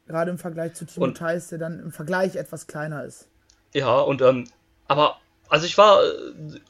Gerade 0.06 0.30
im 0.30 0.38
Vergleich 0.38 0.72
zu 0.72 0.86
Timo 0.86 1.08
Thais, 1.08 1.48
der 1.48 1.58
dann 1.58 1.80
im 1.80 1.92
Vergleich 1.92 2.36
etwas 2.36 2.66
kleiner 2.66 3.04
ist. 3.04 3.28
Ja, 3.74 4.00
und 4.00 4.22
ähm, 4.22 4.48
aber 4.88 5.18
also 5.52 5.66
ich 5.66 5.76
war 5.76 6.02
äh, 6.02 6.10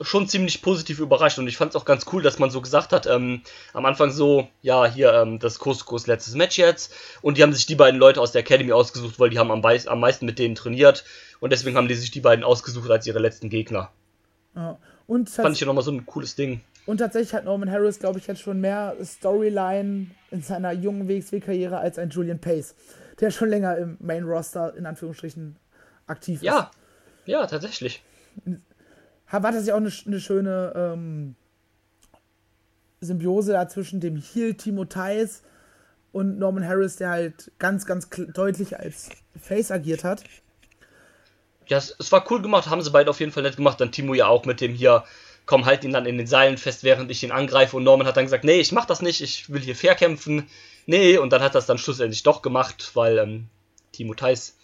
schon 0.01 0.27
ziemlich 0.27 0.61
positiv 0.61 0.99
überrascht 0.99 1.39
und 1.39 1.47
ich 1.47 1.57
fand 1.57 1.71
es 1.71 1.77
auch 1.77 1.85
ganz 1.85 2.05
cool, 2.13 2.21
dass 2.21 2.41
man 2.41 2.51
so 2.51 2.61
gesagt 2.61 2.93
hat, 2.93 3.07
ähm, 3.07 3.43
am 3.75 3.87
Anfang 3.87 4.11
so, 4.11 4.49
ja, 4.61 4.87
hier 4.87 5.13
ähm, 5.13 5.39
das 5.39 5.61
Kurs 5.61 6.09
letztes 6.09 6.35
Match 6.35 6.59
jetzt 6.59 6.93
und 7.23 7.39
die 7.39 7.45
haben 7.45 7.53
sich 7.53 7.65
die 7.65 7.77
beiden 7.77 8.01
Leute 8.01 8.21
aus 8.21 8.33
der 8.33 8.41
Academy 8.41 8.73
ausgesucht, 8.73 9.21
weil 9.21 9.31
die 9.31 9.39
haben 9.39 9.53
am, 9.53 9.65
am 9.65 10.01
meisten 10.01 10.27
mit 10.27 10.41
denen 10.41 10.57
trainiert 10.57 11.05
und 11.39 11.53
deswegen 11.53 11.77
haben 11.77 11.87
die 11.87 11.95
sich 11.95 12.11
die 12.11 12.21
beiden 12.21 12.45
ausgesucht 12.45 12.91
als 12.91 13.07
ihre 13.07 13.21
letzten 13.21 13.51
Gegner. 13.51 13.93
Ja. 14.57 14.77
Und, 15.07 15.31
Fand 15.31 15.55
ich 15.55 15.61
ja 15.61 15.67
nochmal 15.69 15.85
so 15.85 15.93
ein 15.93 16.05
cooles 16.05 16.35
Ding. 16.35 16.61
und 16.87 16.97
tatsächlich 16.97 17.35
hat 17.35 17.45
Norman 17.45 17.71
Harris, 17.71 18.01
glaube 18.01 18.19
ich, 18.19 18.27
jetzt 18.27 18.41
schon 18.41 18.61
mehr 18.61 18.97
Storyline 19.01 20.09
in 20.33 20.43
seiner 20.43 20.73
jungen 20.73 21.07
WXW-Karriere 21.07 21.79
als 21.79 22.01
ein 22.01 22.11
Julian 22.11 22.41
Pace, 22.41 22.75
der 23.21 23.31
schon 23.31 23.49
länger 23.49 23.77
im 23.77 23.97
Main-Roster 24.01 24.75
in 24.75 24.87
Anführungsstrichen 24.87 25.55
aktiv 26.09 26.39
ist. 26.39 26.43
Ja, 26.43 26.73
ja, 27.27 27.47
tatsächlich. 27.47 28.03
War 29.33 29.53
das 29.53 29.67
ja 29.67 29.75
auch 29.75 29.79
eine, 29.79 29.91
eine 30.07 30.21
schöne 30.21 30.73
ähm, 30.77 31.35
Symbiose 33.01 33.53
da 33.53 33.69
zwischen 33.69 34.01
dem 34.01 34.17
Heel 34.17 34.55
Timo 34.55 34.85
Thais 34.85 35.43
und 36.13 36.39
Norman 36.39 36.67
Harris, 36.67 36.97
der 36.97 37.11
halt 37.11 37.51
ganz, 37.59 37.87
ganz 37.87 38.09
deutlich 38.35 38.79
als 38.79 39.09
Face 39.41 39.71
agiert 39.71 40.05
hat. 40.05 40.23
Ja, 41.67 41.79
es, 41.79 41.97
es 41.99 42.13
war 42.13 42.31
cool 42.31 42.43
gemacht, 42.43 42.69
haben 42.69 42.83
sie 42.83 42.91
beide 42.91 43.11
auf 43.11 43.21
jeden 43.21 43.33
Fall 43.33 43.43
nett 43.43 43.57
gemacht. 43.57 43.81
Dann 43.81 43.93
Timo 43.93 44.15
ja 44.15 44.27
auch 44.27 44.45
mit 44.45 44.61
dem 44.61 44.75
hier, 44.75 45.05
komm, 45.47 45.65
halt 45.65 45.85
ihn 45.85 45.93
dann 45.93 46.07
in 46.07 46.19
den 46.19 46.27
Seilen 46.27 46.59
fest, 46.59 46.85
während 46.85 47.11
ich 47.11 47.23
ihn 47.23 47.33
angreife. 47.33 47.77
Und 47.77 47.85
Norman 47.85 48.07
hat 48.07 48.17
dann 48.17 48.27
gesagt, 48.27 48.45
nee, 48.45 48.61
ich 48.61 48.73
mach 48.73 48.85
das 48.85 49.01
nicht, 49.01 49.23
ich 49.23 49.51
will 49.51 49.63
hier 49.63 49.77
fair 49.77 49.95
kämpfen. 49.95 50.47
Nee, 50.87 51.17
und 51.17 51.33
dann 51.33 51.43
hat 51.43 51.55
das 51.55 51.67
dann 51.67 51.79
schlussendlich 51.79 52.23
doch 52.23 52.43
gemacht, 52.43 52.91
weil 52.95 53.19
ähm, 53.19 53.49
Timo 53.93 54.15
Thais 54.15 54.57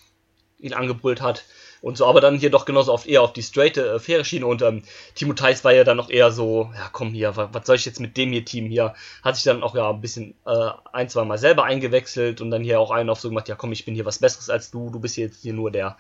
ihn 0.59 0.75
angebrüllt 0.75 1.23
hat. 1.23 1.45
Und 1.81 1.97
so, 1.97 2.07
aber 2.07 2.21
dann 2.21 2.39
hier 2.39 2.51
doch 2.51 2.65
genauso 2.65 2.93
oft 2.93 3.07
eher 3.07 3.23
auf 3.23 3.33
die 3.33 3.43
straighte, 3.43 3.89
äh, 3.95 3.99
faire 4.01 4.25
Schiene. 4.25 4.47
Und 4.47 4.63
ähm, 4.63 4.83
Timo 5.15 5.33
Thais 5.33 5.63
war 5.63 5.73
ja 5.73 5.85
dann 5.85 5.97
noch 5.97 6.11
eher 6.11 6.33
so, 6.33 6.71
ja 6.75 6.89
komm 6.91 7.11
hier, 7.11 7.37
wa- 7.37 7.51
was 7.53 7.67
soll 7.67 7.77
ich 7.77 7.85
jetzt 7.85 8.01
mit 8.01 8.17
dem 8.17 8.33
hier 8.33 8.45
Team 8.45 8.67
hier? 8.67 8.95
Hat 9.23 9.37
sich 9.37 9.45
dann 9.45 9.63
auch 9.63 9.77
ja 9.77 9.89
ein 9.89 10.01
bisschen 10.01 10.35
äh, 10.45 10.71
ein, 10.93 11.09
zwei 11.09 11.25
Mal 11.25 11.39
selber 11.39 11.65
eingewechselt 11.65 12.41
und 12.41 12.51
dann 12.51 12.65
hier 12.65 12.81
auch 12.81 12.91
einen 12.91 13.11
auf 13.11 13.21
so 13.21 13.29
gemacht, 13.29 13.49
ja 13.49 13.55
komm, 13.55 13.71
ich 13.71 13.85
bin 13.85 13.95
hier 13.95 14.05
was 14.05 14.19
Besseres 14.19 14.51
als 14.51 14.73
du, 14.73 14.91
du 14.91 14.99
bist 14.99 15.17
jetzt 15.17 15.43
hier 15.43 15.53
nur 15.53 15.71
der 15.71 15.97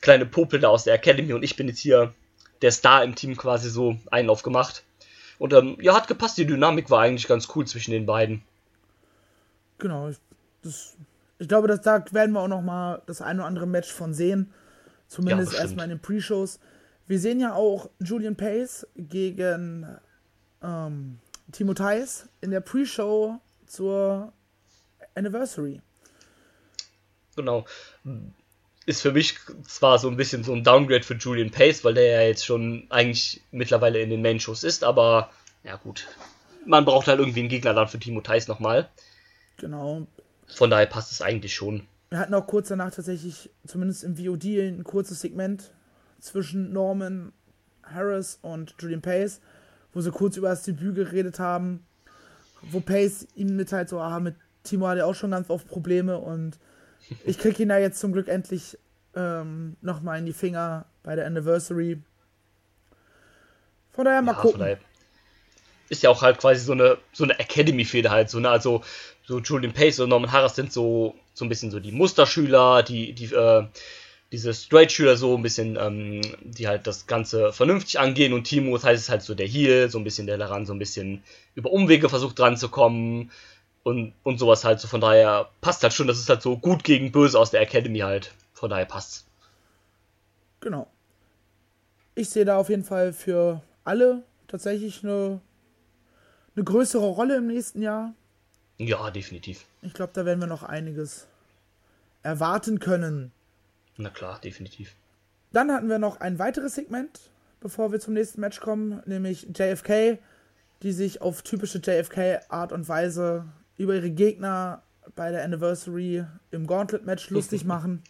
kleine 0.00 0.26
Popel 0.26 0.58
da 0.58 0.68
aus 0.68 0.84
der 0.84 0.94
Academy 0.94 1.32
und 1.32 1.44
ich 1.44 1.54
bin 1.54 1.68
jetzt 1.68 1.78
hier 1.78 2.12
der 2.60 2.72
Star 2.72 3.04
im 3.04 3.14
Team 3.14 3.36
quasi 3.36 3.70
so 3.70 3.96
Einlauf 4.10 4.42
gemacht. 4.42 4.82
Und 5.38 5.52
ähm, 5.52 5.76
ja, 5.80 5.94
hat 5.94 6.08
gepasst, 6.08 6.38
die 6.38 6.46
Dynamik 6.46 6.90
war 6.90 7.02
eigentlich 7.02 7.28
ganz 7.28 7.48
cool 7.54 7.66
zwischen 7.66 7.92
den 7.92 8.06
beiden. 8.06 8.42
Genau. 9.78 10.08
Ich, 10.08 10.16
das, 10.62 10.96
ich 11.38 11.48
glaube, 11.48 11.68
dass 11.68 11.82
da 11.82 12.04
werden 12.10 12.32
wir 12.32 12.40
auch 12.40 12.48
noch 12.48 12.62
mal 12.62 13.02
das 13.06 13.20
ein 13.20 13.38
oder 13.38 13.46
andere 13.46 13.66
Match 13.66 13.92
von 13.92 14.12
sehen. 14.14 14.52
Zumindest 15.14 15.50
bestimmt. 15.50 15.64
erstmal 15.64 15.84
in 15.84 15.90
den 15.90 16.00
Pre-Shows. 16.00 16.58
Wir 17.06 17.20
sehen 17.20 17.38
ja 17.38 17.54
auch 17.54 17.88
Julian 18.00 18.34
Pace 18.34 18.84
gegen 18.96 19.86
ähm, 20.60 21.20
Timo 21.52 21.72
Thais 21.72 22.28
in 22.40 22.50
der 22.50 22.60
Pre-Show 22.60 23.38
zur 23.64 24.32
Anniversary. 25.14 25.80
Genau. 27.36 27.64
Ist 28.86 29.02
für 29.02 29.12
mich 29.12 29.38
zwar 29.68 30.00
so 30.00 30.08
ein 30.08 30.16
bisschen 30.16 30.42
so 30.42 30.52
ein 30.52 30.64
Downgrade 30.64 31.04
für 31.04 31.14
Julian 31.14 31.52
Pace, 31.52 31.84
weil 31.84 31.94
der 31.94 32.06
ja 32.06 32.22
jetzt 32.22 32.44
schon 32.44 32.88
eigentlich 32.90 33.40
mittlerweile 33.52 34.00
in 34.00 34.10
den 34.10 34.20
Main-Shows 34.20 34.64
ist, 34.64 34.82
aber 34.82 35.30
ja 35.62 35.76
gut. 35.76 36.08
Man 36.66 36.84
braucht 36.84 37.06
halt 37.06 37.20
irgendwie 37.20 37.40
einen 37.40 37.48
Gegner 37.48 37.72
dann 37.72 37.86
für 37.86 38.00
Timo 38.00 38.20
Thais 38.20 38.48
nochmal. 38.48 38.88
Genau. 39.58 40.08
Von 40.48 40.70
daher 40.70 40.86
passt 40.86 41.12
es 41.12 41.22
eigentlich 41.22 41.54
schon. 41.54 41.86
Wir 42.14 42.20
hatten 42.20 42.34
auch 42.34 42.46
kurz 42.46 42.68
danach 42.68 42.92
tatsächlich, 42.92 43.50
zumindest 43.66 44.04
im 44.04 44.16
VOD, 44.16 44.44
ein 44.44 44.84
kurzes 44.84 45.20
Segment 45.20 45.72
zwischen 46.20 46.72
Norman 46.72 47.32
Harris 47.82 48.38
und 48.40 48.72
Julian 48.78 49.02
Pace, 49.02 49.40
wo 49.92 50.00
sie 50.00 50.12
kurz 50.12 50.36
über 50.36 50.50
das 50.50 50.62
Debüt 50.62 50.94
geredet 50.94 51.40
haben, 51.40 51.84
wo 52.62 52.78
Pace 52.78 53.26
ihm 53.34 53.56
mitteilt, 53.56 53.88
so, 53.88 53.98
ah, 53.98 54.20
mit 54.20 54.36
Timo 54.62 54.86
hat 54.86 54.98
er 54.98 55.08
auch 55.08 55.16
schon 55.16 55.32
ganz 55.32 55.50
oft 55.50 55.66
Probleme 55.66 56.16
und 56.18 56.56
ich 57.24 57.36
krieg 57.36 57.58
ihn 57.58 57.70
da 57.70 57.78
jetzt 57.78 57.98
zum 57.98 58.12
Glück 58.12 58.28
endlich 58.28 58.78
ähm, 59.16 59.76
nochmal 59.80 60.20
in 60.20 60.26
die 60.26 60.32
Finger 60.32 60.84
bei 61.02 61.16
der 61.16 61.26
Anniversary. 61.26 62.00
Von 63.90 64.04
daher 64.04 64.22
mal 64.22 64.36
ja, 64.36 64.40
gucken. 64.40 64.60
Daher 64.60 64.78
ist 65.88 66.04
ja 66.04 66.10
auch 66.10 66.22
halt 66.22 66.38
quasi 66.38 66.64
so 66.64 66.74
eine, 66.74 66.96
so 67.12 67.24
eine 67.24 67.40
Academy-Fehde 67.40 68.12
halt, 68.12 68.30
so, 68.30 68.38
ne? 68.38 68.50
Also, 68.50 68.84
so 69.26 69.40
Julian 69.40 69.72
Pace 69.72 69.98
und 69.98 70.10
Norman 70.10 70.30
Harris 70.30 70.54
sind 70.54 70.72
so, 70.72 71.16
so 71.34 71.44
ein 71.44 71.48
bisschen 71.48 71.70
so 71.70 71.80
die 71.80 71.92
Musterschüler, 71.92 72.82
die, 72.82 73.12
die, 73.12 73.34
äh, 73.34 73.66
diese 74.32 74.54
Straight-Schüler 74.54 75.16
so 75.16 75.36
ein 75.36 75.42
bisschen, 75.42 75.76
ähm, 75.80 76.22
die 76.42 76.66
halt 76.66 76.86
das 76.86 77.06
Ganze 77.06 77.52
vernünftig 77.52 77.98
angehen 78.00 78.32
und 78.32 78.44
Timo, 78.44 78.74
das 78.74 78.84
heißt, 78.84 79.02
ist 79.04 79.08
halt 79.10 79.22
so 79.22 79.34
der 79.34 79.46
Heal, 79.46 79.90
so 79.90 79.98
ein 79.98 80.04
bisschen 80.04 80.26
der 80.26 80.38
daran 80.38 80.66
so 80.66 80.72
ein 80.72 80.78
bisschen 80.78 81.22
über 81.54 81.70
Umwege 81.70 82.08
versucht 82.08 82.38
dran 82.38 82.56
zu 82.56 82.68
kommen 82.68 83.30
und, 83.82 84.14
und 84.22 84.38
sowas 84.38 84.64
halt 84.64 84.80
so. 84.80 84.88
Von 84.88 85.00
daher 85.00 85.50
passt 85.60 85.82
halt 85.82 85.92
schon, 85.92 86.06
das 86.06 86.18
ist 86.18 86.28
halt 86.28 86.42
so 86.42 86.56
gut 86.56 86.82
gegen 86.84 87.12
böse 87.12 87.38
aus 87.38 87.50
der 87.50 87.60
Academy 87.60 88.00
halt. 88.00 88.34
Von 88.52 88.70
daher 88.70 88.86
passt's. 88.86 89.26
Genau. 90.60 90.88
Ich 92.14 92.30
sehe 92.30 92.44
da 92.44 92.56
auf 92.56 92.70
jeden 92.70 92.84
Fall 92.84 93.12
für 93.12 93.60
alle 93.84 94.22
tatsächlich 94.48 95.04
eine, 95.04 95.40
eine 96.56 96.64
größere 96.64 97.06
Rolle 97.06 97.36
im 97.36 97.46
nächsten 97.46 97.82
Jahr. 97.82 98.14
Ja, 98.78 99.10
definitiv. 99.10 99.64
Ich 99.82 99.94
glaube, 99.94 100.12
da 100.14 100.24
werden 100.24 100.40
wir 100.40 100.46
noch 100.46 100.62
einiges 100.62 101.26
erwarten 102.22 102.80
können. 102.80 103.32
Na 103.96 104.10
klar, 104.10 104.40
definitiv. 104.40 104.94
Dann 105.52 105.70
hatten 105.70 105.88
wir 105.88 105.98
noch 105.98 106.20
ein 106.20 106.38
weiteres 106.38 106.74
Segment, 106.74 107.20
bevor 107.60 107.92
wir 107.92 108.00
zum 108.00 108.14
nächsten 108.14 108.40
Match 108.40 108.60
kommen, 108.60 109.02
nämlich 109.06 109.46
JFK, 109.54 110.18
die 110.82 110.92
sich 110.92 111.22
auf 111.22 111.42
typische 111.42 111.78
JFK-Art 111.78 112.72
und 112.72 112.88
Weise 112.88 113.46
über 113.76 113.94
ihre 113.94 114.10
Gegner 114.10 114.82
bei 115.14 115.30
der 115.30 115.44
Anniversary 115.44 116.24
im 116.50 116.66
Gauntlet-Match 116.66 117.30
lustig 117.30 117.64
machen. 117.64 118.02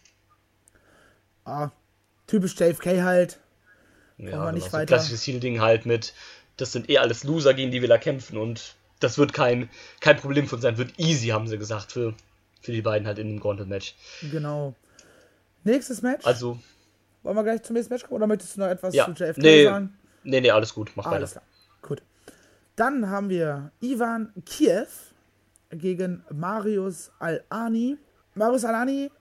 Ah, 1.43 1.69
typisch 2.25 2.59
JFK 2.59 3.03
halt. 3.03 3.39
Ja, 4.17 4.51
nicht 4.51 4.73
weiter. 4.73 4.79
So 4.79 4.95
klassisches 4.95 5.27
Heal-Ding 5.27 5.61
halt 5.61 5.85
mit, 5.85 6.13
das 6.57 6.71
sind 6.71 6.89
eh 6.89 6.97
alles 6.97 7.23
Loser, 7.23 7.53
gegen 7.53 7.71
die 7.71 7.81
wir 7.81 7.89
da 7.89 7.97
kämpfen 7.97 8.37
und 8.37 8.75
das 9.05 9.19
wird 9.19 9.33
kein, 9.33 9.69
kein 9.99 10.17
Problem 10.17 10.47
von 10.47 10.59
sein, 10.59 10.77
wird 10.77 10.99
easy, 10.99 11.27
haben 11.27 11.47
sie 11.47 11.59
gesagt, 11.59 11.91
für, 11.91 12.15
für 12.61 12.71
die 12.71 12.81
beiden 12.81 13.07
halt 13.07 13.19
in 13.19 13.27
dem 13.27 13.39
Gauntlet-Match. 13.39 13.95
Genau. 14.31 14.73
Nächstes 15.63 16.01
Match. 16.01 16.25
Also. 16.25 16.59
Wollen 17.21 17.35
wir 17.35 17.43
gleich 17.43 17.61
zum 17.61 17.75
nächsten 17.75 17.93
Match 17.93 18.03
kommen 18.03 18.15
oder 18.15 18.27
möchtest 18.27 18.55
du 18.55 18.61
noch 18.61 18.67
etwas 18.67 18.93
ja, 18.93 19.05
zu 19.05 19.11
JFK 19.11 19.37
nee, 19.37 19.63
sagen? 19.63 19.95
Nee, 20.23 20.41
nee, 20.41 20.51
alles 20.51 20.73
gut, 20.73 20.91
mach 20.95 21.05
alles 21.05 21.35
weiter. 21.35 21.45
Klar. 21.81 21.89
Gut. 21.89 22.03
Dann 22.75 23.09
haben 23.09 23.29
wir 23.29 23.71
Ivan 23.79 24.33
Kiev 24.43 25.13
gegen 25.69 26.23
Marius 26.31 27.11
Al-Ani. 27.19 27.97
Marius 28.33 28.65
Al-Ani, 28.65 29.11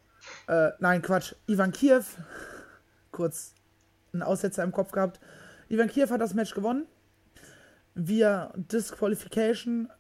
äh, 0.49 0.71
nein, 0.81 1.03
Quatsch, 1.03 1.35
Ivan 1.47 1.73
Kiev, 1.73 2.17
kurz 3.11 3.55
einen 4.13 4.23
Aussetzer 4.23 4.65
im 4.65 4.73
Kopf 4.73 4.93
gehabt. 4.93 5.21
Ivan 5.69 5.89
Kiev 5.89 6.11
hat 6.11 6.21
das 6.21 6.35
Match 6.35 6.55
gewonnen 6.55 6.87
via 7.95 8.53
Disqualification, 8.57 9.91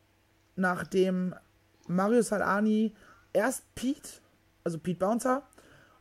nachdem 0.56 1.34
Marius 1.86 2.32
Al-Ani 2.32 2.94
erst 3.32 3.62
Pete, 3.74 4.08
also 4.64 4.78
Pete 4.78 4.98
Bouncer, 4.98 5.42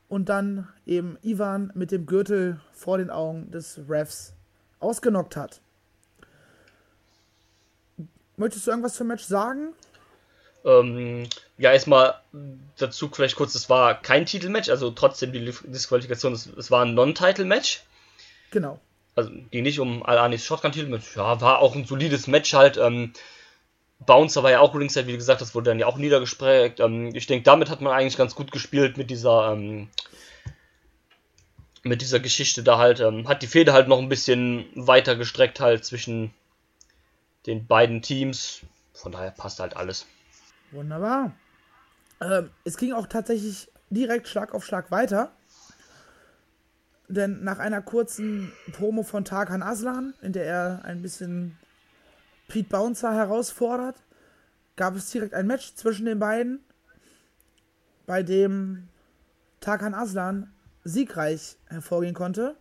und 0.08 0.30
dann 0.30 0.68
eben 0.86 1.18
Ivan 1.22 1.72
mit 1.76 1.92
dem 1.92 2.06
Gürtel 2.06 2.60
vor 2.72 2.98
den 2.98 3.10
Augen 3.10 3.52
des 3.52 3.80
Refs 3.90 4.34
ausgenockt 4.80 5.36
hat. 5.36 5.62
Möchtest 8.38 8.68
du 8.68 8.72
irgendwas 8.72 8.96
zum 8.96 9.08
Match 9.08 9.24
sagen? 9.24 9.74
Ähm, 10.66 11.28
ja, 11.58 11.72
erstmal 11.72 12.16
dazu 12.78 13.10
vielleicht 13.10 13.36
kurz, 13.36 13.54
es 13.56 13.70
war 13.70 14.02
kein 14.02 14.26
Titelmatch, 14.26 14.70
also 14.70 14.92
trotzdem 14.92 15.32
die 15.32 15.54
Disqualifikation, 15.66 16.34
es, 16.34 16.48
es 16.48 16.72
war 16.72 16.86
ein 16.86 16.94
Non-Title-Match. 16.94 17.84
Genau. 18.52 18.80
Also 19.16 19.32
ging 19.52 19.64
nicht 19.64 19.80
um 19.80 20.04
Al-Anis 20.04 20.46
Shotgun-Titelmatch, 20.46 21.16
ja, 21.18 21.40
war 21.40 21.60
auch 21.60 21.76
ein 21.76 21.86
solides 21.86 22.28
Match 22.28 22.54
halt. 22.54 22.78
Ähm, 22.78 23.14
Bouncer 24.00 24.44
war 24.44 24.52
ja 24.52 24.60
auch 24.60 24.76
Ringside, 24.76 25.08
wie 25.08 25.16
gesagt, 25.16 25.42
das 25.42 25.56
wurde 25.56 25.70
dann 25.70 25.80
ja 25.80 25.88
auch 25.88 25.98
niedergesprägt. 25.98 26.80
Ähm, 26.80 27.14
ich 27.14 27.28
denke, 27.28 27.44
damit 27.44 27.70
hat 27.70 27.82
man 27.82 27.94
eigentlich 27.94 28.18
ganz 28.18 28.36
gut 28.36 28.52
gespielt 28.52 28.98
mit 28.98 29.10
dieser, 29.10 29.54
ähm, 29.54 29.90
mit 31.84 32.02
dieser 32.02 32.20
Geschichte 32.20 32.64
da 32.64 32.78
halt. 32.78 33.00
Ähm, 33.00 33.28
hat 33.28 33.42
die 33.44 33.48
Fehde 33.48 33.74
halt 33.74 33.88
noch 33.88 34.00
ein 34.00 34.10
bisschen 34.10 34.66
weiter 34.76 35.16
gestreckt 35.16 35.60
halt 35.60 35.86
zwischen 35.86 36.34
den 37.46 37.68
beiden 37.68 38.02
Teams. 38.02 38.62
Von 38.94 39.12
daher 39.12 39.32
passt 39.32 39.60
halt 39.60 39.76
alles. 39.76 40.08
Wunderbar. 40.72 41.34
Ähm, 42.22 42.50
es 42.64 42.78
ging 42.78 42.94
auch 42.94 43.08
tatsächlich 43.08 43.70
direkt 43.90 44.28
Schlag 44.28 44.54
auf 44.54 44.66
Schlag 44.66 44.92
weiter. 44.92 45.32
Denn 47.08 47.44
nach 47.44 47.60
einer 47.60 47.82
kurzen 47.82 48.52
Promo 48.72 49.04
von 49.04 49.26
Tarkan 49.26 49.62
Aslan, 49.62 50.14
in 50.22 50.34
der 50.34 50.46
er 50.46 50.86
ein 50.86 51.02
bisschen 51.02 51.58
Pete 52.48 52.70
Bouncer 52.70 53.14
herausfordert, 53.14 54.02
gab 54.76 54.96
es 54.96 55.10
direkt 55.12 55.34
ein 55.34 55.48
Match 55.48 55.76
zwischen 55.76 56.06
den 56.06 56.20
beiden, 56.20 56.64
bei 58.06 58.24
dem 58.24 58.88
Tarkan 59.60 59.94
Aslan 59.94 60.52
siegreich 60.84 61.58
hervorgehen 61.68 62.14
konnte. 62.14 62.56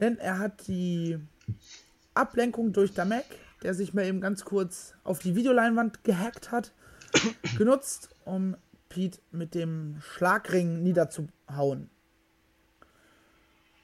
Denn 0.00 0.18
er 0.18 0.38
hat 0.38 0.66
die 0.66 1.18
Ablenkung 2.14 2.72
durch 2.72 2.94
Damek, 2.94 3.24
der 3.62 3.74
sich 3.74 3.94
mal 3.94 4.04
eben 4.04 4.20
ganz 4.20 4.44
kurz 4.44 4.94
auf 5.04 5.18
die 5.18 5.36
Videoleinwand 5.36 6.04
gehackt 6.04 6.50
hat, 6.50 6.72
genutzt, 7.58 8.14
um 8.24 8.56
Pete 8.88 9.20
mit 9.30 9.54
dem 9.54 9.98
Schlagring 10.00 10.82
niederzuhauen. 10.82 11.90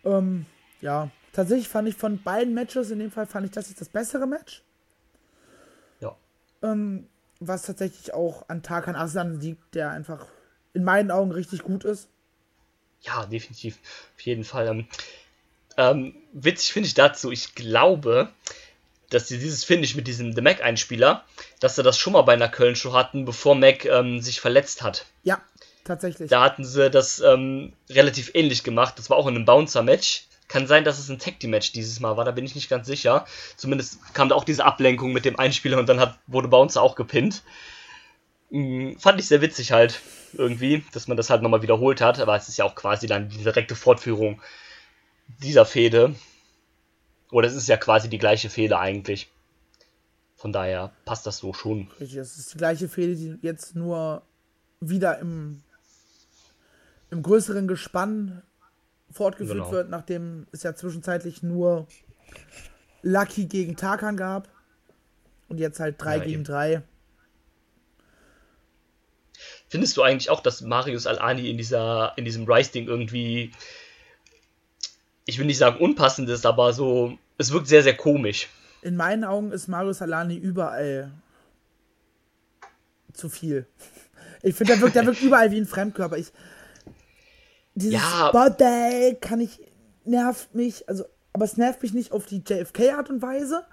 Ähm, 0.06 0.46
ja, 0.80 1.10
tatsächlich 1.32 1.68
fand 1.68 1.88
ich 1.88 1.96
von 1.96 2.22
beiden 2.22 2.54
Matches, 2.54 2.90
in 2.90 3.00
dem 3.00 3.10
Fall 3.10 3.26
fand 3.26 3.44
ich 3.44 3.52
das 3.52 3.68
jetzt 3.68 3.80
das 3.80 3.88
bessere 3.88 4.26
Match. 4.26 4.62
Ja. 6.00 6.16
Ähm, 6.62 7.08
was 7.40 7.62
tatsächlich 7.62 8.14
auch 8.14 8.48
an 8.48 8.62
Tarkan 8.62 8.96
Aslan 8.96 9.40
liegt, 9.40 9.74
der 9.74 9.90
einfach 9.90 10.26
in 10.72 10.84
meinen 10.84 11.10
Augen 11.10 11.32
richtig 11.32 11.62
gut 11.62 11.84
ist. 11.84 12.08
Ja, 13.02 13.26
definitiv. 13.26 13.78
Auf 14.14 14.20
jeden 14.22 14.44
Fall. 14.44 14.68
Ähm, 14.68 14.88
ähm, 15.76 16.14
witzig 16.32 16.72
finde 16.72 16.86
ich 16.86 16.94
dazu, 16.94 17.30
ich 17.30 17.54
glaube, 17.54 18.30
dass 19.10 19.28
sie 19.28 19.38
dieses 19.38 19.64
Finish 19.64 19.94
mit 19.94 20.06
diesem 20.06 20.32
The 20.34 20.40
Mac-Einspieler, 20.40 21.24
dass 21.60 21.76
sie 21.76 21.82
das 21.82 21.98
schon 21.98 22.14
mal 22.14 22.22
bei 22.22 22.32
einer 22.32 22.48
Köln-Show 22.48 22.92
hatten, 22.92 23.24
bevor 23.24 23.54
Mac 23.54 23.84
ähm, 23.84 24.20
sich 24.20 24.40
verletzt 24.40 24.82
hat. 24.82 25.06
Ja, 25.22 25.42
tatsächlich. 25.86 26.30
Da 26.30 26.42
hatten 26.42 26.64
sie 26.64 26.90
das 26.90 27.20
ähm, 27.20 27.72
relativ 27.90 28.30
ähnlich 28.34 28.62
gemacht. 28.62 28.98
Das 28.98 29.10
war 29.10 29.16
auch 29.16 29.26
in 29.26 29.36
einem 29.36 29.44
Bouncer-Match. 29.44 30.26
Kann 30.48 30.66
sein, 30.66 30.84
dass 30.84 30.98
es 30.98 31.08
ein 31.08 31.18
Tag 31.18 31.40
Team 31.40 31.50
Match 31.50 31.72
dieses 31.72 31.98
Mal 31.98 32.16
war, 32.16 32.24
da 32.24 32.30
bin 32.30 32.44
ich 32.44 32.54
nicht 32.54 32.68
ganz 32.68 32.86
sicher. 32.86 33.26
Zumindest 33.56 34.14
kam 34.14 34.28
da 34.28 34.36
auch 34.36 34.44
diese 34.44 34.64
Ablenkung 34.64 35.12
mit 35.12 35.24
dem 35.24 35.38
Einspieler 35.38 35.78
und 35.78 35.88
dann 35.88 35.98
hat, 35.98 36.18
wurde 36.28 36.46
Bouncer 36.48 36.82
auch 36.82 36.94
gepinnt. 36.94 37.42
Mhm, 38.50 38.96
fand 38.98 39.18
ich 39.18 39.26
sehr 39.26 39.40
witzig 39.40 39.72
halt 39.72 40.00
irgendwie, 40.34 40.84
dass 40.92 41.08
man 41.08 41.16
das 41.16 41.30
halt 41.30 41.42
nochmal 41.42 41.62
wiederholt 41.62 42.00
hat, 42.00 42.20
aber 42.20 42.36
es 42.36 42.48
ist 42.48 42.58
ja 42.58 42.64
auch 42.64 42.76
quasi 42.76 43.06
dann 43.08 43.28
die 43.28 43.38
direkte 43.38 43.74
Fortführung 43.74 44.40
dieser 45.42 45.66
Fehde. 45.66 46.14
Oder 47.32 47.48
es 47.48 47.54
ist 47.54 47.68
ja 47.68 47.76
quasi 47.76 48.08
die 48.08 48.18
gleiche 48.18 48.50
Fehde 48.50 48.78
eigentlich. 48.78 49.28
Von 50.36 50.52
daher 50.52 50.92
passt 51.04 51.26
das 51.26 51.38
so 51.38 51.52
schon. 51.54 51.90
Richtig, 51.98 52.18
es 52.18 52.38
ist 52.38 52.54
die 52.54 52.58
gleiche 52.58 52.88
Fehde, 52.88 53.16
die 53.16 53.38
jetzt 53.42 53.74
nur 53.74 54.22
wieder 54.80 55.18
im, 55.18 55.62
im 57.10 57.22
größeren 57.22 57.68
Gespann 57.68 58.42
fortgeführt 59.10 59.58
genau. 59.58 59.72
wird, 59.72 59.90
nachdem 59.90 60.46
es 60.52 60.62
ja 60.62 60.74
zwischenzeitlich 60.74 61.42
nur 61.42 61.86
Lucky 63.02 63.46
gegen 63.46 63.76
Tarkan 63.76 64.16
gab. 64.16 64.48
Und 65.48 65.58
jetzt 65.58 65.78
halt 65.78 66.02
3 66.02 66.16
ja, 66.16 66.24
gegen 66.24 66.44
3. 66.44 66.82
Findest 69.68 69.96
du 69.96 70.02
eigentlich 70.02 70.30
auch, 70.30 70.40
dass 70.40 70.60
Marius 70.60 71.06
Al-Ani 71.06 71.48
in, 71.48 71.58
in 71.58 72.24
diesem 72.24 72.44
Rice-Ding 72.44 72.88
irgendwie 72.88 73.52
ich 75.26 75.38
will 75.38 75.46
nicht 75.46 75.58
sagen 75.58 75.78
unpassend 75.78 76.30
ist, 76.30 76.46
aber 76.46 76.72
so, 76.72 77.18
es 77.36 77.52
wirkt 77.52 77.66
sehr, 77.66 77.82
sehr 77.82 77.96
komisch. 77.96 78.48
In 78.82 78.96
meinen 78.96 79.24
Augen 79.24 79.50
ist 79.50 79.66
Mario 79.66 79.92
Salani 79.92 80.36
überall 80.36 81.10
zu 83.12 83.28
viel. 83.28 83.66
Ich 84.42 84.54
finde, 84.54 84.74
der 84.74 84.82
wirkt, 84.82 84.94
der 84.94 85.04
wirkt 85.04 85.20
überall 85.22 85.50
wie 85.50 85.58
ein 85.58 85.66
Fremdkörper. 85.66 86.16
Ich, 86.16 86.32
dieses 87.76 88.00
ja. 88.00 88.30
Body 88.32 89.16
kann 89.20 89.40
ich, 89.40 89.60
nervt 90.04 90.54
mich, 90.54 90.88
also, 90.88 91.04
aber 91.32 91.44
es 91.44 91.56
nervt 91.56 91.82
mich 91.82 91.94
nicht 91.94 92.12
auf 92.12 92.26
die 92.26 92.42
JFK-Art 92.44 93.08
und 93.10 93.22
Weise, 93.22 93.64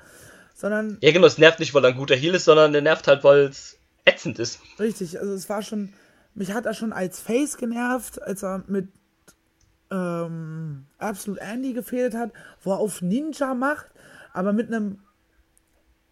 sondern. 0.54 1.00
Ja, 1.02 1.12
genau, 1.12 1.26
es 1.26 1.40
nervt 1.40 1.60
nicht, 1.60 1.74
weil 1.74 1.84
er 1.84 1.90
ein 1.90 1.98
guter 1.98 2.16
Heal 2.16 2.36
ist, 2.36 2.46
sondern 2.46 2.72
der 2.72 2.82
nervt 2.82 3.08
halt, 3.08 3.24
weil 3.24 3.46
es 3.46 3.78
ätzend 4.06 4.38
ist. 4.38 4.60
Richtig, 4.80 5.20
also 5.20 5.34
es 5.34 5.50
war 5.50 5.64
schon 5.64 5.94
mich 6.36 6.52
hat 6.52 6.66
er 6.66 6.74
schon 6.74 6.94
als 6.94 7.20
Face 7.20 7.58
genervt, 7.58 8.22
als 8.22 8.44
er 8.44 8.64
mit 8.68 8.90
ähm, 9.92 10.86
Absolute 10.98 11.42
Andy 11.42 11.74
gefehlt 11.74 12.16
hat, 12.16 12.32
wo 12.62 12.72
er 12.72 12.80
auf 12.80 13.02
Ninja 13.02 13.54
macht, 13.54 13.88
aber 14.34 14.54
mit 14.54 14.68
einem 14.68 15.00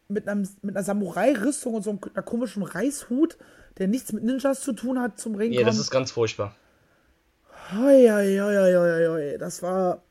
mit, 0.07 0.27
einem, 0.27 0.47
mit 0.61 0.75
einer 0.75 0.83
Samurai-Rüstung 0.83 1.73
und 1.75 1.83
so 1.83 1.97
einer 2.13 2.23
komischen 2.23 2.63
Reishut, 2.63 3.37
der 3.77 3.87
nichts 3.87 4.11
mit 4.11 4.25
Ninjas 4.25 4.59
zu 4.59 4.73
tun 4.73 4.99
hat, 4.99 5.17
zum 5.17 5.35
Ring 5.35 5.51
Nee, 5.51 5.63
das 5.63 5.77
ist 5.77 5.89
ganz 5.89 6.11
furchtbar. 6.11 6.53
Hoi, 7.73 8.07
hoi, 8.09 8.37
hoi, 8.39 8.73
hoi, 8.75 9.07
hoi. 9.07 9.37
Das 9.37 9.61
war. 9.63 10.03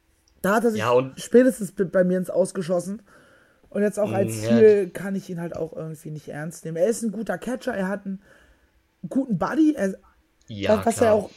Da 0.43 0.55
hat 0.57 0.65
er 0.65 0.71
sich 0.71 0.81
Ja, 0.81 0.91
und- 0.91 1.21
spätestens 1.21 1.73
bei- 1.73 2.05
mir 2.05 2.17
ins 2.19 2.31
Ausgeschossen. 2.31 3.03
Und 3.69 3.83
jetzt 3.83 3.99
auch 3.99 4.11
als 4.13 4.29
Mm, 4.37 4.43
ja. 4.45 4.49
Ziel 4.49 4.91
kann 4.91 5.15
ich 5.15 5.29
ihn 5.31 5.41
halt 5.41 5.55
auch 5.55 5.75
irgendwie 5.77 6.11
nicht 6.11 6.29
ernst 6.29 6.65
nehmen. 6.65 6.77
Er 6.79 6.87
ist 6.89 7.03
ein 7.03 7.13
guter 7.13 7.39
Catcher, 7.39 7.75
er 7.75 7.89
hat 7.89 8.05
einen 8.07 8.21
guten 9.09 9.39
Buddy, 9.39 9.75
er, 9.77 9.95
Ja, 10.49 10.79
was, 10.79 10.87
was 10.87 10.97
klar. 10.97 11.11
er 11.11 11.15
auch, 11.15 11.31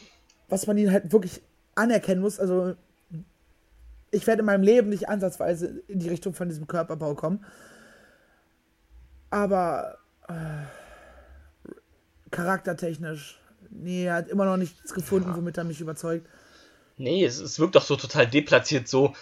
was 0.50 0.66
man 0.66 0.78
ihn 0.78 0.92
halt 0.92 1.12
wirklich 1.12 1.44
anerkennen 1.76 2.22
muss. 2.22 2.40
Also 2.40 2.76
ich 4.12 4.26
werde 4.26 4.40
in 4.40 4.46
meinem 4.46 4.64
Leben 4.64 4.90
nicht 4.90 5.10
ansatzweise 5.10 5.84
in 5.88 6.00
die 6.00 6.10
Richtung 6.10 6.34
von 6.34 6.48
diesem 6.50 6.66
Körperbau 6.68 7.14
kommen. 7.14 7.46
Aber 9.30 9.98
äh, 10.28 10.34
charaktertechnisch, 12.32 13.40
nee, 13.76 14.06
er 14.06 14.16
hat 14.16 14.30
immer 14.30 14.46
noch 14.46 14.58
nichts 14.58 14.94
gefunden, 14.94 15.36
womit 15.36 15.58
er 15.58 15.64
mich 15.64 15.82
überzeugt. 15.82 16.26
Nee, 16.98 17.26
es, 17.26 17.40
es 17.40 17.60
wirkt 17.60 17.76
doch 17.76 17.84
so 17.84 17.96
total 17.96 18.28
deplatziert, 18.28 18.88
so 18.88 19.14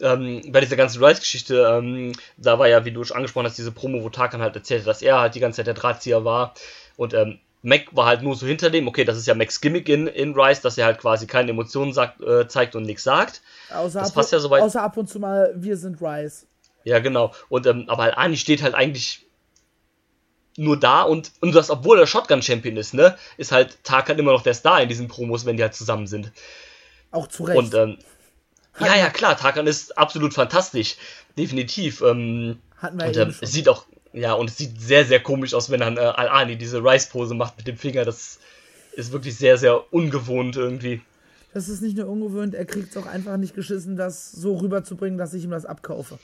ähm, 0.00 0.42
bei 0.50 0.60
dieser 0.60 0.76
ganzen 0.76 1.02
Rice-Geschichte. 1.04 1.66
Ähm, 1.70 2.12
da 2.36 2.58
war 2.58 2.68
ja, 2.68 2.84
wie 2.84 2.92
du 2.92 3.04
schon 3.04 3.16
angesprochen 3.16 3.46
hast, 3.46 3.58
diese 3.58 3.72
Promo, 3.72 4.02
wo 4.02 4.08
Tarkan 4.10 4.40
halt 4.40 4.56
erzählte, 4.56 4.86
dass 4.86 5.02
er 5.02 5.20
halt 5.20 5.34
die 5.34 5.40
ganze 5.40 5.56
Zeit 5.56 5.66
der 5.66 5.74
Drahtzieher 5.74 6.24
war. 6.24 6.54
Und 6.96 7.14
ähm, 7.14 7.38
Mac 7.62 7.86
war 7.92 8.06
halt 8.06 8.22
nur 8.22 8.36
so 8.36 8.46
hinter 8.46 8.70
dem. 8.70 8.86
Okay, 8.88 9.04
das 9.04 9.18
ist 9.18 9.26
ja 9.26 9.34
Macs 9.34 9.60
Gimmick 9.60 9.88
in, 9.88 10.06
in 10.06 10.34
Rice, 10.34 10.60
dass 10.60 10.78
er 10.78 10.86
halt 10.86 10.98
quasi 10.98 11.26
keine 11.26 11.50
Emotionen 11.50 11.92
sagt, 11.92 12.20
äh, 12.22 12.46
zeigt 12.48 12.76
und 12.76 12.84
nichts 12.84 13.02
sagt. 13.02 13.42
Außer, 13.74 14.00
Das 14.00 14.10
ab, 14.10 14.14
passt 14.14 14.32
ja 14.32 14.38
soweit. 14.38 14.62
außer 14.62 14.82
ab 14.82 14.96
und 14.96 15.08
zu 15.10 15.18
mal, 15.18 15.52
wir 15.56 15.76
sind 15.76 16.00
Rice. 16.00 16.46
Ja, 16.84 17.00
genau. 17.00 17.34
Und 17.48 17.66
ähm, 17.66 17.84
aber 17.88 18.04
halt 18.04 18.16
Ani 18.16 18.36
steht 18.36 18.62
halt 18.62 18.74
eigentlich 18.74 19.26
nur 20.58 20.78
da 20.78 21.02
und, 21.02 21.32
und 21.40 21.54
das, 21.54 21.70
obwohl 21.70 21.98
er 21.98 22.06
Shotgun-Champion 22.06 22.76
ist, 22.76 22.94
ne, 22.94 23.16
ist 23.36 23.52
halt 23.52 23.82
Tarkan 23.84 24.18
immer 24.18 24.32
noch 24.32 24.42
der 24.42 24.54
Star 24.54 24.82
in 24.82 24.88
diesen 24.88 25.08
Promos, 25.08 25.46
wenn 25.46 25.56
die 25.56 25.62
halt 25.62 25.74
zusammen 25.74 26.06
sind. 26.06 26.32
Auch 27.10 27.28
zu 27.28 27.44
Recht. 27.44 27.58
Und 27.58 27.74
ähm, 27.74 27.98
ja, 28.80 28.96
ja, 28.96 29.10
klar, 29.10 29.36
Tarkan 29.36 29.66
ist 29.66 29.96
absolut 29.96 30.34
fantastisch. 30.34 30.96
Definitiv. 31.36 32.00
Ähm, 32.02 32.58
Hatten 32.76 32.98
wir 32.98 33.06
und 33.06 33.16
ähm, 33.16 33.34
es 33.40 33.52
sieht 33.52 33.68
auch, 33.68 33.86
ja, 34.12 34.34
und 34.34 34.50
es 34.50 34.56
sieht 34.56 34.80
sehr, 34.80 35.04
sehr 35.04 35.20
komisch 35.20 35.54
aus, 35.54 35.70
wenn 35.70 35.80
dann 35.80 35.96
äh, 35.96 36.00
Al-Ani 36.00 36.56
diese 36.56 36.82
Rice-Pose 36.82 37.34
macht 37.34 37.56
mit 37.56 37.66
dem 37.66 37.76
Finger. 37.76 38.04
Das 38.04 38.38
ist 38.92 39.12
wirklich 39.12 39.36
sehr, 39.36 39.58
sehr 39.58 39.92
ungewohnt 39.92 40.56
irgendwie. 40.56 41.00
Das 41.54 41.68
ist 41.68 41.80
nicht 41.80 41.96
nur 41.96 42.08
ungewöhnt, 42.08 42.54
er 42.54 42.66
kriegt 42.66 42.90
es 42.90 42.96
auch 42.96 43.06
einfach 43.06 43.36
nicht 43.36 43.54
geschissen, 43.54 43.96
das 43.96 44.30
so 44.30 44.58
rüberzubringen, 44.58 45.18
dass 45.18 45.32
ich 45.34 45.44
ihm 45.44 45.50
das 45.50 45.64
abkaufe. 45.64 46.18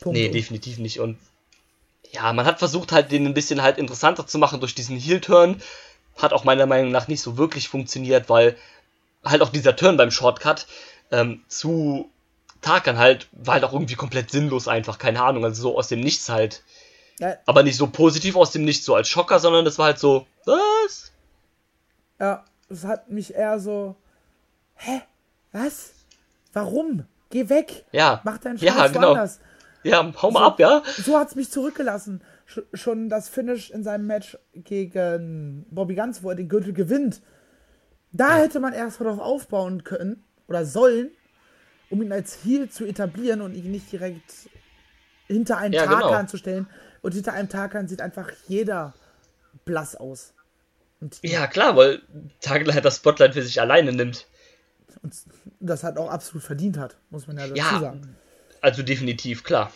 Punkt. 0.00 0.18
Nee, 0.18 0.28
definitiv 0.28 0.78
nicht. 0.78 1.00
Und 1.00 1.16
ja, 2.12 2.32
man 2.32 2.46
hat 2.46 2.58
versucht 2.58 2.92
halt 2.92 3.12
den 3.12 3.26
ein 3.26 3.34
bisschen 3.34 3.62
halt 3.62 3.78
interessanter 3.78 4.26
zu 4.26 4.38
machen 4.38 4.60
durch 4.60 4.74
diesen 4.74 4.98
Heel-Turn. 4.98 5.60
Hat 6.16 6.32
auch 6.32 6.44
meiner 6.44 6.66
Meinung 6.66 6.90
nach 6.90 7.08
nicht 7.08 7.22
so 7.22 7.36
wirklich 7.36 7.68
funktioniert, 7.68 8.28
weil 8.28 8.56
halt 9.24 9.42
auch 9.42 9.50
dieser 9.50 9.76
Turn 9.76 9.96
beim 9.96 10.10
Shortcut 10.10 10.66
ähm, 11.10 11.42
zu 11.48 12.10
Tarkan 12.60 12.98
halt 12.98 13.28
war 13.32 13.54
halt 13.54 13.64
auch 13.64 13.72
irgendwie 13.72 13.94
komplett 13.94 14.30
sinnlos 14.30 14.66
einfach, 14.68 14.98
keine 14.98 15.22
Ahnung, 15.22 15.44
also 15.44 15.62
so 15.62 15.78
aus 15.78 15.88
dem 15.88 16.00
Nichts 16.00 16.28
halt. 16.28 16.62
Ja, 17.20 17.36
Aber 17.46 17.62
nicht 17.62 17.76
so 17.76 17.86
positiv 17.88 18.36
aus 18.36 18.50
dem 18.52 18.64
Nichts, 18.64 18.84
so 18.84 18.94
als 18.94 19.08
Schocker, 19.08 19.38
sondern 19.38 19.64
das 19.64 19.78
war 19.78 19.86
halt 19.86 19.98
so, 19.98 20.26
was? 20.44 21.12
ja, 22.18 22.44
es 22.68 22.84
hat 22.84 23.10
mich 23.10 23.34
eher 23.34 23.58
so. 23.60 23.96
Hä? 24.76 25.02
Was? 25.52 25.90
Warum? 26.52 27.04
Geh 27.30 27.48
weg! 27.48 27.84
Ja. 27.92 28.20
Mach 28.24 28.38
deinen 28.38 28.58
Ja, 28.58 28.74
Scheiß 28.74 28.92
genau. 28.92 29.08
woanders. 29.08 29.40
Ja, 29.84 30.12
hau 30.22 30.30
mal 30.30 30.40
So- 30.40 30.46
ab, 30.46 30.60
ja? 30.60 30.82
So 30.96 31.18
hat's 31.18 31.34
mich 31.34 31.50
zurückgelassen. 31.50 32.22
Sch 32.46 32.60
schon 32.74 33.08
das 33.08 33.28
Finish 33.28 33.70
in 33.70 33.84
seinem 33.84 34.06
Match 34.06 34.36
gegen 34.54 35.66
Bobby 35.70 35.94
Guns, 35.94 36.22
wo 36.22 36.30
er 36.30 36.36
den 36.36 36.48
Gürtel 36.48 36.72
gewinnt. 36.72 37.20
Da 38.12 38.36
hätte 38.38 38.58
man 38.60 38.72
erst 38.72 39.00
mal 39.00 39.06
drauf 39.06 39.18
aufbauen 39.20 39.84
können 39.84 40.24
oder 40.48 40.64
sollen, 40.64 41.10
um 41.90 42.02
ihn 42.02 42.12
als 42.12 42.38
Heel 42.44 42.68
zu 42.70 42.84
etablieren 42.86 43.40
und 43.42 43.54
ihn 43.54 43.70
nicht 43.70 43.92
direkt 43.92 44.48
hinter 45.26 45.58
einen 45.58 45.74
Ja, 45.74 45.84
Tarkan 45.84 46.08
genau. 46.10 46.26
zu 46.26 46.36
stellen. 46.38 46.66
Und 47.02 47.14
hinter 47.14 47.34
einem 47.34 47.48
Tarkan 47.48 47.86
sieht 47.86 48.00
einfach 48.00 48.30
jeder 48.48 48.94
blass 49.64 49.94
aus. 49.94 50.32
Und 51.00 51.18
Ja, 51.22 51.46
klar, 51.46 51.76
weil 51.76 52.00
Tarkan 52.40 52.72
halt 52.74 52.84
das 52.84 52.96
Spotlight 52.96 53.34
für 53.34 53.42
sich 53.42 53.60
alleine 53.60 53.92
nimmt. 53.92 54.26
das 55.60 55.84
hat 55.84 55.98
auch 55.98 56.10
absolut 56.10 56.42
verdient 56.42 56.78
hat, 56.78 56.96
muss 57.10 57.26
man 57.26 57.36
ja 57.36 57.44
dazu 57.46 57.54
Ja, 57.56 57.78
sagen. 57.80 58.16
Also 58.60 58.82
definitiv, 58.82 59.44
klar. 59.44 59.72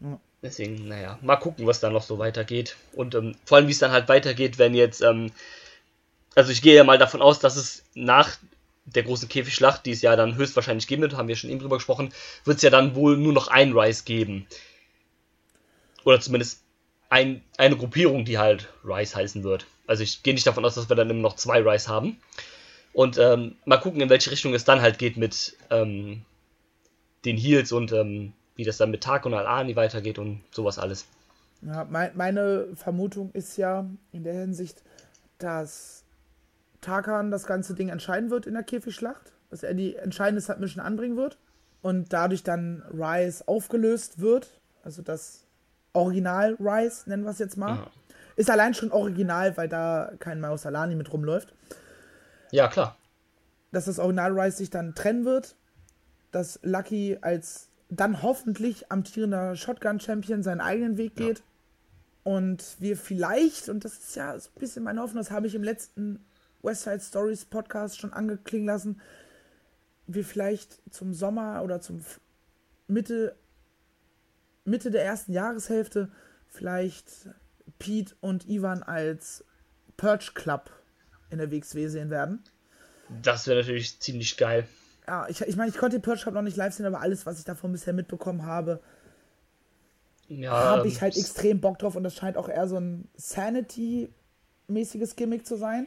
Ja. 0.00 0.18
Deswegen, 0.42 0.86
naja, 0.88 1.18
mal 1.22 1.36
gucken, 1.36 1.66
was 1.66 1.80
da 1.80 1.90
noch 1.90 2.02
so 2.02 2.18
weitergeht. 2.18 2.76
Und 2.92 3.14
ähm, 3.14 3.34
vor 3.44 3.56
allem, 3.56 3.68
wie 3.68 3.72
es 3.72 3.78
dann 3.78 3.90
halt 3.90 4.08
weitergeht, 4.08 4.58
wenn 4.58 4.74
jetzt, 4.74 5.02
ähm, 5.02 5.32
also 6.34 6.52
ich 6.52 6.62
gehe 6.62 6.76
ja 6.76 6.84
mal 6.84 6.98
davon 6.98 7.22
aus, 7.22 7.38
dass 7.38 7.56
es 7.56 7.84
nach 7.94 8.36
der 8.84 9.02
großen 9.02 9.28
Käfigschlacht, 9.28 9.84
die 9.84 9.90
es 9.90 10.02
ja 10.02 10.14
dann 10.14 10.36
höchstwahrscheinlich 10.36 10.86
geben 10.86 11.02
wird, 11.02 11.14
haben 11.16 11.28
wir 11.28 11.36
schon 11.36 11.50
eben 11.50 11.58
drüber 11.58 11.76
gesprochen, 11.76 12.12
wird 12.44 12.58
es 12.58 12.62
ja 12.62 12.70
dann 12.70 12.94
wohl 12.94 13.16
nur 13.16 13.32
noch 13.32 13.48
ein 13.48 13.76
Rise 13.76 14.04
geben. 14.04 14.46
Oder 16.04 16.20
zumindest 16.20 16.62
ein, 17.08 17.42
eine 17.56 17.76
Gruppierung, 17.76 18.24
die 18.24 18.38
halt 18.38 18.68
Rise 18.84 19.16
heißen 19.16 19.42
wird. 19.42 19.66
Also 19.86 20.02
ich 20.02 20.22
gehe 20.22 20.34
nicht 20.34 20.46
davon 20.46 20.64
aus, 20.64 20.74
dass 20.74 20.88
wir 20.88 20.96
dann 20.96 21.10
immer 21.10 21.20
noch 21.20 21.36
zwei 21.36 21.60
Rise 21.60 21.88
haben. 21.88 22.20
Und 22.92 23.18
ähm, 23.18 23.56
mal 23.64 23.78
gucken, 23.78 24.00
in 24.00 24.08
welche 24.08 24.30
Richtung 24.30 24.54
es 24.54 24.64
dann 24.64 24.80
halt 24.80 24.98
geht 24.98 25.16
mit 25.16 25.56
ähm, 25.70 26.24
den 27.24 27.36
Heels 27.36 27.72
und 27.72 27.92
ähm, 27.92 28.32
wie 28.54 28.64
das 28.64 28.76
dann 28.76 28.90
mit 28.90 29.02
Tag 29.02 29.26
und 29.26 29.34
Al-Ani 29.34 29.76
weitergeht 29.76 30.18
und 30.18 30.42
sowas 30.50 30.78
alles. 30.78 31.06
Ja, 31.62 31.86
mein, 31.88 32.10
meine 32.14 32.68
Vermutung 32.74 33.30
ist 33.32 33.56
ja 33.56 33.86
in 34.12 34.24
der 34.24 34.34
Hinsicht, 34.34 34.82
dass 35.38 36.04
Tarkan 36.80 37.30
das 37.30 37.46
ganze 37.46 37.74
Ding 37.74 37.88
entscheiden 37.88 38.30
wird 38.30 38.46
in 38.46 38.54
der 38.54 38.62
Käfigschlacht, 38.62 39.32
dass 39.50 39.62
er 39.62 39.74
die 39.74 39.96
entscheidende 39.96 40.40
Submission 40.40 40.84
anbringen 40.84 41.16
wird 41.16 41.38
und 41.82 42.12
dadurch 42.12 42.42
dann 42.42 42.82
Rise 42.92 43.46
aufgelöst 43.46 44.20
wird, 44.20 44.60
also 44.82 45.02
das 45.02 45.44
Original 45.92 46.56
Rise, 46.60 47.08
nennen 47.08 47.24
wir 47.24 47.30
es 47.30 47.38
jetzt 47.38 47.56
mal. 47.56 47.76
Ja. 47.76 47.90
Ist 48.36 48.50
allein 48.50 48.74
schon 48.74 48.92
original, 48.92 49.56
weil 49.56 49.68
da 49.68 50.12
kein 50.18 50.40
Maus 50.40 50.66
Alani 50.66 50.94
mit 50.94 51.12
rumläuft. 51.12 51.54
Ja, 52.50 52.68
klar. 52.68 52.96
Dass 53.72 53.86
das 53.86 53.98
Original 53.98 54.38
Rise 54.38 54.58
sich 54.58 54.70
dann 54.70 54.94
trennen 54.94 55.24
wird, 55.24 55.56
dass 56.36 56.60
Lucky 56.62 57.16
als 57.22 57.70
dann 57.88 58.22
hoffentlich 58.22 58.92
amtierender 58.92 59.56
Shotgun-Champion 59.56 60.42
seinen 60.42 60.60
eigenen 60.60 60.98
Weg 60.98 61.16
geht 61.16 61.42
und 62.24 62.76
wir 62.78 62.98
vielleicht, 62.98 63.70
und 63.70 63.86
das 63.86 63.94
ist 63.94 64.16
ja 64.16 64.38
so 64.38 64.50
ein 64.50 64.60
bisschen 64.60 64.84
meine 64.84 65.00
Hoffnung, 65.00 65.22
das 65.22 65.30
habe 65.30 65.46
ich 65.46 65.54
im 65.54 65.64
letzten 65.64 66.22
West 66.62 66.82
Side 66.82 67.00
Stories 67.00 67.46
Podcast 67.46 67.98
schon 67.98 68.12
angeklingen 68.12 68.66
lassen, 68.66 69.00
wir 70.06 70.26
vielleicht 70.26 70.78
zum 70.92 71.14
Sommer 71.14 71.62
oder 71.62 71.80
zum 71.80 72.04
Mitte, 72.86 73.34
Mitte 74.66 74.90
der 74.90 75.06
ersten 75.06 75.32
Jahreshälfte 75.32 76.12
vielleicht 76.48 77.30
Pete 77.78 78.14
und 78.20 78.46
Ivan 78.46 78.82
als 78.82 79.42
Purge 79.96 80.32
Club 80.34 80.70
in 81.30 81.38
der 81.38 81.50
WXW 81.50 81.88
sehen 81.88 82.10
werden. 82.10 82.44
Das 83.22 83.46
wäre 83.46 83.60
natürlich 83.60 84.00
ziemlich 84.00 84.36
geil. 84.36 84.68
Ja, 85.08 85.28
ich, 85.28 85.40
ich 85.40 85.56
meine, 85.56 85.70
ich 85.70 85.76
konnte 85.76 85.98
den 85.98 86.02
Purge 86.02 86.22
Club 86.22 86.34
noch 86.34 86.42
nicht 86.42 86.56
live 86.56 86.74
sehen, 86.74 86.86
aber 86.86 87.00
alles, 87.00 87.26
was 87.26 87.38
ich 87.38 87.44
davon 87.44 87.72
bisher 87.72 87.92
mitbekommen 87.92 88.44
habe, 88.44 88.80
Ja, 90.28 90.50
habe 90.50 90.88
ähm, 90.88 90.88
ich 90.88 91.00
halt 91.00 91.16
extrem 91.16 91.60
Bock 91.60 91.78
drauf 91.78 91.94
und 91.96 92.02
das 92.02 92.14
scheint 92.14 92.36
auch 92.36 92.48
eher 92.48 92.66
so 92.68 92.76
ein 92.76 93.08
Sanity-mäßiges 93.16 95.14
Gimmick 95.16 95.46
zu 95.46 95.56
sein, 95.56 95.86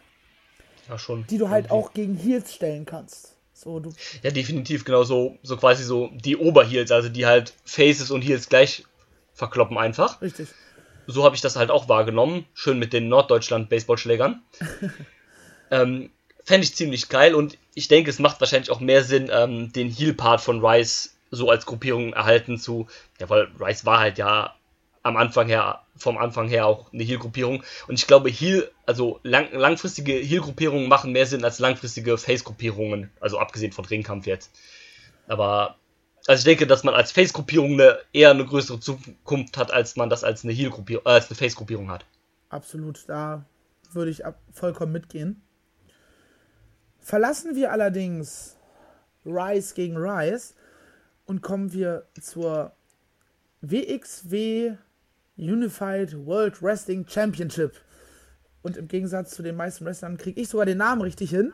ja, 0.88 0.98
schon. 0.98 1.28
die 1.28 1.38
du 1.38 1.50
halt 1.50 1.70
irgendwie. 1.70 1.74
auch 1.74 1.94
gegen 1.94 2.16
Heels 2.16 2.54
stellen 2.54 2.86
kannst. 2.86 3.36
So, 3.54 3.80
du, 3.82 3.94
Ja, 4.24 4.32
definitiv, 4.32 4.86
genau 4.86 5.04
so, 5.04 5.38
so 5.44 5.58
quasi 5.58 5.84
so 5.84 6.10
die 6.14 6.38
Oberheels, 6.38 6.92
also 6.92 7.10
die 7.10 7.26
halt 7.26 7.54
Faces 7.66 8.10
und 8.12 8.22
Heels 8.22 8.48
gleich 8.48 8.86
verkloppen 9.34 9.78
einfach. 9.78 10.22
richtig. 10.22 10.50
So 11.08 11.24
habe 11.26 11.36
ich 11.36 11.42
das 11.42 11.56
halt 11.56 11.72
auch 11.72 11.90
wahrgenommen. 11.90 12.46
Schön 12.54 12.80
mit 12.80 12.94
den 12.94 13.10
Norddeutschland-Baseballschlägern. 13.10 14.44
ähm, 15.72 16.12
Fände 16.50 16.66
ich 16.66 16.74
ziemlich 16.74 17.10
geil 17.10 17.36
und 17.36 17.60
ich 17.76 17.90
denke, 17.90 18.10
es 18.10 18.18
macht 18.18 18.40
wahrscheinlich 18.40 18.72
auch 18.72 18.80
mehr 18.80 19.04
Sinn, 19.04 19.30
ähm, 19.32 19.72
den 19.72 19.88
Heal-Part 19.88 20.42
von 20.42 20.66
Rice 20.66 21.16
so 21.30 21.52
als 21.52 21.68
Gruppierung 21.68 22.14
erhalten 22.14 22.58
zu. 22.58 22.88
Ja, 23.20 23.30
weil 23.30 23.50
Rice 23.60 23.86
war 23.86 24.00
halt 24.00 24.18
ja 24.18 24.56
am 25.04 25.16
Anfang 25.16 25.48
her, 25.48 25.84
vom 25.96 26.18
Anfang 26.18 26.48
her 26.48 26.66
auch 26.66 26.92
eine 26.92 27.04
Heal-Gruppierung. 27.04 27.64
Und 27.88 28.00
ich 28.00 28.08
glaube, 28.08 28.32
Heal, 28.32 28.68
also 28.88 29.20
lang, 29.22 29.50
langfristige 29.54 30.14
Heal-Gruppierungen 30.14 30.90
machen 30.90 31.12
mehr 31.12 31.28
Sinn 31.28 31.44
als 31.44 31.60
langfristige 31.60 32.18
Face-Gruppierungen. 32.18 33.12
Also 33.20 33.38
abgesehen 33.38 33.72
von 33.72 33.86
Ringkampf 33.86 34.26
jetzt. 34.26 34.50
Aber 35.28 35.76
also 36.26 36.40
ich 36.40 36.46
denke, 36.46 36.66
dass 36.66 36.84
man 36.84 36.96
als 36.96 37.12
Face-Gruppierung 37.12 37.74
eine, 37.74 38.00
eher 38.12 38.32
eine 38.32 38.44
größere 38.48 38.80
Zukunft 38.80 39.56
hat, 39.56 39.70
als 39.70 39.98
man 39.98 40.10
das 40.10 40.24
als 40.24 40.44
eine 40.44 40.54
Heal-Gruppierung, 40.54 41.06
äh, 41.06 41.10
als 41.10 41.30
eine 41.30 41.36
Face-Gruppierung 41.36 41.92
hat. 41.92 42.06
Absolut, 42.50 43.08
da 43.08 43.46
würde 43.92 44.10
ich 44.10 44.24
vollkommen 44.52 44.94
mitgehen. 44.94 45.44
Verlassen 47.10 47.56
wir 47.56 47.72
allerdings 47.72 48.56
Rise 49.26 49.74
gegen 49.74 49.98
Rise 49.98 50.54
und 51.26 51.42
kommen 51.42 51.74
wir 51.74 52.06
zur 52.22 52.72
WXW 53.62 54.74
Unified 55.36 56.16
World 56.28 56.62
Wrestling 56.62 57.08
Championship. 57.10 57.82
Und 58.62 58.78
im 58.78 58.88
Gegensatz 58.88 59.32
zu 59.32 59.42
den 59.42 59.56
meisten 59.56 59.86
Wrestlern 59.86 60.20
kriege 60.20 60.40
ich 60.40 60.50
sogar 60.50 60.68
den 60.68 60.78
Namen 60.78 61.02
richtig 61.02 61.32
hin. 61.32 61.52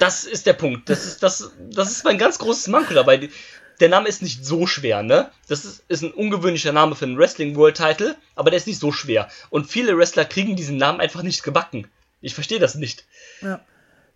Das 0.00 0.24
ist 0.24 0.44
der 0.44 0.54
Punkt. 0.54 0.90
Das 0.90 1.04
ist, 1.06 1.22
das, 1.22 1.52
das 1.70 1.92
ist 1.92 2.04
mein 2.04 2.18
ganz 2.18 2.40
großes 2.40 2.66
Manko 2.66 2.94
dabei. 2.94 3.30
Der 3.78 3.88
Name 3.88 4.08
ist 4.08 4.22
nicht 4.22 4.44
so 4.44 4.66
schwer, 4.66 5.04
ne? 5.04 5.30
Das 5.46 5.64
ist, 5.64 5.84
ist 5.86 6.02
ein 6.02 6.10
ungewöhnlicher 6.10 6.72
Name 6.72 6.96
für 6.96 7.04
einen 7.04 7.16
Wrestling 7.16 7.54
World 7.54 7.76
Title, 7.76 8.16
aber 8.34 8.50
der 8.50 8.56
ist 8.56 8.66
nicht 8.66 8.80
so 8.80 8.90
schwer. 8.90 9.28
Und 9.50 9.70
viele 9.70 9.96
Wrestler 9.96 10.24
kriegen 10.24 10.56
diesen 10.56 10.78
Namen 10.78 11.00
einfach 11.00 11.22
nicht 11.22 11.44
gebacken. 11.44 11.86
Ich 12.20 12.34
verstehe 12.34 12.58
das 12.58 12.74
nicht. 12.74 13.06
Ja. 13.40 13.60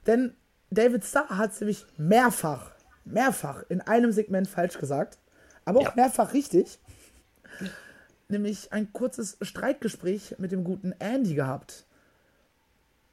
Denn 0.07 0.35
David 0.71 1.05
Starr 1.05 1.37
hat 1.37 1.53
es 1.53 1.61
nämlich 1.61 1.87
mehrfach, 1.97 2.71
mehrfach 3.05 3.63
in 3.69 3.81
einem 3.81 4.13
Segment 4.13 4.49
falsch 4.49 4.79
gesagt, 4.79 5.19
aber 5.65 5.81
auch 5.81 5.85
ja. 5.85 5.93
mehrfach 5.97 6.33
richtig. 6.33 6.79
Nämlich 8.29 8.73
ein 8.73 8.93
kurzes 8.93 9.37
Streitgespräch 9.43 10.37
mit 10.39 10.53
dem 10.53 10.65
guten 10.65 10.93
Andy 10.99 11.35
gehabt. 11.35 11.85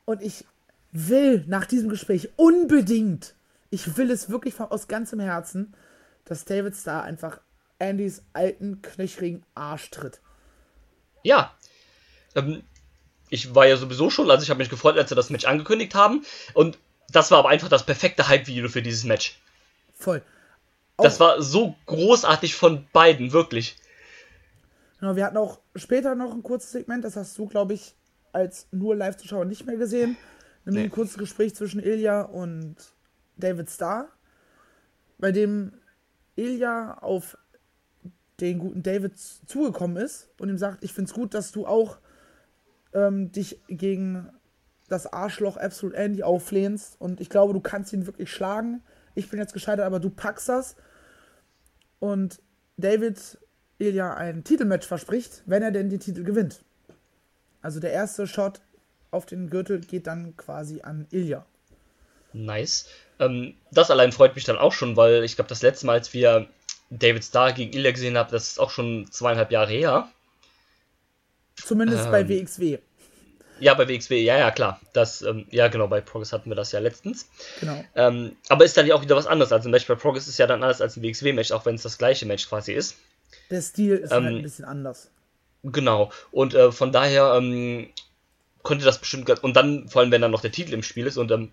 Und 0.05 0.21
ich 0.21 0.45
will 0.91 1.43
nach 1.47 1.65
diesem 1.65 1.89
Gespräch 1.89 2.29
unbedingt, 2.37 3.35
ich 3.69 3.97
will 3.97 4.09
es 4.09 4.29
wirklich 4.29 4.59
aus 4.59 4.87
ganzem 4.87 5.19
Herzen, 5.19 5.73
dass 6.25 6.45
David 6.45 6.75
Starr 6.75 7.03
einfach 7.03 7.41
Andys 7.79 8.23
alten, 8.33 8.81
knöchrigen 8.81 9.43
Arsch 9.55 9.89
tritt. 9.91 10.21
Ja. 11.23 11.53
Ähm, 12.35 12.63
ich 13.29 13.55
war 13.55 13.67
ja 13.67 13.77
sowieso 13.77 14.09
schon, 14.09 14.29
also 14.29 14.43
ich 14.43 14.49
habe 14.49 14.59
mich 14.59 14.69
gefreut, 14.69 14.97
als 14.97 15.09
sie 15.09 15.15
das 15.15 15.29
Match 15.29 15.45
angekündigt 15.45 15.95
haben. 15.95 16.25
Und 16.53 16.77
das 17.11 17.31
war 17.31 17.39
aber 17.39 17.49
einfach 17.49 17.69
das 17.69 17.85
perfekte 17.85 18.27
Hype-Video 18.27 18.67
für 18.69 18.81
dieses 18.81 19.03
Match. 19.03 19.39
Voll. 19.93 20.21
Auch 20.97 21.03
das 21.03 21.19
war 21.19 21.41
so 21.41 21.75
großartig 21.85 22.55
von 22.55 22.87
beiden, 22.91 23.31
wirklich. 23.31 23.77
Genau, 24.99 25.15
wir 25.15 25.25
hatten 25.25 25.37
auch 25.37 25.59
später 25.75 26.15
noch 26.15 26.33
ein 26.33 26.43
kurzes 26.43 26.71
Segment, 26.71 27.05
das 27.05 27.15
hast 27.15 27.37
du, 27.37 27.47
glaube 27.47 27.73
ich, 27.73 27.95
als 28.33 28.67
nur 28.71 28.95
Live-Zuschauer 28.95 29.45
nicht 29.45 29.65
mehr 29.65 29.77
gesehen. 29.77 30.17
Nämlich 30.65 30.83
nee. 30.83 30.89
ein 30.89 30.91
kurzes 30.91 31.17
Gespräch 31.17 31.55
zwischen 31.55 31.79
Ilya 31.79 32.21
und 32.21 32.75
David 33.37 33.69
Starr, 33.69 34.09
bei 35.17 35.31
dem 35.31 35.73
Ilya 36.35 36.97
auf 36.99 37.37
den 38.41 38.59
guten 38.59 38.83
David 38.83 39.17
zugekommen 39.17 39.97
ist 39.97 40.29
und 40.39 40.49
ihm 40.49 40.57
sagt, 40.57 40.83
ich 40.83 40.93
finde 40.93 41.09
es 41.09 41.15
gut, 41.15 41.33
dass 41.33 41.51
du 41.51 41.65
auch 41.65 41.97
ähm, 42.93 43.31
dich 43.31 43.59
gegen 43.67 44.29
das 44.87 45.11
Arschloch 45.11 45.57
Absolute 45.57 45.97
Andy 45.97 46.23
auflehnst 46.23 46.95
und 46.99 47.21
ich 47.21 47.29
glaube, 47.29 47.53
du 47.53 47.59
kannst 47.59 47.93
ihn 47.93 48.05
wirklich 48.05 48.31
schlagen. 48.31 48.81
Ich 49.15 49.29
bin 49.29 49.39
jetzt 49.39 49.53
gescheitert, 49.53 49.85
aber 49.85 49.99
du 49.99 50.09
packst 50.09 50.49
das. 50.49 50.75
Und 51.99 52.41
David 52.77 53.37
Ilya 53.77 54.13
ein 54.13 54.43
Titelmatch 54.43 54.87
verspricht, 54.87 55.43
wenn 55.45 55.63
er 55.63 55.71
denn 55.71 55.89
den 55.89 55.99
Titel 55.99 56.23
gewinnt. 56.23 56.63
Also 57.61 57.79
der 57.79 57.91
erste 57.91 58.25
Shot 58.27 58.61
auf 59.11 59.25
den 59.25 59.49
Gürtel 59.49 59.81
geht 59.81 60.07
dann 60.07 60.35
quasi 60.37 60.81
an 60.81 61.07
Ilya. 61.11 61.45
Nice. 62.33 62.87
Ähm, 63.19 63.55
das 63.71 63.91
allein 63.91 64.11
freut 64.11 64.35
mich 64.35 64.45
dann 64.45 64.57
auch 64.57 64.73
schon, 64.73 64.95
weil 64.95 65.23
ich 65.23 65.35
glaube, 65.35 65.49
das 65.49 65.61
letzte 65.61 65.85
Mal, 65.85 65.93
als 65.93 66.13
wir 66.13 66.47
David 66.89 67.23
Starr 67.23 67.53
gegen 67.53 67.73
Ilya 67.73 67.91
gesehen 67.91 68.17
haben, 68.17 68.31
das 68.31 68.49
ist 68.49 68.59
auch 68.59 68.69
schon 68.69 69.07
zweieinhalb 69.11 69.51
Jahre 69.51 69.71
her. 69.71 70.09
Zumindest 71.65 72.05
ähm, 72.05 72.11
bei 72.11 72.27
WXW. 72.27 72.79
Ja, 73.59 73.73
bei 73.73 73.87
WXW, 73.87 74.21
ja, 74.21 74.37
ja, 74.37 74.51
klar. 74.51 74.79
Das, 74.93 75.21
ähm, 75.21 75.45
ja, 75.51 75.67
genau, 75.67 75.87
bei 75.87 76.01
Progress 76.01 76.31
hatten 76.31 76.49
wir 76.49 76.55
das 76.55 76.71
ja 76.71 76.79
letztens. 76.79 77.27
Genau. 77.59 77.83
Ähm, 77.95 78.35
aber 78.47 78.65
ist 78.65 78.77
dann 78.77 78.87
ja 78.87 78.95
auch 78.95 79.01
wieder 79.01 79.15
was 79.15 79.27
anderes. 79.27 79.51
Also 79.51 79.67
ein 79.67 79.71
Match 79.71 79.87
bei 79.87 79.95
Progress 79.95 80.27
ist 80.27 80.39
ja 80.39 80.47
dann 80.47 80.63
anders 80.63 80.81
als 80.81 80.95
ein 80.95 81.03
WXW-Match, 81.03 81.51
auch 81.51 81.65
wenn 81.65 81.75
es 81.75 81.83
das 81.83 81.97
gleiche 81.97 82.25
Match 82.25 82.47
quasi 82.47 82.73
ist. 82.73 82.95
Der 83.49 83.61
Stil 83.61 83.97
ist 83.97 84.11
halt 84.11 84.25
ähm, 84.25 84.37
ein 84.37 84.41
bisschen 84.43 84.65
anders. 84.65 85.11
Genau. 85.63 86.11
Und 86.31 86.53
äh, 86.53 86.71
von 86.71 86.91
daher 86.91 87.33
ähm, 87.35 87.89
konnte 88.63 88.85
das 88.85 88.99
bestimmt. 88.99 89.29
Und 89.43 89.55
dann, 89.55 89.89
vor 89.89 90.01
allem, 90.01 90.11
wenn 90.11 90.21
dann 90.21 90.31
noch 90.31 90.41
der 90.41 90.51
Titel 90.51 90.73
im 90.73 90.83
Spiel 90.83 91.07
ist. 91.07 91.17
Und 91.17 91.31
ähm, 91.31 91.51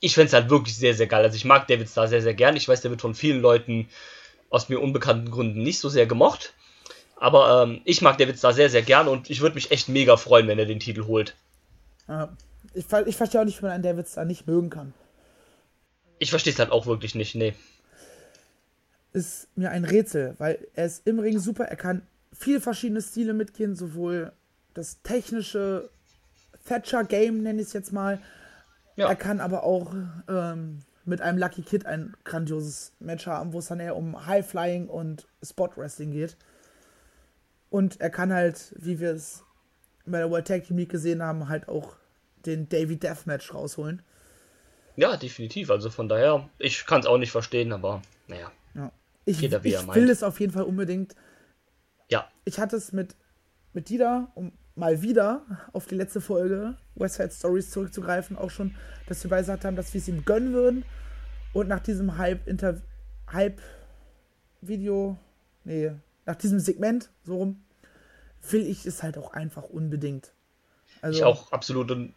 ich 0.00 0.14
fände 0.14 0.28
es 0.28 0.34
halt 0.34 0.50
wirklich 0.50 0.76
sehr, 0.76 0.94
sehr 0.94 1.06
geil. 1.06 1.24
Also 1.24 1.36
ich 1.36 1.44
mag 1.44 1.66
David 1.66 1.88
Starr 1.88 2.08
sehr, 2.08 2.22
sehr 2.22 2.34
gern. 2.34 2.56
Ich 2.56 2.68
weiß, 2.68 2.82
der 2.82 2.90
wird 2.90 3.00
von 3.00 3.14
vielen 3.14 3.40
Leuten 3.40 3.88
aus 4.50 4.68
mir 4.68 4.80
unbekannten 4.80 5.30
Gründen 5.30 5.62
nicht 5.62 5.80
so 5.80 5.88
sehr 5.88 6.06
gemocht. 6.06 6.54
Aber 7.20 7.62
ähm, 7.64 7.80
ich 7.84 8.00
mag 8.00 8.16
David 8.18 8.38
Starr 8.38 8.52
sehr, 8.52 8.70
sehr 8.70 8.82
gern 8.82 9.08
und 9.08 9.28
ich 9.28 9.40
würde 9.40 9.54
mich 9.54 9.70
echt 9.70 9.88
mega 9.88 10.16
freuen, 10.16 10.46
wenn 10.46 10.58
er 10.58 10.66
den 10.66 10.80
Titel 10.80 11.06
holt. 11.06 11.34
Ja, 12.06 12.28
ich, 12.74 12.86
ich 13.06 13.16
verstehe 13.16 13.40
auch 13.40 13.44
nicht, 13.44 13.58
wie 13.58 13.64
man 13.64 13.72
einen 13.72 13.82
David 13.82 14.08
Starr 14.08 14.24
nicht 14.24 14.46
mögen 14.46 14.70
kann. 14.70 14.94
Ich 16.18 16.30
verstehe 16.30 16.52
es 16.52 16.58
halt 16.58 16.70
auch 16.70 16.86
wirklich 16.86 17.14
nicht, 17.14 17.34
nee. 17.34 17.54
Ist 19.12 19.48
mir 19.56 19.70
ein 19.70 19.84
Rätsel, 19.84 20.34
weil 20.38 20.58
er 20.74 20.86
ist 20.86 21.06
im 21.06 21.18
Ring 21.18 21.38
super, 21.38 21.64
er 21.64 21.76
kann 21.76 22.02
viele 22.32 22.60
verschiedene 22.60 23.02
Stile 23.02 23.32
mitgehen, 23.32 23.74
sowohl 23.74 24.32
das 24.74 25.02
technische 25.02 25.90
Thatcher-Game, 26.66 27.42
nenne 27.42 27.60
ich 27.60 27.68
es 27.68 27.72
jetzt 27.72 27.92
mal. 27.92 28.20
Ja. 28.96 29.08
Er 29.08 29.16
kann 29.16 29.40
aber 29.40 29.64
auch 29.64 29.92
ähm, 30.28 30.80
mit 31.04 31.20
einem 31.20 31.38
Lucky 31.38 31.62
Kid 31.62 31.86
ein 31.86 32.14
grandioses 32.24 32.92
Match 33.00 33.26
haben, 33.26 33.52
wo 33.52 33.58
es 33.58 33.66
dann 33.66 33.80
eher 33.80 33.96
um 33.96 34.26
High 34.26 34.46
Flying 34.46 34.88
und 34.88 35.26
Spot 35.42 35.70
Wrestling 35.76 36.12
geht. 36.12 36.36
Und 37.70 38.00
er 38.00 38.10
kann 38.10 38.32
halt, 38.32 38.74
wie 38.78 39.00
wir 39.00 39.12
es 39.12 39.44
bei 40.06 40.18
der 40.18 40.30
World 40.30 40.46
Tag 40.46 40.64
Team 40.64 40.78
League 40.78 40.90
gesehen 40.90 41.22
haben, 41.22 41.48
halt 41.48 41.68
auch 41.68 41.96
den 42.46 42.68
Davy 42.68 42.96
Deathmatch 42.96 43.52
rausholen. 43.52 44.02
Ja, 44.96 45.16
definitiv. 45.16 45.70
Also 45.70 45.90
von 45.90 46.08
daher, 46.08 46.48
ich 46.58 46.86
kann 46.86 47.00
es 47.00 47.06
auch 47.06 47.18
nicht 47.18 47.30
verstehen, 47.30 47.72
aber 47.72 48.02
naja. 48.26 48.50
Ja. 48.74 48.90
Ich, 49.24 49.40
Jeder, 49.40 49.62
wie 49.62 49.68
ich 49.68 49.74
er 49.74 49.94
will 49.94 50.08
es 50.10 50.22
auf 50.22 50.40
jeden 50.40 50.52
Fall 50.52 50.64
unbedingt. 50.64 51.14
Ja. 52.10 52.28
Ich 52.44 52.58
hatte 52.58 52.76
es 52.76 52.92
mit, 52.92 53.14
mit 53.74 53.90
Dida, 53.90 54.32
um 54.34 54.52
mal 54.74 55.02
wieder 55.02 55.42
auf 55.72 55.86
die 55.86 55.94
letzte 55.96 56.20
Folge 56.20 56.76
West 56.94 57.16
Side 57.16 57.30
Stories 57.30 57.70
zurückzugreifen, 57.70 58.36
auch 58.36 58.50
schon, 58.50 58.74
dass 59.06 59.22
wir 59.22 59.36
gesagt 59.36 59.64
haben, 59.64 59.76
dass 59.76 59.92
wir 59.92 60.00
es 60.00 60.08
ihm 60.08 60.24
gönnen 60.24 60.52
würden. 60.52 60.84
Und 61.52 61.68
nach 61.68 61.80
diesem 61.80 62.16
Hype-Video, 62.18 62.76
Hype 63.32 63.60
nee, 65.64 65.92
nach 66.28 66.36
diesem 66.36 66.60
Segment, 66.60 67.08
so 67.24 67.36
rum, 67.38 67.64
will 68.50 68.66
ich 68.66 68.84
es 68.84 69.02
halt 69.02 69.16
auch 69.16 69.32
einfach 69.32 69.62
unbedingt. 69.62 70.30
Also, 71.00 71.18
ich 71.18 71.24
auch 71.24 71.50
absolut. 71.52 71.90
Und 71.90 72.12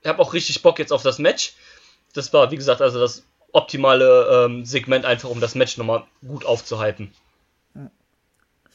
ich 0.00 0.08
habe 0.08 0.18
auch 0.18 0.32
richtig 0.32 0.62
Bock 0.62 0.78
jetzt 0.78 0.92
auf 0.92 1.02
das 1.02 1.18
Match. 1.18 1.54
Das 2.14 2.32
war, 2.32 2.50
wie 2.50 2.56
gesagt, 2.56 2.80
also 2.80 2.98
das 2.98 3.22
optimale 3.52 4.46
ähm, 4.46 4.64
Segment, 4.64 5.04
einfach 5.04 5.28
um 5.28 5.40
das 5.40 5.54
Match 5.54 5.76
nochmal 5.76 6.06
gut 6.26 6.46
aufzuhalten. 6.46 7.12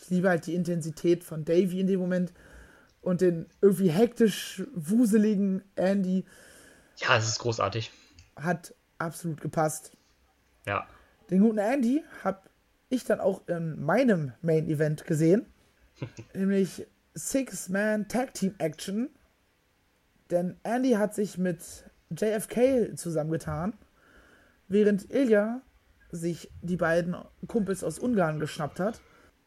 Ich 0.04 0.10
liebe 0.12 0.30
halt 0.30 0.46
die 0.46 0.54
Intensität 0.54 1.24
von 1.24 1.46
Davy 1.46 1.80
in 1.80 1.88
dem 1.88 2.00
Moment 2.00 2.32
und 3.02 3.22
den 3.22 3.48
irgendwie 3.62 3.90
hektisch 3.90 4.62
wuseligen 4.76 5.64
Andy. 5.76 6.26
Ja, 6.98 7.18
es 7.18 7.28
ist 7.28 7.40
großartig. 7.40 7.92
Hat 8.36 8.76
absolut 9.00 9.42
gepasst. 9.42 9.94
Ja. 10.68 10.86
Den 11.32 11.40
guten 11.40 11.58
Andy 11.58 12.04
habe 12.24 12.40
ich 12.90 13.04
dann 13.04 13.20
auch 13.20 13.48
in 13.48 13.84
meinem 13.84 14.34
Main 14.42 14.70
Event 14.70 15.06
gesehen. 15.06 15.46
nämlich 16.34 16.86
Six-Man 17.14 18.08
Tag 18.08 18.34
Team 18.34 18.56
Action. 18.58 19.10
Denn 20.32 20.58
Andy 20.64 20.92
hat 20.92 21.14
sich 21.14 21.38
mit 21.38 21.60
JFK 22.10 22.96
zusammengetan, 22.96 23.74
während 24.68 25.12
Ilya 25.12 25.62
sich 26.12 26.50
die 26.62 26.78
beiden 26.78 27.16
Kumpels 27.48 27.84
aus 27.84 28.00
Ungarn 28.00 28.40
geschnappt 28.40 28.80
hat. 28.80 29.02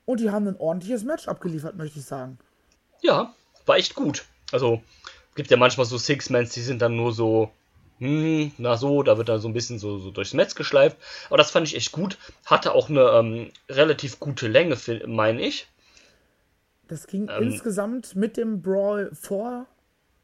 Und 0.04 0.20
die 0.20 0.30
haben 0.30 0.46
ein 0.46 0.56
ordentliches 0.56 1.04
Match 1.04 1.28
abgeliefert, 1.28 1.76
möchte 1.76 1.98
ich 1.98 2.04
sagen. 2.04 2.38
Ja, 3.02 3.34
war 3.66 3.76
echt 3.76 3.94
gut. 3.94 4.24
Also, 4.52 4.82
gibt 5.34 5.50
ja 5.50 5.56
manchmal 5.56 5.86
so 5.86 5.98
Six-Mans, 5.98 6.52
die 6.54 6.62
sind 6.62 6.80
dann 6.80 6.96
nur 6.96 7.12
so, 7.12 7.50
hm, 7.98 8.52
na 8.58 8.76
so, 8.76 9.02
da 9.02 9.18
wird 9.18 9.28
dann 9.28 9.40
so 9.40 9.48
ein 9.48 9.54
bisschen 9.54 9.78
so, 9.78 9.98
so 9.98 10.10
durchs 10.10 10.34
Netz 10.34 10.54
geschleift. 10.54 10.96
Aber 11.28 11.36
das 11.36 11.50
fand 11.50 11.66
ich 11.66 11.76
echt 11.76 11.92
gut. 11.92 12.18
Hatte 12.46 12.72
auch 12.72 12.88
eine 12.88 13.02
ähm, 13.02 13.52
relativ 13.68 14.20
gute 14.20 14.48
Länge, 14.48 14.76
meine 15.06 15.42
ich. 15.42 15.68
Das 16.86 17.06
ging 17.06 17.28
ähm, 17.28 17.44
insgesamt 17.44 18.16
mit 18.16 18.36
dem 18.36 18.62
Brawl 18.62 19.10
vor, 19.12 19.66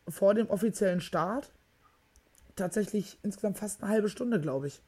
vor 0.08 0.34
dem 0.34 0.48
offiziellen 0.48 1.00
Start 1.00 1.50
tatsächlich 2.56 3.18
insgesamt 3.22 3.58
fast 3.58 3.82
eine 3.82 3.92
halbe 3.92 4.08
Stunde, 4.08 4.40
glaube 4.40 4.68
ich. 4.68 4.80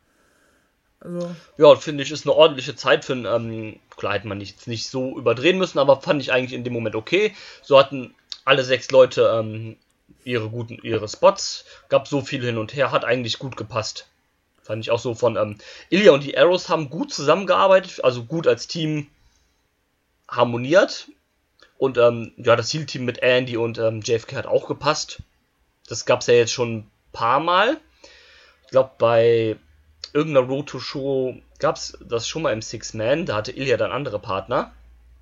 Also 1.01 1.35
ja, 1.59 1.75
finde 1.77 2.03
ich, 2.03 2.11
ist 2.11 2.27
eine 2.27 2.35
ordentliche 2.35 2.75
Zeit 2.75 3.05
für 3.05 3.13
ein, 3.13 3.27
ähm, 3.27 3.79
klar 3.97 4.15
hätte 4.15 4.29
man 4.29 4.39
nicht, 4.39 4.67
nicht 4.67 4.89
so 4.89 5.19
überdrehen 5.19 5.59
müssen, 5.59 5.79
aber 5.79 6.01
fand 6.01 6.23
ich 6.23 6.33
eigentlich 6.33 6.55
in 6.55 6.65
dem 6.65 6.73
Moment 6.73 6.95
okay. 6.95 7.35
So 7.63 7.79
hatten 7.79 8.15
alle 8.45 8.65
sechs 8.65 8.91
Leute 8.91 9.31
ähm, 9.39 9.77
ihre 10.25 10.51
guten, 10.51 10.79
ihre 10.83 11.09
Spots, 11.09 11.65
gab 11.89 12.09
so 12.09 12.21
viel 12.21 12.45
hin 12.45 12.59
und 12.59 12.75
her, 12.75 12.91
hat 12.91 13.05
eigentlich 13.05 13.39
gut 13.39 13.57
gepasst. 13.57 14.09
Fand 14.63 14.83
ich 14.83 14.91
auch 14.91 14.99
so 14.99 15.15
von 15.15 15.37
ähm, 15.37 15.59
Ilya 15.91 16.13
und 16.13 16.25
die 16.25 16.37
Arrows 16.37 16.69
haben 16.69 16.91
gut 16.91 17.13
zusammengearbeitet, 17.13 18.03
also 18.03 18.25
gut 18.25 18.49
als 18.49 18.67
Team 18.67 19.07
harmoniert. 20.29 21.09
Und 21.79 21.99
ähm, 21.99 22.33
ja, 22.37 22.57
das 22.57 22.69
Zielteam 22.69 23.05
mit 23.05 23.19
Andy 23.19 23.57
und 23.57 23.79
ähm, 23.79 24.01
JFK 24.01 24.35
hat 24.37 24.47
auch 24.47 24.67
gepasst. 24.67 25.23
das 25.89 26.07
gab 26.07 26.23
es 26.23 26.27
ja 26.27 26.35
jetzt 26.35 26.53
schon 26.53 26.79
ein 26.79 26.91
paar 27.13 27.39
Mal. 27.39 27.79
Ich 28.65 28.71
glaube, 28.71 28.91
bei 28.99 29.57
irgendeiner 30.13 30.47
Road 30.47 30.69
to 30.69 30.81
Show 30.81 31.37
gab 31.59 31.77
es 31.77 31.97
das 32.01 32.27
schon 32.27 32.43
mal 32.43 32.53
im 32.53 32.63
Six 32.63 32.95
Man. 32.95 33.27
Da 33.27 33.37
hatte 33.37 33.53
Ilya 33.53 33.77
dann 33.77 33.93
andere 33.93 34.19
Partner. 34.19 34.73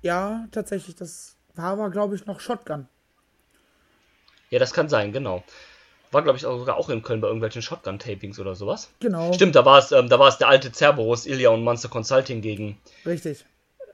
Ja, 0.01 0.47
tatsächlich. 0.51 0.95
Das 0.95 1.35
war 1.53 1.73
aber, 1.73 1.89
glaube 1.89 2.15
ich, 2.15 2.25
noch 2.25 2.39
Shotgun. 2.39 2.87
Ja, 4.49 4.59
das 4.59 4.73
kann 4.73 4.89
sein, 4.89 5.11
genau. 5.11 5.43
War, 6.11 6.21
glaube 6.21 6.37
ich, 6.37 6.45
auch 6.45 6.57
sogar 6.57 6.77
auch 6.77 6.89
in 6.89 7.01
Köln 7.01 7.19
bei 7.19 7.27
irgendwelchen 7.27 7.61
Shotgun-Tapings 7.61 8.39
oder 8.39 8.55
sowas. 8.55 8.89
Genau. 8.99 9.33
Stimmt, 9.33 9.55
da 9.55 9.65
war 9.65 9.79
es 9.79 9.91
ähm, 9.91 10.07
da 10.07 10.19
war 10.19 10.29
es 10.29 10.37
der 10.37 10.47
alte 10.47 10.71
Cerberus, 10.71 11.25
Ilya 11.25 11.49
und 11.49 11.63
Monster 11.63 11.89
Consulting 11.89 12.41
gegen 12.41 12.77
Richtig. 13.05 13.43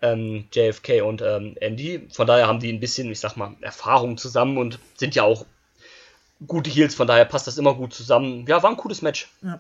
ähm, 0.02 0.48
JFK 0.52 1.02
und 1.02 1.22
ähm, 1.22 1.56
Andy. 1.60 2.08
Von 2.12 2.28
daher 2.28 2.48
haben 2.48 2.60
die 2.60 2.72
ein 2.72 2.80
bisschen, 2.80 3.10
ich 3.12 3.20
sag 3.20 3.38
mal, 3.38 3.56
Erfahrung 3.62 4.18
zusammen 4.18 4.58
und 4.58 4.78
sind 4.98 5.16
ja 5.16 5.24
auch 5.24 5.46
gute 6.46 6.70
Heels, 6.70 6.96
von 6.96 7.08
daher 7.08 7.26
passt 7.26 7.48
das 7.48 7.58
immer 7.58 7.76
gut 7.76 7.94
zusammen. 7.94 8.46
Ja, 8.48 8.62
war 8.62 8.70
ein 8.70 8.78
cooles 8.78 9.02
Match. 9.02 9.30
Ja. 9.42 9.60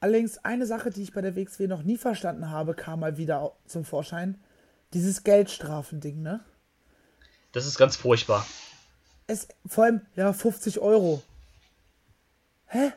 Allerdings 0.00 0.38
eine 0.44 0.66
Sache, 0.66 0.90
die 0.90 1.02
ich 1.02 1.12
bei 1.12 1.20
der 1.20 1.36
WXW 1.36 1.66
noch 1.66 1.82
nie 1.82 1.98
verstanden 1.98 2.50
habe, 2.50 2.74
kam 2.74 3.00
mal 3.00 3.18
wieder 3.18 3.52
zum 3.66 3.84
Vorschein. 3.84 4.38
Dieses 4.94 5.24
Geldstrafending, 5.24 6.22
ne? 6.22 6.40
Das 7.52 7.66
ist 7.66 7.78
ganz 7.78 7.96
furchtbar. 7.96 8.46
Es, 9.30 9.46
vor 9.66 9.84
allem, 9.84 10.00
ja, 10.16 10.32
50 10.32 10.80
Euro. 10.80 11.22
Hä? 12.66 12.92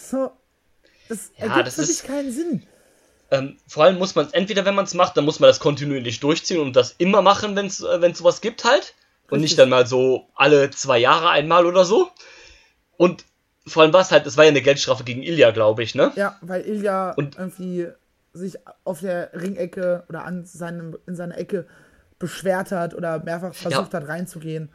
So. 0.00 0.30
Das 1.08 1.30
Ja, 1.36 1.46
ergibt 1.46 1.66
das 1.66 1.74
für 1.74 1.80
mich 1.82 2.02
keinen 2.04 2.32
Sinn. 2.32 2.62
Ähm, 3.30 3.56
vor 3.66 3.84
allem 3.84 3.98
muss 3.98 4.14
man 4.14 4.26
es 4.26 4.32
entweder, 4.32 4.64
wenn 4.64 4.74
man 4.76 4.84
es 4.84 4.94
macht, 4.94 5.16
dann 5.16 5.24
muss 5.24 5.40
man 5.40 5.48
das 5.48 5.58
kontinuierlich 5.58 6.20
durchziehen 6.20 6.60
und 6.60 6.76
das 6.76 6.94
immer 6.98 7.22
machen, 7.22 7.56
wenn 7.56 7.66
es 7.66 7.80
äh, 7.82 8.12
sowas 8.14 8.40
gibt 8.40 8.64
halt. 8.64 8.94
Und 9.30 9.40
nicht 9.40 9.58
dann 9.58 9.70
mal 9.70 9.86
so 9.86 10.28
alle 10.36 10.70
zwei 10.70 10.98
Jahre 10.98 11.30
einmal 11.30 11.66
oder 11.66 11.84
so. 11.84 12.10
Und 12.96 13.24
vor 13.66 13.82
allem 13.82 13.92
war 13.92 14.02
es 14.02 14.12
halt, 14.12 14.26
es 14.26 14.36
war 14.36 14.44
ja 14.44 14.50
eine 14.50 14.62
Geldstrafe 14.62 15.02
gegen 15.02 15.22
Ilya, 15.22 15.50
glaube 15.50 15.82
ich, 15.82 15.94
ne? 15.96 16.12
Ja, 16.14 16.38
weil 16.42 16.60
Ilja 16.62 17.12
Und- 17.12 17.36
irgendwie 17.36 17.88
sich 18.32 18.58
auf 18.84 19.00
der 19.00 19.30
Ringecke 19.32 20.04
oder 20.08 20.24
an 20.24 20.44
seinem, 20.44 20.96
in 21.06 21.16
seiner 21.16 21.36
Ecke 21.38 21.66
beschwert 22.18 22.70
hat 22.70 22.94
oder 22.94 23.18
mehrfach 23.24 23.54
versucht 23.54 23.94
hat 23.94 24.06
reinzugehen. 24.06 24.68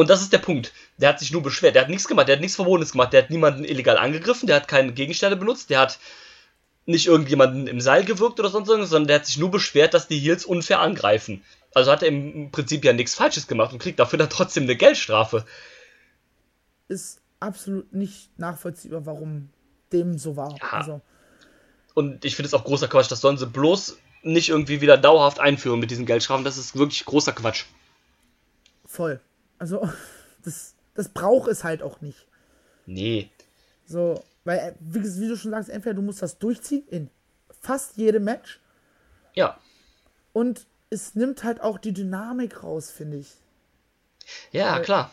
Und 0.00 0.08
das 0.08 0.22
ist 0.22 0.32
der 0.32 0.38
Punkt. 0.38 0.72
Der 0.96 1.10
hat 1.10 1.18
sich 1.18 1.30
nur 1.30 1.42
beschwert. 1.42 1.74
Der 1.74 1.82
hat 1.82 1.90
nichts 1.90 2.08
gemacht. 2.08 2.26
Der 2.26 2.36
hat 2.36 2.40
nichts 2.40 2.56
Verbotenes 2.56 2.92
gemacht. 2.92 3.12
Der 3.12 3.22
hat 3.22 3.28
niemanden 3.28 3.64
illegal 3.64 3.98
angegriffen. 3.98 4.46
Der 4.46 4.56
hat 4.56 4.66
keine 4.66 4.94
Gegenstände 4.94 5.36
benutzt. 5.36 5.68
Der 5.68 5.78
hat 5.78 5.98
nicht 6.86 7.06
irgendjemanden 7.06 7.66
im 7.66 7.82
Seil 7.82 8.06
gewirkt 8.06 8.40
oder 8.40 8.48
sonst 8.48 8.70
irgendwas, 8.70 8.88
sondern 8.88 9.08
der 9.08 9.16
hat 9.16 9.26
sich 9.26 9.36
nur 9.36 9.50
beschwert, 9.50 9.92
dass 9.92 10.08
die 10.08 10.18
Heels 10.18 10.46
unfair 10.46 10.80
angreifen. 10.80 11.44
Also 11.74 11.92
hat 11.92 12.02
er 12.02 12.08
im 12.08 12.50
Prinzip 12.50 12.82
ja 12.82 12.94
nichts 12.94 13.14
Falsches 13.14 13.46
gemacht 13.46 13.74
und 13.74 13.78
kriegt 13.78 13.98
dafür 13.98 14.18
dann 14.18 14.30
trotzdem 14.30 14.62
eine 14.62 14.74
Geldstrafe. 14.74 15.44
Ist 16.88 17.20
absolut 17.38 17.92
nicht 17.92 18.30
nachvollziehbar, 18.38 19.04
warum 19.04 19.50
dem 19.92 20.16
so 20.16 20.34
war. 20.34 20.56
Ja. 20.62 20.68
Also, 20.70 21.02
Und 21.92 22.24
ich 22.24 22.36
finde 22.36 22.46
es 22.46 22.54
auch 22.54 22.64
großer 22.64 22.88
Quatsch. 22.88 23.10
Das 23.10 23.20
sollen 23.20 23.36
sie 23.36 23.46
bloß 23.46 23.98
nicht 24.22 24.48
irgendwie 24.48 24.80
wieder 24.80 24.96
dauerhaft 24.96 25.40
einführen 25.40 25.78
mit 25.78 25.90
diesen 25.90 26.06
Geldstrafen. 26.06 26.42
Das 26.42 26.56
ist 26.56 26.74
wirklich 26.74 27.04
großer 27.04 27.32
Quatsch. 27.32 27.66
voll. 28.86 29.20
Also, 29.60 29.88
das, 30.44 30.74
das 30.94 31.08
braucht 31.10 31.48
es 31.48 31.62
halt 31.62 31.82
auch 31.82 32.00
nicht. 32.00 32.26
Nee. 32.86 33.30
So, 33.86 34.24
weil, 34.44 34.58
äh, 34.58 34.72
wie, 34.80 35.02
wie 35.20 35.28
du 35.28 35.36
schon 35.36 35.52
sagst, 35.52 35.68
entweder 35.70 35.94
du 35.94 36.02
musst 36.02 36.22
das 36.22 36.38
durchziehen 36.38 36.82
in 36.88 37.10
fast 37.60 37.96
jedem 37.96 38.24
Match 38.24 38.58
Ja. 39.34 39.58
und 40.32 40.66
es 40.88 41.14
nimmt 41.14 41.44
halt 41.44 41.60
auch 41.60 41.78
die 41.78 41.92
Dynamik 41.92 42.62
raus, 42.64 42.90
finde 42.90 43.18
ich. 43.18 43.32
Ja, 44.50 44.78
Äh, 44.78 44.82
klar. 44.82 45.12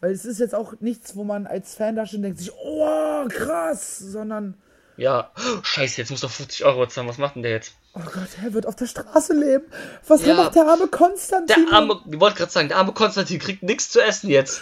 Weil 0.00 0.12
es 0.12 0.24
ist 0.24 0.38
jetzt 0.38 0.54
auch 0.54 0.74
nichts, 0.80 1.16
wo 1.16 1.24
man 1.24 1.46
als 1.46 1.74
Fan 1.74 1.96
da 1.96 2.06
schon 2.06 2.22
denkt 2.22 2.38
sich, 2.38 2.52
oh, 2.54 3.26
krass, 3.28 3.98
sondern, 3.98 4.54
Ja. 5.00 5.30
Scheiße, 5.62 6.00
jetzt 6.00 6.10
muss 6.10 6.20
doch 6.20 6.30
50 6.30 6.64
Euro 6.66 6.86
zahlen. 6.86 7.08
Was 7.08 7.16
macht 7.18 7.34
denn 7.34 7.42
der 7.42 7.52
jetzt? 7.52 7.72
oh 7.94 8.00
Gott, 8.00 8.28
er 8.44 8.52
wird 8.52 8.66
auf 8.66 8.76
der 8.76 8.86
Straße 8.86 9.32
leben. 9.32 9.64
Was 10.06 10.24
Ja. 10.24 10.34
macht 10.34 10.54
der 10.54 10.66
arme 10.66 10.88
Konstantin? 10.88 11.66
Der 11.66 11.74
arme, 11.74 12.00
ich 12.10 12.20
wollte 12.20 12.36
gerade 12.36 12.52
sagen, 12.52 12.68
der 12.68 12.76
arme 12.76 12.92
Konstantin 12.92 13.38
kriegt 13.38 13.62
nichts 13.62 13.90
zu 13.90 14.00
essen 14.00 14.28
jetzt. 14.30 14.60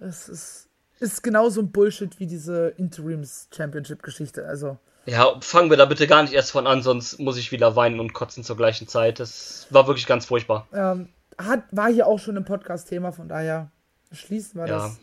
Das 0.00 0.28
ist, 0.28 0.68
ist 0.98 1.22
genauso 1.22 1.60
ein 1.60 1.70
Bullshit 1.70 2.18
wie 2.18 2.26
diese 2.26 2.68
Interims-Championship-Geschichte. 2.78 4.46
Also, 4.46 4.78
Ja, 5.06 5.38
fangen 5.40 5.70
wir 5.70 5.76
da 5.76 5.84
bitte 5.84 6.06
gar 6.06 6.22
nicht 6.22 6.32
erst 6.32 6.50
von 6.50 6.66
an, 6.66 6.82
sonst 6.82 7.18
muss 7.20 7.36
ich 7.36 7.52
wieder 7.52 7.76
weinen 7.76 8.00
und 8.00 8.12
kotzen 8.14 8.44
zur 8.44 8.56
gleichen 8.56 8.88
Zeit. 8.88 9.20
Das 9.20 9.66
war 9.70 9.86
wirklich 9.86 10.06
ganz 10.06 10.26
furchtbar. 10.26 10.66
ähm, 10.72 11.08
hat, 11.38 11.64
war 11.70 11.90
hier 11.90 12.06
auch 12.06 12.18
schon 12.18 12.36
im 12.36 12.44
Podcast-Thema, 12.44 13.12
von 13.12 13.28
daher 13.28 13.70
schließen 14.12 14.60
wir 14.60 14.66
Ja. 14.68 14.78
das 14.78 14.98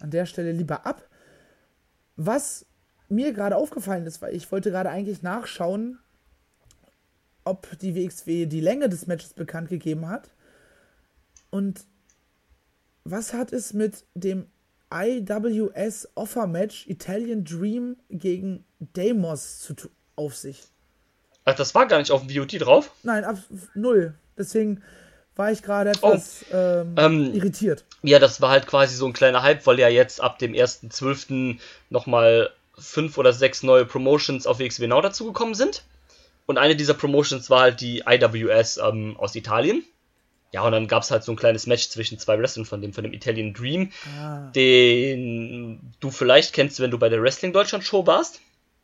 an 0.00 0.10
der 0.10 0.26
Stelle 0.26 0.52
lieber 0.52 0.86
ab. 0.86 1.02
Was 2.16 2.66
mir 3.08 3.32
gerade 3.32 3.56
aufgefallen 3.56 4.06
ist, 4.06 4.22
weil 4.22 4.34
ich 4.34 4.50
wollte 4.50 4.70
gerade 4.70 4.90
eigentlich 4.90 5.22
nachschauen, 5.22 5.98
ob 7.44 7.78
die 7.78 7.94
WXW 7.94 8.46
die 8.46 8.60
Länge 8.60 8.88
des 8.88 9.06
Matches 9.06 9.32
bekannt 9.32 9.68
gegeben 9.68 10.08
hat. 10.08 10.30
Und 11.50 11.84
was 13.04 13.32
hat 13.32 13.52
es 13.52 13.72
mit 13.72 14.04
dem 14.14 14.46
IWS 14.92 16.08
Offer 16.14 16.46
Match 16.46 16.86
Italian 16.88 17.44
Dream 17.44 17.96
gegen 18.10 18.64
Deimos 18.80 19.60
zu 19.60 19.74
auf 20.16 20.36
sich? 20.36 20.64
Ach, 21.44 21.54
das 21.54 21.74
war 21.74 21.86
gar 21.86 21.98
nicht 21.98 22.10
auf 22.10 22.26
dem 22.26 22.30
VOD 22.30 22.60
drauf. 22.60 22.90
Nein, 23.04 23.24
ab 23.24 23.38
null. 23.74 24.14
Deswegen 24.36 24.82
war 25.36 25.52
ich 25.52 25.62
gerade 25.62 25.90
etwas 25.90 26.44
ähm, 26.52 26.94
Ähm, 26.96 27.34
irritiert. 27.34 27.84
Ja, 28.02 28.18
das 28.18 28.40
war 28.40 28.50
halt 28.50 28.66
quasi 28.66 28.96
so 28.96 29.06
ein 29.06 29.12
kleiner 29.12 29.42
Hype, 29.42 29.66
weil 29.66 29.78
ja 29.78 29.88
jetzt 29.88 30.20
ab 30.20 30.38
dem 30.38 30.52
1.12. 30.52 31.58
nochmal 31.90 32.50
fünf 32.78 33.16
oder 33.18 33.32
sechs 33.32 33.62
neue 33.62 33.84
Promotions 33.86 34.46
auf 34.46 34.58
WXW 34.58 34.86
Now 34.86 35.00
dazugekommen 35.00 35.54
sind. 35.54 35.84
Und 36.46 36.58
eine 36.58 36.76
dieser 36.76 36.94
Promotions 36.94 37.50
war 37.50 37.60
halt 37.62 37.80
die 37.80 38.04
IWS 38.06 38.76
ähm, 38.78 39.16
aus 39.18 39.34
Italien. 39.34 39.84
Ja, 40.52 40.62
und 40.62 40.72
dann 40.72 40.86
gab 40.86 41.02
es 41.02 41.10
halt 41.10 41.24
so 41.24 41.32
ein 41.32 41.36
kleines 41.36 41.66
Match 41.66 41.88
zwischen 41.88 42.18
zwei 42.18 42.38
Wrestlern 42.38 42.64
von 42.64 42.80
dem, 42.80 42.92
von 42.92 43.02
dem 43.02 43.12
Italian 43.12 43.52
Dream, 43.52 43.90
Ah. 44.18 44.50
den 44.54 45.80
du 46.00 46.10
vielleicht 46.10 46.52
kennst, 46.54 46.78
wenn 46.80 46.90
du 46.90 46.98
bei 46.98 47.08
der 47.08 47.20
Wrestling 47.20 47.52
Deutschland 47.52 47.84
Show 47.84 48.06
warst. 48.06 48.40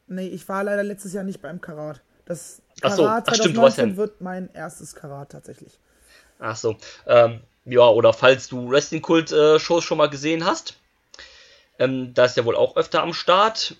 Nee, 0.08 0.26
ich 0.26 0.48
war 0.48 0.64
leider 0.64 0.82
letztes 0.82 1.12
Jahr 1.12 1.22
nicht 1.24 1.40
beim 1.40 1.60
Karat. 1.60 2.00
Das 2.24 2.62
Ach 2.82 2.90
so, 2.94 3.04
Karat 3.04 3.28
ach 3.28 3.34
stimmt, 3.34 3.56
du 3.56 3.62
warst 3.62 3.76
2019 3.76 3.90
ja- 3.90 3.96
wird 3.96 4.20
mein 4.20 4.50
erstes 4.54 4.94
Karat 4.94 5.30
tatsächlich. 5.30 5.78
Ach 6.40 6.56
so. 6.56 6.76
Ähm, 7.06 7.40
ja, 7.64 7.88
oder 7.88 8.12
falls 8.12 8.48
du 8.48 8.68
Wrestling-Kult-Shows 8.68 9.84
schon 9.84 9.98
mal 9.98 10.10
gesehen 10.10 10.44
hast. 10.44 10.76
Ähm, 11.82 12.14
da 12.14 12.24
ist 12.26 12.36
ja 12.36 12.44
wohl 12.44 12.56
auch 12.56 12.76
öfter 12.76 13.02
am 13.02 13.12
Start. 13.12 13.76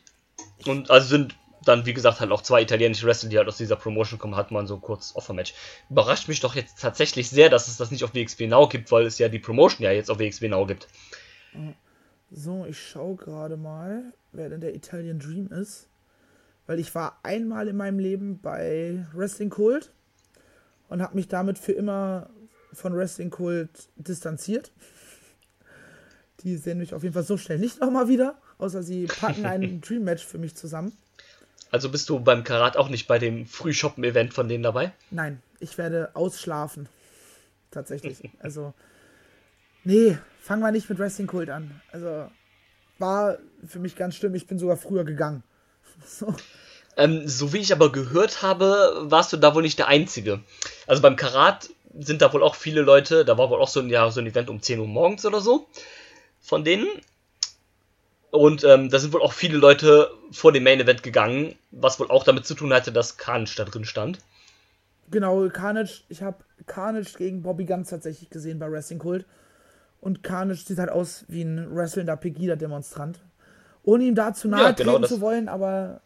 Und 0.67 0.91
also 0.91 1.07
sind 1.07 1.37
dann, 1.65 1.87
wie 1.87 1.95
gesagt, 1.95 2.21
halt 2.21 2.33
auch 2.33 2.43
zwei 2.43 2.63
italienische 2.63 3.07
Wrestler, 3.07 3.29
die 3.29 3.39
halt 3.39 3.47
aus 3.47 3.57
dieser 3.57 3.77
Promotion 3.77 4.19
kommen, 4.19 4.35
hat 4.35 4.51
man 4.51 4.67
so 4.67 4.79
kurz 4.79 5.15
Offermatch. 5.15 5.55
Überrascht 5.89 6.27
mich 6.27 6.41
doch 6.41 6.57
jetzt 6.57 6.81
tatsächlich 6.81 7.31
sehr, 7.31 7.49
dass 7.49 7.69
es 7.69 7.77
das 7.77 7.93
nicht 7.93 8.03
auf 8.03 8.15
WXW 8.15 8.49
Now 8.49 8.69
gibt, 8.69 8.91
weil 8.91 9.07
es 9.07 9.19
ja 9.19 9.29
die 9.29 9.39
Promotion 9.39 9.85
ja 9.85 9.93
jetzt 9.93 10.11
auf 10.11 10.19
WXW 10.19 10.49
Now 10.49 10.67
gibt. 10.67 10.89
So, 12.31 12.67
ich 12.67 12.81
schaue 12.81 13.17
gerade 13.17 13.57
mal, 13.57 14.13
wer 14.33 14.49
denn 14.49 14.61
der 14.61 14.75
Italian 14.75 15.21
Dream 15.21 15.49
ist. 15.49 15.89
Weil 16.67 16.81
ich 16.81 16.95
war 16.95 17.21
einmal 17.23 17.69
in 17.69 17.77
meinem 17.77 17.99
Leben 17.99 18.41
bei 18.41 19.07
Wrestling 19.13 19.51
Kult 19.51 19.93
und 20.89 21.03
habe 21.03 21.15
mich 21.15 21.29
damit 21.29 21.59
für 21.59 21.73
immer 21.73 22.31
von 22.73 22.97
Wrestling 22.97 23.31
Kult 23.31 23.89
distanziert. 23.97 24.73
Die 26.43 26.57
sehen 26.57 26.79
mich 26.79 26.95
auf 26.95 27.03
jeden 27.03 27.15
Fall 27.15 27.23
so 27.23 27.37
schnell 27.37 27.59
nicht 27.59 27.81
nochmal 27.81 28.09
wieder, 28.09 28.37
außer 28.59 28.83
sie 28.83 29.07
packen 29.07 29.47
ein 29.47 29.81
Dream 29.87 30.05
Match 30.05 30.25
für 30.25 30.39
mich 30.39 30.55
zusammen. 30.55 30.93
Also 31.71 31.89
bist 31.89 32.09
du 32.09 32.21
beim 32.21 32.45
Karat 32.45 32.77
auch 32.77 32.89
nicht 32.89 33.07
bei 33.09 33.19
dem 33.19 33.47
Frühshoppen-Event 33.47 34.35
von 34.35 34.49
denen 34.49 34.63
dabei? 34.63 34.93
Nein, 35.11 35.41
ich 35.59 35.79
werde 35.79 36.11
ausschlafen. 36.15 36.89
Tatsächlich. 37.71 38.29
Also, 38.41 38.75
nee, 39.83 40.19
fangen 40.41 40.63
wir 40.63 40.71
nicht 40.71 40.91
mit 40.91 40.99
Wrestling 40.99 41.27
Kult 41.27 41.49
an. 41.49 41.81
Also, 41.91 42.29
war 42.99 43.39
für 43.67 43.79
mich 43.79 43.97
ganz 43.97 44.17
schlimm. 44.17 44.35
Ich 44.35 44.47
bin 44.47 44.59
sogar 44.59 44.77
früher 44.77 45.05
gegangen. 45.05 45.43
So. 46.05 46.35
Ähm, 46.97 47.29
so 47.29 47.53
wie 47.53 47.59
ich 47.59 47.73
aber 47.73 47.93
gehört 47.93 48.43
habe, 48.43 48.93
warst 49.03 49.33
du 49.33 49.37
da 49.37 49.55
wohl 49.55 49.63
nicht 49.63 49.79
der 49.79 49.89
Einzige. 49.89 50.41
Also 50.87 51.01
beim 51.01 51.17
Karat 51.17 51.71
sind 51.99 52.23
da 52.23 52.33
wohl 52.33 52.43
auch 52.43 52.57
viele 52.57 52.83
Leute, 52.83 53.25
da 53.25 53.39
war 53.39 53.51
wohl 53.51 53.61
auch 53.61 53.69
so 53.69 53.81
ein, 53.81 53.89
ja, 53.89 54.11
so 54.11 54.21
ein 54.21 54.27
Event 54.27 54.51
um 54.51 54.61
10 54.61 54.81
Uhr 54.81 54.89
morgens 54.89 55.25
oder 55.25 55.41
so 55.41 55.69
von 56.43 56.65
denen. 56.65 56.89
Und 58.31 58.65
ähm, 58.65 58.91
da 58.91 58.99
sind 58.99 59.13
wohl 59.13 59.23
auch 59.23 59.33
viele 59.33 59.59
Leute 59.59 60.11
vor 60.31 60.53
dem 60.53 60.65
Main 60.65 60.81
Event 60.81 61.03
gegangen, 61.03 61.55
was 61.71 62.01
wohl 62.01 62.11
auch 62.11 62.25
damit 62.25 62.47
zu 62.47 62.55
tun 62.55 62.73
hatte, 62.73 62.91
dass 62.93 63.17
Carnage 63.17 63.55
da 63.57 63.65
drin 63.65 63.85
stand. 63.85 64.19
Genau, 65.11 65.49
Carnage, 65.49 66.03
ich 66.09 66.23
habe 66.23 66.39
Carnage 66.67 67.15
gegen 67.19 67.43
Bobby 67.43 67.67
Guns 67.67 67.91
tatsächlich 67.91 68.31
gesehen 68.31 68.59
bei 68.59 68.71
Wrestling 68.71 68.99
Kult. 68.99 69.27
Und 70.01 70.23
Carnage 70.23 70.65
sieht 70.65 70.79
halt 70.79 70.91
aus 70.91 71.25
wie 71.29 71.43
ein 71.43 71.75
wrestlender 71.77 72.17
Pegida-Demonstrant. 72.17 73.21
Ohne 73.85 74.05
ihm 74.05 74.15
da 74.15 74.33
zu 74.33 74.49
nahe 74.49 74.63
Ja, 74.63 74.71
genau 74.73 74.93
treten 74.93 75.09
zu 75.09 75.21
wollen, 75.21 75.49
aber 75.49 76.01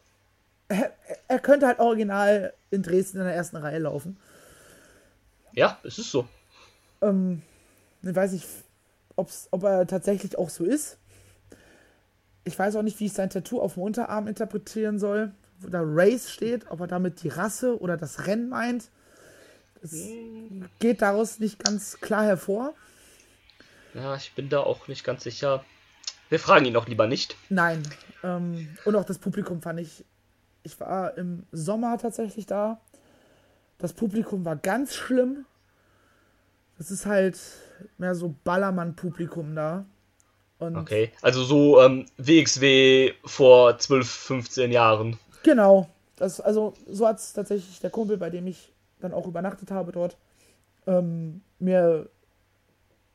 er, 0.68 0.92
er 1.28 1.38
könnte 1.38 1.66
halt 1.66 1.78
original 1.78 2.52
in 2.70 2.82
Dresden 2.82 3.18
in 3.18 3.24
der 3.24 3.34
ersten 3.34 3.56
Reihe 3.56 3.78
laufen. 3.78 4.18
Ja, 5.52 5.78
es 5.84 5.98
ist 5.98 6.10
so. 6.10 6.26
ähm, 7.00 7.42
ich 8.02 8.14
weiß 8.14 8.32
nicht, 8.32 8.46
ob's, 9.16 9.48
ob 9.50 9.64
er 9.64 9.86
tatsächlich 9.86 10.38
auch 10.38 10.50
so 10.50 10.64
ist. 10.64 10.98
Ich 12.44 12.58
weiß 12.58 12.76
auch 12.76 12.82
nicht, 12.82 13.00
wie 13.00 13.06
ich 13.06 13.12
sein 13.12 13.30
Tattoo 13.30 13.60
auf 13.60 13.74
dem 13.74 13.82
Unterarm 13.82 14.28
interpretieren 14.28 14.98
soll, 14.98 15.32
wo 15.58 15.68
da 15.68 15.80
Race 15.82 16.30
steht, 16.30 16.70
ob 16.70 16.80
er 16.80 16.86
damit 16.86 17.22
die 17.22 17.28
Rasse 17.28 17.80
oder 17.80 17.96
das 17.96 18.26
Rennen 18.26 18.48
meint. 18.48 18.90
Es 19.82 20.04
geht 20.78 21.02
daraus 21.02 21.38
nicht 21.38 21.62
ganz 21.62 22.00
klar 22.00 22.24
hervor. 22.24 22.74
Ja, 23.94 24.14
ich 24.16 24.34
bin 24.34 24.48
da 24.48 24.60
auch 24.60 24.88
nicht 24.88 25.04
ganz 25.04 25.24
sicher. 25.24 25.64
Wir 26.28 26.38
fragen 26.38 26.66
ihn 26.66 26.76
auch 26.76 26.86
lieber 26.86 27.06
nicht. 27.06 27.36
Nein. 27.48 27.82
Ähm, 28.22 28.68
und 28.84 28.94
auch 28.96 29.04
das 29.04 29.18
Publikum 29.18 29.62
fand 29.62 29.80
ich. 29.80 30.04
Ich 30.62 30.78
war 30.80 31.16
im 31.16 31.44
Sommer 31.52 31.96
tatsächlich 31.98 32.46
da. 32.46 32.80
Das 33.78 33.92
Publikum 33.92 34.44
war 34.44 34.56
ganz 34.56 34.94
schlimm. 34.94 35.46
Das 36.78 36.90
ist 36.90 37.06
halt 37.06 37.38
mehr 37.98 38.14
so 38.14 38.34
Ballermann-Publikum 38.44 39.54
da. 39.54 39.84
Und 40.58 40.76
Okay. 40.76 41.12
Also 41.22 41.44
so 41.44 41.82
ähm, 41.82 42.06
WXW 42.16 43.12
vor 43.24 43.78
12, 43.78 44.08
15 44.08 44.72
Jahren. 44.72 45.18
Genau. 45.42 45.88
Das, 46.16 46.40
also, 46.40 46.72
so 46.90 47.06
hat 47.06 47.18
es 47.18 47.34
tatsächlich 47.34 47.78
der 47.80 47.90
Kumpel, 47.90 48.16
bei 48.16 48.30
dem 48.30 48.46
ich 48.46 48.72
dann 49.00 49.12
auch 49.12 49.26
übernachtet 49.26 49.70
habe 49.70 49.92
dort, 49.92 50.16
ähm, 50.86 51.42
mir 51.58 52.08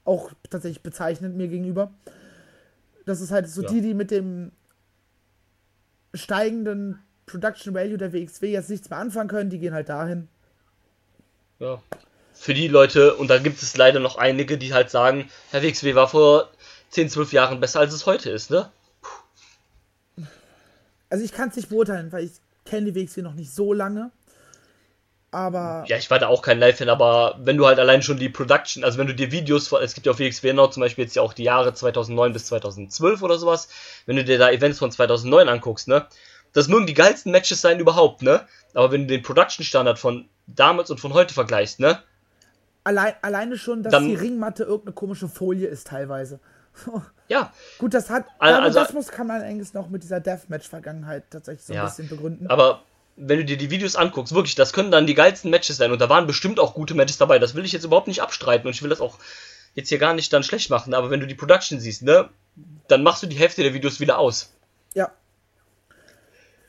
auch 0.06 0.32
tatsächlich 0.50 0.84
bezeichnet, 0.84 1.36
mir 1.36 1.48
gegenüber. 1.48 1.92
Das 3.06 3.22
ist 3.22 3.32
halt 3.32 3.50
so 3.50 3.64
Ja. 3.64 3.70
die, 3.70 3.82
die 3.82 3.94
mit 3.96 4.12
dem 4.12 4.52
steigenden 6.14 7.00
Production 7.26 7.74
Value 7.74 7.98
der 7.98 8.14
WXW 8.14 8.52
jetzt 8.52 8.70
nichts 8.70 8.90
mehr 8.90 9.00
anfangen 9.00 9.30
können, 9.30 9.50
die 9.50 9.60
gehen 9.60 9.74
halt 9.74 9.90
dahin. 9.90 10.28
Ja. 11.60 11.82
Für 12.42 12.56
die 12.56 12.68
Leute, 12.68 13.14
und 13.18 13.28
da 13.28 13.38
gibt 13.38 13.62
es 13.62 13.78
leider 13.78 14.00
noch 14.00 14.16
einige, 14.16 14.58
die 14.58 14.74
halt 14.74 14.90
sagen, 14.90 15.30
Herr 15.52 15.62
WXW 15.62 15.94
war 15.94 16.08
vor 16.08 16.50
10, 16.90 17.08
12 17.08 17.34
Jahren 17.34 17.60
besser, 17.60 17.80
als 17.82 17.94
es 17.94 18.08
heute 18.08 18.32
ist, 18.32 18.50
ne? 18.50 18.72
Also 21.12 21.24
ich 21.24 21.34
kann 21.34 21.50
es 21.50 21.56
nicht 21.56 21.70
beurteilen, 21.70 22.12
weil 22.12 22.24
ich 22.26 22.32
kenne 22.66 22.92
die 22.92 22.96
WXW 22.96 23.22
noch 23.22 23.36
nicht 23.36 23.54
so 23.54 23.74
lange. 23.74 24.10
Aber 25.30 25.84
Ja, 25.88 25.98
ich 25.98 26.10
war 26.10 26.18
da 26.18 26.30
auch 26.30 26.42
kein 26.42 26.58
Live-Fan, 26.58 26.90
aber 26.90 27.36
wenn 27.44 27.58
du 27.58 27.68
halt 27.68 27.78
allein 27.78 28.02
schon 28.02 28.18
die 28.18 28.28
Production, 28.30 28.84
also 28.84 28.98
wenn 28.98 29.06
du 29.06 29.14
dir 29.14 29.32
Videos, 29.32 29.68
von- 29.68 29.84
es 29.84 29.94
gibt 29.94 30.08
ja 30.08 30.12
auf 30.12 30.18
WXW 30.18 30.54
noch 30.54 30.72
zum 30.72 30.82
Beispiel 30.82 31.04
jetzt 31.04 31.16
ja 31.16 31.22
auch 31.22 31.34
die 31.34 31.44
Jahre 31.44 31.76
2009 31.76 32.34
bis 32.34 32.48
2012 32.48 33.22
oder 33.22 33.38
sowas, 33.38 33.70
wenn 34.08 34.16
du 34.16 34.24
dir 34.24 34.40
da 34.40 34.50
Events 34.50 34.80
von 34.80 34.92
2009 34.92 35.48
anguckst, 35.48 35.88
ne? 35.88 36.08
Das 36.54 36.68
mögen 36.68 36.88
die 36.88 36.96
geilsten 36.96 37.32
Matches 37.32 37.62
sein 37.62 37.80
überhaupt, 37.80 38.24
ne? 38.24 38.48
Aber 38.74 38.92
wenn 38.92 39.02
du 39.02 39.14
den 39.14 39.22
Production-Standard 39.22 40.00
von 40.00 40.28
damals 40.48 40.90
und 40.90 41.00
von 41.00 41.14
heute 41.14 41.36
vergleichst, 41.36 41.80
ne? 41.80 42.02
Allein, 42.84 43.14
alleine 43.22 43.58
schon, 43.58 43.84
dass 43.84 43.92
Dann- 43.92 44.08
die 44.08 44.16
Ringmatte 44.16 44.64
irgendeine 44.64 44.94
komische 44.94 45.28
Folie 45.28 45.68
ist 45.68 45.88
teilweise. 45.88 46.40
Ja, 47.28 47.54
Gut, 47.78 47.94
das 47.94 48.10
hat. 48.10 48.26
Also- 48.40 48.78
das 48.80 48.92
muss 48.94 49.08
kann 49.08 49.26
man 49.28 49.42
eigentlich 49.42 49.74
noch 49.74 49.88
mit 49.90 50.04
dieser 50.04 50.20
Deathmatch-Vergangenheit 50.20 51.24
tatsächlich 51.30 51.66
so 51.66 51.72
ein 51.74 51.78
Ja, 51.78 51.86
bisschen 51.86 52.10
begründen. 52.10 52.48
aber 52.48 52.84
wenn 53.16 53.38
du 53.40 53.46
dir 53.46 53.58
die 53.58 53.70
Videos 53.70 53.96
anguckst, 53.96 54.34
wirklich, 54.34 54.56
das 54.56 54.74
können 54.74 54.92
dann 54.92 55.06
die 55.08 55.14
geilsten 55.14 55.50
Matches 55.52 55.78
sein. 55.78 55.92
Und 55.92 56.00
da 56.02 56.10
waren 56.10 56.28
bestimmt 56.28 56.60
auch 56.60 56.74
gute 56.74 56.94
Matches 56.94 57.18
dabei. 57.18 57.40
Das 57.40 57.56
will 57.56 57.64
ich 57.64 57.72
jetzt 57.72 57.84
überhaupt 57.86 58.08
nicht 58.08 58.22
abstreiten 58.22 58.68
und 58.68 58.74
ich 58.74 58.82
will 58.84 58.90
das 58.90 59.00
auch 59.00 59.18
jetzt 59.76 59.90
hier 59.90 59.98
gar 60.00 60.14
nicht 60.14 60.34
dann 60.34 60.44
schlecht 60.44 60.70
machen. 60.70 60.94
Aber 60.94 61.10
wenn 61.10 61.20
du 61.22 61.28
die 61.28 61.36
Production 61.36 61.80
siehst, 61.80 62.02
ne, 62.04 62.30
dann 62.90 63.04
machst 63.04 63.22
du 63.24 63.28
die 63.28 63.38
Hälfte 63.38 63.64
der 63.64 63.74
Videos 63.74 64.00
wieder 64.02 64.18
aus. 64.18 64.52
Ja. 64.94 65.12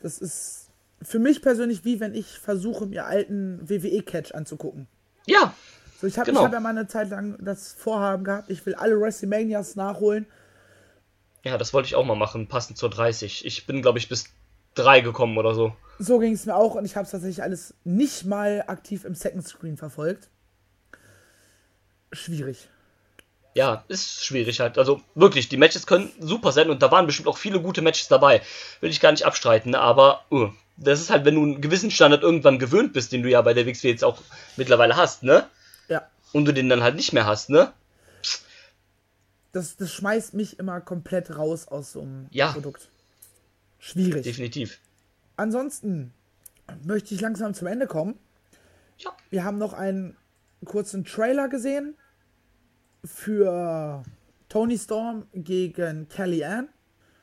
Das 0.01 0.17
ist 0.19 0.69
für 1.01 1.19
mich 1.19 1.41
persönlich 1.41 1.83
wie 1.85 1.99
wenn 1.99 2.13
ich 2.15 2.27
versuche, 2.39 2.85
mir 2.85 3.05
alten 3.05 3.59
WWE-Catch 3.67 4.33
anzugucken. 4.33 4.87
Ja, 5.25 5.53
So, 6.03 6.07
ich 6.07 6.17
habe 6.17 6.25
Genau. 6.25 6.41
ich 6.41 6.45
hab 6.47 6.51
ja 6.53 6.59
mal 6.59 6.71
eine 6.71 6.85
Zeit 6.85 7.11
lang 7.11 7.37
das 7.39 7.71
Vorhaben 7.71 8.25
gehabt, 8.25 8.49
ich 8.49 8.65
will 8.65 8.75
alle 8.75 8.99
WrestleManias 8.99 9.77
nachholen. 9.77 10.25
ja, 11.45 11.57
das 11.57 11.73
wollte 11.73 11.85
ich 11.87 11.95
auch 11.95 12.03
mal 12.03 12.15
machen, 12.15 12.49
passend 12.49 12.77
zur 12.77 12.89
30. 12.89 13.45
Ich 13.45 13.65
bin, 13.65 13.81
glaube 13.81 13.99
ich, 13.99 14.09
bis 14.09 14.25
3 14.75 14.99
gekommen 14.99 15.37
oder 15.37 15.55
so. 15.55 15.73
So 15.99 16.19
ging 16.19 16.33
es 16.33 16.45
mir 16.45 16.55
auch 16.57 16.75
und 16.75 16.83
ich 16.83 16.97
habe 16.97 17.05
es 17.05 17.11
tatsächlich 17.11 17.41
alles 17.41 17.73
nicht 17.85 18.25
mal 18.25 18.65
aktiv 18.67 19.05
im 19.05 19.15
Second 19.15 19.47
Screen 19.47 19.77
verfolgt. 19.77 20.27
Schwierig. 22.11 22.67
Ja, 23.55 23.85
ist 23.87 24.25
schwierig 24.25 24.59
halt. 24.59 24.77
Also 24.77 24.99
wirklich, 25.15 25.47
die 25.47 25.55
Matches 25.57 25.87
können 25.87 26.11
super 26.19 26.51
sein 26.51 26.69
und 26.69 26.81
da 26.81 26.91
waren 26.91 27.05
bestimmt 27.05 27.29
auch 27.29 27.37
viele 27.37 27.61
gute 27.61 27.81
Matches 27.81 28.09
dabei. 28.09 28.41
Will 28.81 28.89
ich 28.89 28.99
gar 28.99 29.11
nicht 29.13 29.25
abstreiten, 29.25 29.73
aber 29.73 30.25
uh, 30.31 30.49
das 30.75 30.99
ist 30.99 31.11
halt, 31.11 31.23
wenn 31.23 31.35
du 31.35 31.43
einen 31.43 31.61
gewissen 31.61 31.91
Standard 31.91 32.23
irgendwann 32.23 32.59
gewöhnt 32.59 32.91
bist, 32.91 33.13
den 33.13 33.23
du 33.23 33.29
ja 33.29 33.41
bei 33.41 33.53
der 33.53 33.65
WXW 33.65 33.87
jetzt 33.87 34.03
auch 34.03 34.21
mittlerweile 34.57 34.97
hast, 34.97 35.23
ne? 35.23 35.47
Und 36.33 36.45
du 36.45 36.53
den 36.53 36.67
dann 36.67 36.83
halt 36.83 36.95
nicht 36.95 37.13
mehr 37.13 37.25
hast, 37.25 37.49
ne? 37.49 37.71
Das, 39.53 39.77
das 39.77 39.93
schmeißt 39.93 40.33
mich 40.33 40.59
immer 40.59 40.81
komplett 40.81 41.37
raus 41.37 41.67
aus 41.67 41.93
so 41.93 42.01
einem 42.01 42.27
Ja. 42.31 42.51
Produkt. 42.51 42.89
Schwierig. 43.79 44.23
Definitiv. 44.23 44.79
Ansonsten 45.37 46.11
möchte 46.83 47.13
ich 47.13 47.21
langsam 47.21 47.53
zum 47.53 47.67
Ende 47.67 47.87
kommen. 47.87 48.17
Ja. 48.97 49.11
Wir 49.29 49.43
haben 49.43 49.57
noch 49.57 49.73
einen 49.73 50.17
kurzen 50.65 51.05
Trailer 51.05 51.49
gesehen 51.49 51.95
für 53.05 54.03
Tony 54.49 54.77
Storm 54.77 55.27
gegen 55.33 56.07
Kelly 56.09 56.43
Ann. 56.43 56.69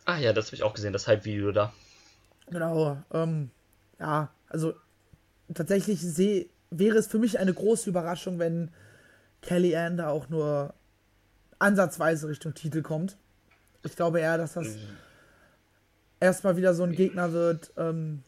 Ah 0.04 0.18
ja, 0.18 0.32
das 0.32 0.46
habe 0.46 0.56
ich 0.56 0.62
auch 0.62 0.74
gesehen, 0.74 0.92
das 0.92 1.06
Hype-Video 1.06 1.52
da. 1.52 1.72
Genau. 2.50 3.02
Ähm, 3.12 3.50
ja, 3.98 4.30
also 4.48 4.74
tatsächlich 5.54 6.00
seh, 6.00 6.48
wäre 6.70 6.98
es 6.98 7.06
für 7.06 7.18
mich 7.18 7.38
eine 7.38 7.54
große 7.54 7.88
Überraschung, 7.88 8.38
wenn 8.38 8.70
Kelly 9.42 9.76
Ann 9.76 9.96
da 9.96 10.08
auch 10.08 10.28
nur 10.28 10.74
ansatzweise 11.58 12.28
Richtung 12.28 12.54
Titel 12.54 12.82
kommt. 12.82 13.16
Ich 13.82 13.96
glaube 13.96 14.20
eher, 14.20 14.38
dass 14.38 14.54
das 14.54 14.76
erstmal 16.20 16.56
wieder 16.56 16.74
so 16.74 16.82
ein 16.82 16.92
Gegner 16.92 17.32
wird, 17.32 17.72
ähm, 17.76 18.22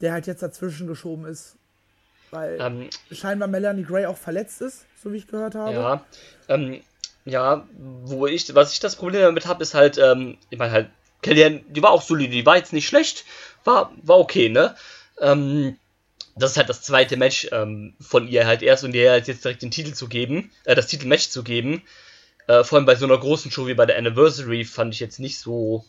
der 0.00 0.12
halt 0.12 0.26
jetzt 0.26 0.42
dazwischen 0.42 0.86
geschoben 0.86 1.24
ist. 1.24 1.56
Weil 2.30 2.58
Ähm, 2.60 2.90
scheinbar 3.10 3.48
Melanie 3.48 3.84
Gray 3.84 4.06
auch 4.06 4.18
verletzt 4.18 4.60
ist, 4.60 4.84
so 5.02 5.12
wie 5.12 5.16
ich 5.16 5.26
gehört 5.26 5.54
habe. 5.54 5.72
ja, 5.72 6.04
ähm, 6.48 6.82
ja, 7.24 7.66
wo 7.76 8.26
ich, 8.26 8.54
was 8.54 8.72
ich 8.72 8.80
das 8.80 8.96
Problem 8.96 9.22
damit 9.22 9.46
habe, 9.46 9.62
ist 9.62 9.74
halt, 9.74 9.98
ähm, 9.98 10.36
ich 10.50 10.58
meine 10.58 10.72
halt, 10.72 10.90
Kellyanne, 11.22 11.60
die 11.68 11.82
war 11.82 11.90
auch 11.90 12.02
solide, 12.02 12.32
die 12.32 12.46
war 12.46 12.56
jetzt 12.56 12.72
nicht 12.72 12.86
schlecht, 12.86 13.24
war, 13.64 13.92
war 14.02 14.18
okay, 14.18 14.48
ne? 14.48 14.74
Ähm, 15.20 15.76
das 16.38 16.52
ist 16.52 16.56
halt 16.56 16.68
das 16.68 16.82
zweite 16.82 17.16
Match 17.16 17.48
ähm, 17.52 17.94
von 18.00 18.28
ihr 18.28 18.46
halt 18.46 18.62
erst 18.62 18.84
und 18.84 18.94
ihr 18.94 19.10
halt 19.10 19.28
jetzt 19.28 19.44
direkt 19.44 19.62
den 19.62 19.70
Titel 19.70 19.92
zu 19.92 20.08
geben, 20.08 20.50
äh, 20.64 20.74
das 20.74 20.86
Titelmatch 20.86 21.28
zu 21.28 21.42
geben. 21.42 21.82
Äh, 22.46 22.64
vor 22.64 22.76
allem 22.78 22.86
bei 22.86 22.96
so 22.96 23.04
einer 23.04 23.18
großen 23.18 23.50
Show 23.50 23.66
wie 23.66 23.74
bei 23.74 23.86
der 23.86 23.98
Anniversary 23.98 24.64
fand 24.64 24.94
ich 24.94 25.00
jetzt 25.00 25.20
nicht 25.20 25.38
so 25.38 25.84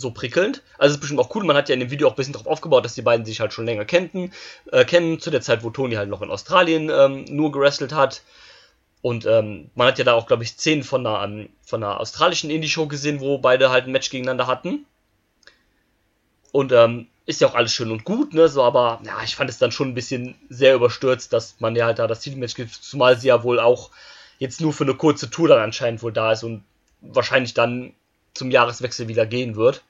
so 0.00 0.10
prickelnd. 0.10 0.62
Also 0.78 0.92
es 0.92 0.96
ist 0.96 1.00
bestimmt 1.00 1.20
auch 1.20 1.34
cool, 1.34 1.44
man 1.44 1.56
hat 1.56 1.68
ja 1.68 1.74
in 1.74 1.80
dem 1.80 1.90
Video 1.90 2.08
auch 2.08 2.12
ein 2.12 2.16
bisschen 2.16 2.32
drauf 2.32 2.46
aufgebaut, 2.46 2.84
dass 2.84 2.94
die 2.94 3.02
beiden 3.02 3.26
sich 3.26 3.40
halt 3.40 3.52
schon 3.52 3.66
länger 3.66 3.84
kennten, 3.84 4.32
äh, 4.72 4.84
kennen, 4.84 5.20
zu 5.20 5.30
der 5.30 5.42
Zeit, 5.42 5.62
wo 5.62 5.70
Tony 5.70 5.94
halt 5.94 6.08
noch 6.08 6.22
in 6.22 6.30
Australien 6.30 6.90
ähm, 6.90 7.24
nur 7.28 7.52
gewrestelt 7.52 7.92
hat. 7.92 8.22
Und 9.02 9.26
ähm, 9.26 9.70
man 9.74 9.88
hat 9.88 9.98
ja 9.98 10.04
da 10.04 10.14
auch, 10.14 10.26
glaube 10.26 10.42
ich, 10.42 10.50
Szenen 10.50 10.82
von 10.82 11.06
einer, 11.06 11.22
ähm, 11.22 11.50
von 11.62 11.82
einer 11.82 12.00
australischen 12.00 12.50
Indie-Show 12.50 12.86
gesehen, 12.86 13.20
wo 13.20 13.38
beide 13.38 13.70
halt 13.70 13.86
ein 13.86 13.92
Match 13.92 14.10
gegeneinander 14.10 14.46
hatten. 14.46 14.86
Und 16.52 16.72
ähm, 16.72 17.06
ist 17.30 17.40
ja 17.40 17.48
auch 17.48 17.54
alles 17.54 17.72
schön 17.72 17.90
und 17.90 18.04
gut, 18.04 18.34
ne? 18.34 18.48
So, 18.48 18.62
aber 18.62 19.00
ja, 19.04 19.22
ich 19.24 19.36
fand 19.36 19.48
es 19.48 19.58
dann 19.58 19.72
schon 19.72 19.88
ein 19.88 19.94
bisschen 19.94 20.34
sehr 20.48 20.74
überstürzt, 20.74 21.32
dass 21.32 21.56
man 21.60 21.76
ja 21.76 21.86
halt 21.86 21.98
da 21.98 22.06
das 22.06 22.20
Titelmatch 22.20 22.54
gibt, 22.54 22.74
zumal 22.74 23.18
sie 23.18 23.28
ja 23.28 23.42
wohl 23.42 23.60
auch 23.60 23.90
jetzt 24.38 24.60
nur 24.60 24.72
für 24.72 24.84
eine 24.84 24.94
kurze 24.94 25.30
Tour 25.30 25.48
dann 25.48 25.60
anscheinend 25.60 26.02
wohl 26.02 26.12
da 26.12 26.32
ist 26.32 26.42
und 26.42 26.64
wahrscheinlich 27.00 27.54
dann 27.54 27.94
zum 28.34 28.50
Jahreswechsel 28.50 29.08
wieder 29.08 29.26
gehen 29.26 29.56
wird. 29.56 29.82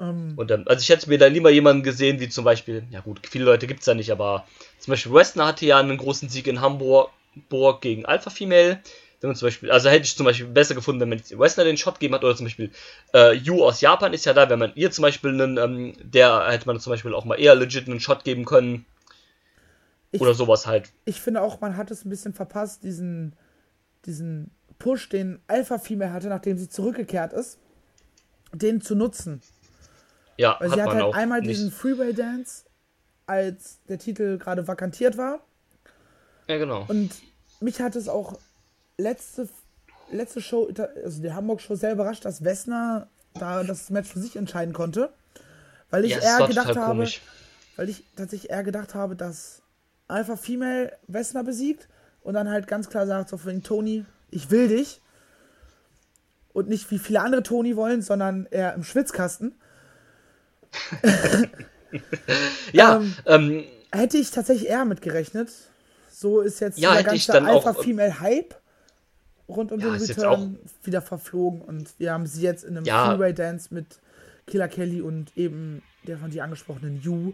Ähm, 0.00 0.34
Und 0.36 0.50
ähm, 0.50 0.64
also 0.66 0.82
ich 0.82 0.88
hätte 0.88 1.08
mir 1.08 1.18
da 1.18 1.26
lieber 1.26 1.50
jemanden 1.50 1.82
gesehen, 1.82 2.20
wie 2.20 2.28
zum 2.28 2.44
Beispiel, 2.44 2.84
ja 2.90 3.00
gut, 3.00 3.20
viele 3.26 3.44
Leute 3.44 3.66
gibt 3.66 3.80
es 3.80 3.86
da 3.86 3.94
nicht, 3.94 4.12
aber 4.12 4.46
zum 4.78 4.92
Beispiel 4.92 5.12
Westner 5.12 5.46
hatte 5.46 5.66
ja 5.66 5.78
einen 5.78 5.96
großen 5.96 6.28
Sieg 6.28 6.46
in 6.46 6.60
Hamburg 6.60 7.10
Burg 7.48 7.80
gegen 7.80 8.06
Alpha 8.06 8.30
Female. 8.30 8.80
Wenn 9.20 9.28
man 9.30 9.36
zum 9.36 9.46
Beispiel, 9.46 9.70
also 9.70 9.88
hätte 9.88 10.04
ich 10.04 10.16
zum 10.16 10.26
Beispiel 10.26 10.46
besser 10.46 10.74
gefunden, 10.74 11.00
wenn 11.00 11.08
man 11.08 11.18
jetzt 11.18 11.36
Westner 11.38 11.64
den 11.64 11.76
Shot 11.78 11.94
gegeben 11.94 12.14
hat, 12.14 12.22
oder 12.24 12.36
zum 12.36 12.46
Beispiel 12.46 12.70
äh, 13.14 13.32
Yu 13.32 13.64
aus 13.64 13.80
Japan 13.80 14.12
ist 14.12 14.26
ja 14.26 14.34
da, 14.34 14.48
wenn 14.50 14.58
man 14.58 14.72
ihr 14.74 14.90
zum 14.90 15.02
Beispiel 15.02 15.30
einen, 15.30 15.56
ähm, 15.56 15.94
der 16.02 16.48
hätte 16.50 16.66
man 16.66 16.78
zum 16.80 16.92
Beispiel 16.92 17.14
auch 17.14 17.24
mal 17.24 17.36
eher 17.40 17.54
legit 17.54 17.88
einen 17.88 18.00
Shot 18.00 18.24
geben 18.24 18.44
können. 18.44 18.84
Ich- 20.12 20.20
oder 20.20 20.34
sowas 20.34 20.66
halt. 20.66 20.92
ich 21.04 21.20
finde 21.20 21.42
auch, 21.42 21.60
man 21.60 21.76
hat 21.76 21.90
es 21.90 22.04
ein 22.04 22.10
bisschen 22.10 22.32
verpasst, 22.34 22.84
diesen, 22.84 23.34
diesen 24.04 24.50
Push, 24.78 25.08
den 25.08 25.40
Alpha 25.48 25.78
Female 25.78 26.12
hatte, 26.12 26.28
nachdem 26.28 26.58
sie 26.58 26.68
zurückgekehrt 26.68 27.32
ist, 27.32 27.58
den 28.52 28.80
zu 28.80 28.94
nutzen. 28.94 29.40
Ja, 30.36 30.56
Weil 30.60 30.68
hat 30.70 30.74
sie 30.76 30.82
hat 30.82 30.88
man 30.88 30.96
halt 30.96 31.06
auch 31.06 31.14
einmal 31.14 31.40
nicht. 31.40 31.50
diesen 31.50 31.70
Freeway 31.72 32.12
Dance, 32.12 32.64
als 33.26 33.80
der 33.88 33.98
Titel 33.98 34.36
gerade 34.38 34.68
vakantiert 34.68 35.16
war. 35.16 35.40
Ja, 36.46 36.58
genau. 36.58 36.84
Und 36.88 37.10
mich 37.60 37.80
hat 37.80 37.96
es 37.96 38.08
auch 38.08 38.38
letzte, 38.98 39.48
letzte 40.10 40.40
Show, 40.40 40.68
also 41.04 41.22
die 41.22 41.32
Hamburg-Show 41.32 41.74
sehr 41.74 41.92
überrascht, 41.92 42.24
dass 42.24 42.44
Wessner 42.44 43.08
da 43.34 43.62
das 43.64 43.90
Match 43.90 44.08
für 44.10 44.20
sich 44.20 44.36
entscheiden 44.36 44.72
konnte. 44.72 45.12
Weil 45.90 46.04
ich 46.04 46.12
ja, 46.12 46.18
eher 46.40 46.46
gedacht 46.46 46.68
habe, 46.76 46.80
komisch. 46.80 47.20
weil 47.76 47.88
ich 47.88 48.04
tatsächlich 48.16 48.50
eher 48.50 48.64
gedacht 48.64 48.94
habe, 48.94 49.14
dass 49.16 49.62
Alpha 50.08 50.36
Female 50.36 50.92
Wessner 51.06 51.44
besiegt 51.44 51.88
und 52.22 52.34
dann 52.34 52.50
halt 52.50 52.66
ganz 52.66 52.88
klar 52.88 53.06
sagt, 53.06 53.28
so 53.28 53.36
für 53.36 53.50
den 53.50 53.62
Tony, 53.62 54.04
ich 54.30 54.50
will 54.50 54.68
dich. 54.68 55.00
Und 56.52 56.68
nicht 56.68 56.90
wie 56.90 56.98
viele 56.98 57.20
andere 57.20 57.42
Toni 57.42 57.76
wollen, 57.76 58.00
sondern 58.02 58.46
eher 58.50 58.74
im 58.74 58.82
Schwitzkasten. 58.84 59.54
Ja, 62.72 62.96
Ähm, 62.96 63.14
ähm, 63.26 63.64
Hätte 63.92 64.18
ich 64.18 64.30
tatsächlich 64.30 64.68
eher 64.68 64.84
mit 64.84 65.00
gerechnet. 65.00 65.50
So 66.10 66.40
ist 66.40 66.60
jetzt 66.60 66.78
Ja, 66.78 66.98
ich 66.98 67.06
ganze 67.06 67.32
dann 67.32 67.46
auch- 67.46 67.64
Alpha-Female-Hype 67.64 68.54
rund 69.48 69.72
um 69.72 69.80
Ja, 69.80 69.92
den 69.96 70.02
Return 70.02 70.58
wieder 70.82 71.02
verflogen. 71.02 71.60
Und 71.60 71.94
wir 71.98 72.12
haben 72.12 72.26
sie 72.26 72.42
jetzt 72.42 72.64
in 72.64 72.76
einem 72.76 72.86
Ja. 72.86 73.06
Freeway-Dance 73.10 73.72
mit 73.72 74.00
Killer 74.46 74.68
Kelly 74.68 75.00
und 75.00 75.36
eben 75.36 75.82
der 76.06 76.18
von 76.18 76.30
dir 76.30 76.44
angesprochenen 76.44 77.00
Yu. 77.02 77.32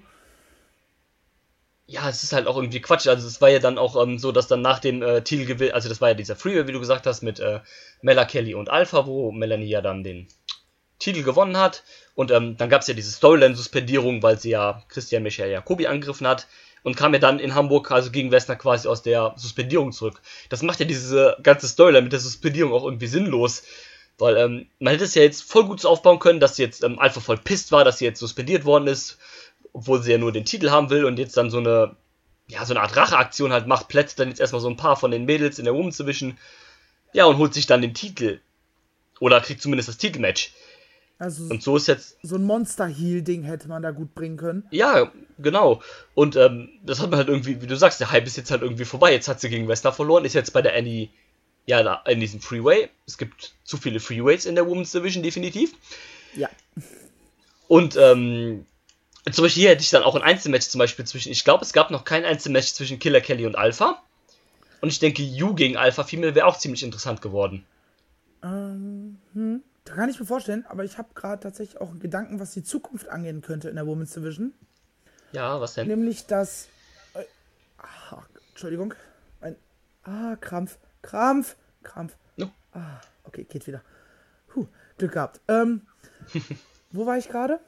ja, 1.86 2.08
es 2.08 2.22
ist 2.22 2.32
halt 2.32 2.46
auch 2.46 2.56
irgendwie 2.56 2.80
Quatsch. 2.80 3.06
Also 3.06 3.26
es 3.26 3.40
war 3.40 3.50
ja 3.50 3.58
dann 3.58 3.76
auch 3.76 4.02
ähm, 4.02 4.18
so, 4.18 4.32
dass 4.32 4.46
dann 4.46 4.62
nach 4.62 4.78
dem 4.78 5.02
äh, 5.02 5.20
Titelgewinn, 5.22 5.72
also 5.72 5.88
das 5.90 6.00
war 6.00 6.08
ja 6.08 6.14
dieser 6.14 6.36
Freeway, 6.36 6.66
wie 6.66 6.72
du 6.72 6.80
gesagt 6.80 7.06
hast, 7.06 7.22
mit 7.22 7.38
äh, 7.40 7.60
Mella 8.00 8.24
Kelly 8.24 8.54
und 8.54 8.70
Alpha, 8.70 9.06
wo 9.06 9.30
Melanie 9.30 9.68
ja 9.68 9.82
dann 9.82 10.02
den 10.02 10.26
Titel 10.98 11.22
gewonnen 11.22 11.58
hat. 11.58 11.82
Und 12.14 12.30
ähm, 12.30 12.56
dann 12.56 12.70
gab 12.70 12.80
es 12.82 12.86
ja 12.86 12.94
diese 12.94 13.10
Storyline-Suspendierung, 13.10 14.22
weil 14.22 14.38
sie 14.38 14.50
ja 14.50 14.82
Christian 14.88 15.22
Michael 15.22 15.50
Jacobi 15.50 15.86
angegriffen 15.86 16.26
hat. 16.26 16.46
Und 16.82 16.96
kam 16.96 17.14
ja 17.14 17.20
dann 17.20 17.38
in 17.38 17.54
Hamburg, 17.54 17.90
also 17.92 18.10
gegen 18.10 18.32
Westner 18.32 18.56
quasi 18.56 18.88
aus 18.88 19.02
der 19.02 19.34
Suspendierung 19.36 19.92
zurück. 19.92 20.20
Das 20.48 20.62
macht 20.62 20.80
ja 20.80 20.86
diese 20.86 21.36
ganze 21.42 21.68
Storyline 21.68 22.02
mit 22.02 22.12
der 22.12 22.18
Suspendierung 22.18 22.72
auch 22.72 22.84
irgendwie 22.84 23.06
sinnlos. 23.06 23.62
Weil 24.18 24.36
ähm, 24.36 24.66
man 24.78 24.92
hätte 24.92 25.04
es 25.04 25.14
ja 25.14 25.22
jetzt 25.22 25.42
voll 25.42 25.64
gut 25.64 25.80
so 25.80 25.88
aufbauen 25.88 26.18
können, 26.18 26.40
dass 26.40 26.58
jetzt 26.58 26.84
ähm, 26.84 26.98
Alpha 26.98 27.20
voll 27.20 27.38
pisst 27.38 27.72
war, 27.72 27.84
dass 27.84 27.98
sie 27.98 28.04
jetzt 28.04 28.20
suspendiert 28.20 28.64
worden 28.64 28.86
ist, 28.86 29.18
obwohl 29.72 30.02
sie 30.02 30.12
ja 30.12 30.18
nur 30.18 30.32
den 30.32 30.44
Titel 30.44 30.70
haben 30.70 30.90
will 30.90 31.04
und 31.04 31.18
jetzt 31.18 31.36
dann 31.36 31.50
so 31.50 31.58
eine, 31.58 31.96
ja, 32.46 32.64
so 32.64 32.74
eine 32.74 32.82
Art 32.82 32.96
Racheaktion 32.96 33.52
halt 33.52 33.66
macht, 33.66 33.88
plätzt 33.88 34.18
dann 34.18 34.28
jetzt 34.28 34.40
erstmal 34.40 34.60
so 34.60 34.68
ein 34.68 34.76
paar 34.76 34.96
von 34.96 35.10
den 35.10 35.24
Mädels 35.24 35.58
in 35.58 35.64
der 35.64 35.74
Women's 35.74 35.96
Division, 35.96 36.36
ja, 37.12 37.24
und 37.26 37.38
holt 37.38 37.54
sich 37.54 37.66
dann 37.66 37.82
den 37.82 37.94
Titel. 37.94 38.40
Oder 39.20 39.40
kriegt 39.40 39.62
zumindest 39.62 39.88
das 39.88 39.98
Titelmatch. 39.98 40.52
Also 41.22 41.44
Und 41.44 41.62
so 41.62 41.76
ist 41.76 41.86
jetzt, 41.86 42.16
so 42.24 42.34
ein 42.34 42.42
Monster-Heal-Ding 42.42 43.44
hätte 43.44 43.68
man 43.68 43.80
da 43.80 43.92
gut 43.92 44.12
bringen 44.12 44.36
können. 44.36 44.64
ja, 44.72 45.12
genau. 45.38 45.80
Und 46.14 46.34
ähm, 46.34 46.68
das 46.84 46.98
hat 46.98 47.10
man 47.10 47.18
halt 47.18 47.28
irgendwie, 47.28 47.62
wie 47.62 47.68
du 47.68 47.76
sagst, 47.76 48.00
der 48.00 48.10
Hype 48.10 48.26
ist 48.26 48.36
jetzt 48.36 48.50
halt 48.50 48.62
irgendwie 48.62 48.84
vorbei. 48.84 49.12
Jetzt 49.12 49.28
hat 49.28 49.40
sie 49.40 49.48
gegen 49.48 49.68
Westner 49.68 49.92
verloren, 49.92 50.24
ist 50.24 50.32
jetzt 50.34 50.52
bei 50.52 50.62
der 50.62 50.74
Annie, 50.74 51.10
ja, 51.64 51.84
da- 51.84 52.02
in 52.08 52.18
diesem 52.18 52.40
Freeway. 52.40 52.88
Es 53.06 53.18
gibt 53.18 53.54
zu 53.62 53.76
viele 53.76 54.00
Freeways 54.00 54.46
in 54.46 54.56
der 54.56 54.66
Women's 54.66 54.90
Division, 54.90 55.22
definitiv. 55.22 55.74
Ja. 56.34 56.48
Und 57.68 57.94
ähm, 57.96 58.66
zum 59.30 59.44
Beispiel 59.44 59.62
hier 59.62 59.70
hätte 59.70 59.82
ich 59.82 59.90
dann 59.90 60.02
auch 60.02 60.16
ein 60.16 60.22
Einzelmatch 60.22 60.66
zum 60.70 60.80
Beispiel 60.80 61.04
zwischen, 61.04 61.30
ich 61.30 61.44
glaube, 61.44 61.64
es 61.64 61.72
gab 61.72 61.92
noch 61.92 62.04
kein 62.04 62.24
Einzelmatch 62.24 62.72
zwischen 62.72 62.98
Killer 62.98 63.20
Kelly 63.20 63.46
und 63.46 63.54
Alpha. 63.54 64.02
Und 64.80 64.88
ich 64.88 64.98
denke, 64.98 65.22
You 65.22 65.54
gegen 65.54 65.76
Alpha 65.76 66.02
Female 66.02 66.34
wäre 66.34 66.46
auch 66.46 66.58
ziemlich 66.58 66.82
interessant 66.82 67.22
geworden. 67.22 67.64
Da 69.84 69.94
kann 69.94 70.08
ich 70.08 70.20
mir 70.20 70.26
vorstellen, 70.26 70.64
aber 70.68 70.84
ich 70.84 70.98
habe 70.98 71.08
gerade 71.14 71.42
tatsächlich 71.42 71.80
auch 71.80 71.90
einen 71.90 72.00
Gedanken, 72.00 72.38
was 72.38 72.52
die 72.52 72.62
Zukunft 72.62 73.08
angehen 73.08 73.42
könnte 73.42 73.68
in 73.68 73.76
der 73.76 73.86
Women's 73.86 74.12
Division. 74.12 74.52
Ja, 75.32 75.60
was 75.60 75.74
denn? 75.74 75.88
Nämlich, 75.88 76.26
dass. 76.26 76.68
Äh, 77.14 77.24
ah, 77.78 78.22
Entschuldigung. 78.50 78.94
Ein. 79.40 79.56
Ah, 80.04 80.36
Krampf. 80.40 80.78
Krampf. 81.00 81.56
Krampf. 81.82 82.16
No. 82.36 82.50
Ah, 82.72 83.00
okay, 83.24 83.44
geht 83.44 83.66
wieder. 83.66 83.82
Puh, 84.48 84.68
Glück 84.98 85.12
gehabt. 85.12 85.40
Ähm, 85.48 85.82
wo 86.92 87.06
war 87.06 87.18
ich 87.18 87.28
gerade? 87.28 87.58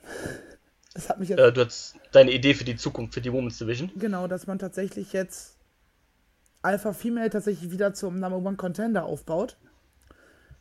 Das 0.92 1.08
hat 1.08 1.18
mich 1.18 1.30
jetzt. 1.30 1.40
Äh, 1.40 1.52
du 1.52 1.64
hast 1.64 1.96
deine 2.12 2.30
Idee 2.30 2.54
für 2.54 2.64
die 2.64 2.76
Zukunft, 2.76 3.14
für 3.14 3.20
die 3.20 3.32
Women's 3.32 3.58
Division. 3.58 3.90
Genau, 3.96 4.28
dass 4.28 4.46
man 4.46 4.60
tatsächlich 4.60 5.12
jetzt 5.12 5.56
Alpha 6.62 6.92
Female 6.92 7.30
tatsächlich 7.30 7.72
wieder 7.72 7.92
zum 7.92 8.20
Number 8.20 8.38
One 8.38 8.56
Contender 8.56 9.04
aufbaut. 9.04 9.56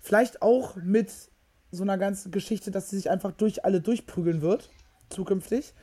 Vielleicht 0.01 0.41
auch 0.41 0.76
mit 0.78 1.12
so 1.74 1.84
einer 1.84 1.98
ganzen 1.98 2.32
Geschichte, 2.32 2.70
dass 2.72 2.90
sie 2.90 2.98
sich 2.98 3.10
einfach 3.10 3.32
durch 3.32 3.66
alle 3.66 3.82
durchprügeln 3.82 4.42
wird, 4.42 4.70
zukünftig. 5.10 5.74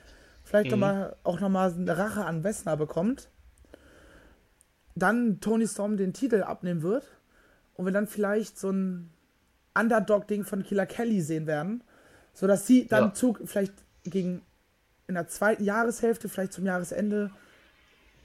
Vielleicht 0.45 0.71
noch 0.71 0.79
mal, 0.79 1.17
auch 1.25 1.41
nochmal 1.41 1.73
eine 1.73 1.99
Rache 1.99 2.25
an 2.25 2.45
Wessner 2.45 2.77
bekommt. 2.77 3.29
Dann 4.95 5.41
Tony 5.41 5.67
Storm 5.67 5.97
den 5.97 6.13
Titel 6.13 6.43
abnehmen 6.43 6.83
wird. 6.83 7.05
Und 7.75 7.87
wir 7.87 7.93
dann 7.93 8.07
vielleicht 8.07 8.59
so 8.59 8.71
ein 8.71 9.11
Underdog-Ding 9.75 10.45
von 10.45 10.63
Killer 10.63 10.87
Kelly 10.87 11.23
sehen 11.23 11.47
werden. 11.47 11.83
Sodass 12.35 12.67
sie 12.67 12.87
dann 12.87 13.05
Ja. 13.05 13.15
Zug 13.15 13.41
vielleicht 13.45 13.73
gegen 14.05 14.43
in 15.09 15.15
der 15.15 15.29
zweiten 15.29 15.65
Jahreshälfte, 15.65 16.29
vielleicht 16.29 16.53
zum 16.53 16.67
Jahresende, 16.67 17.31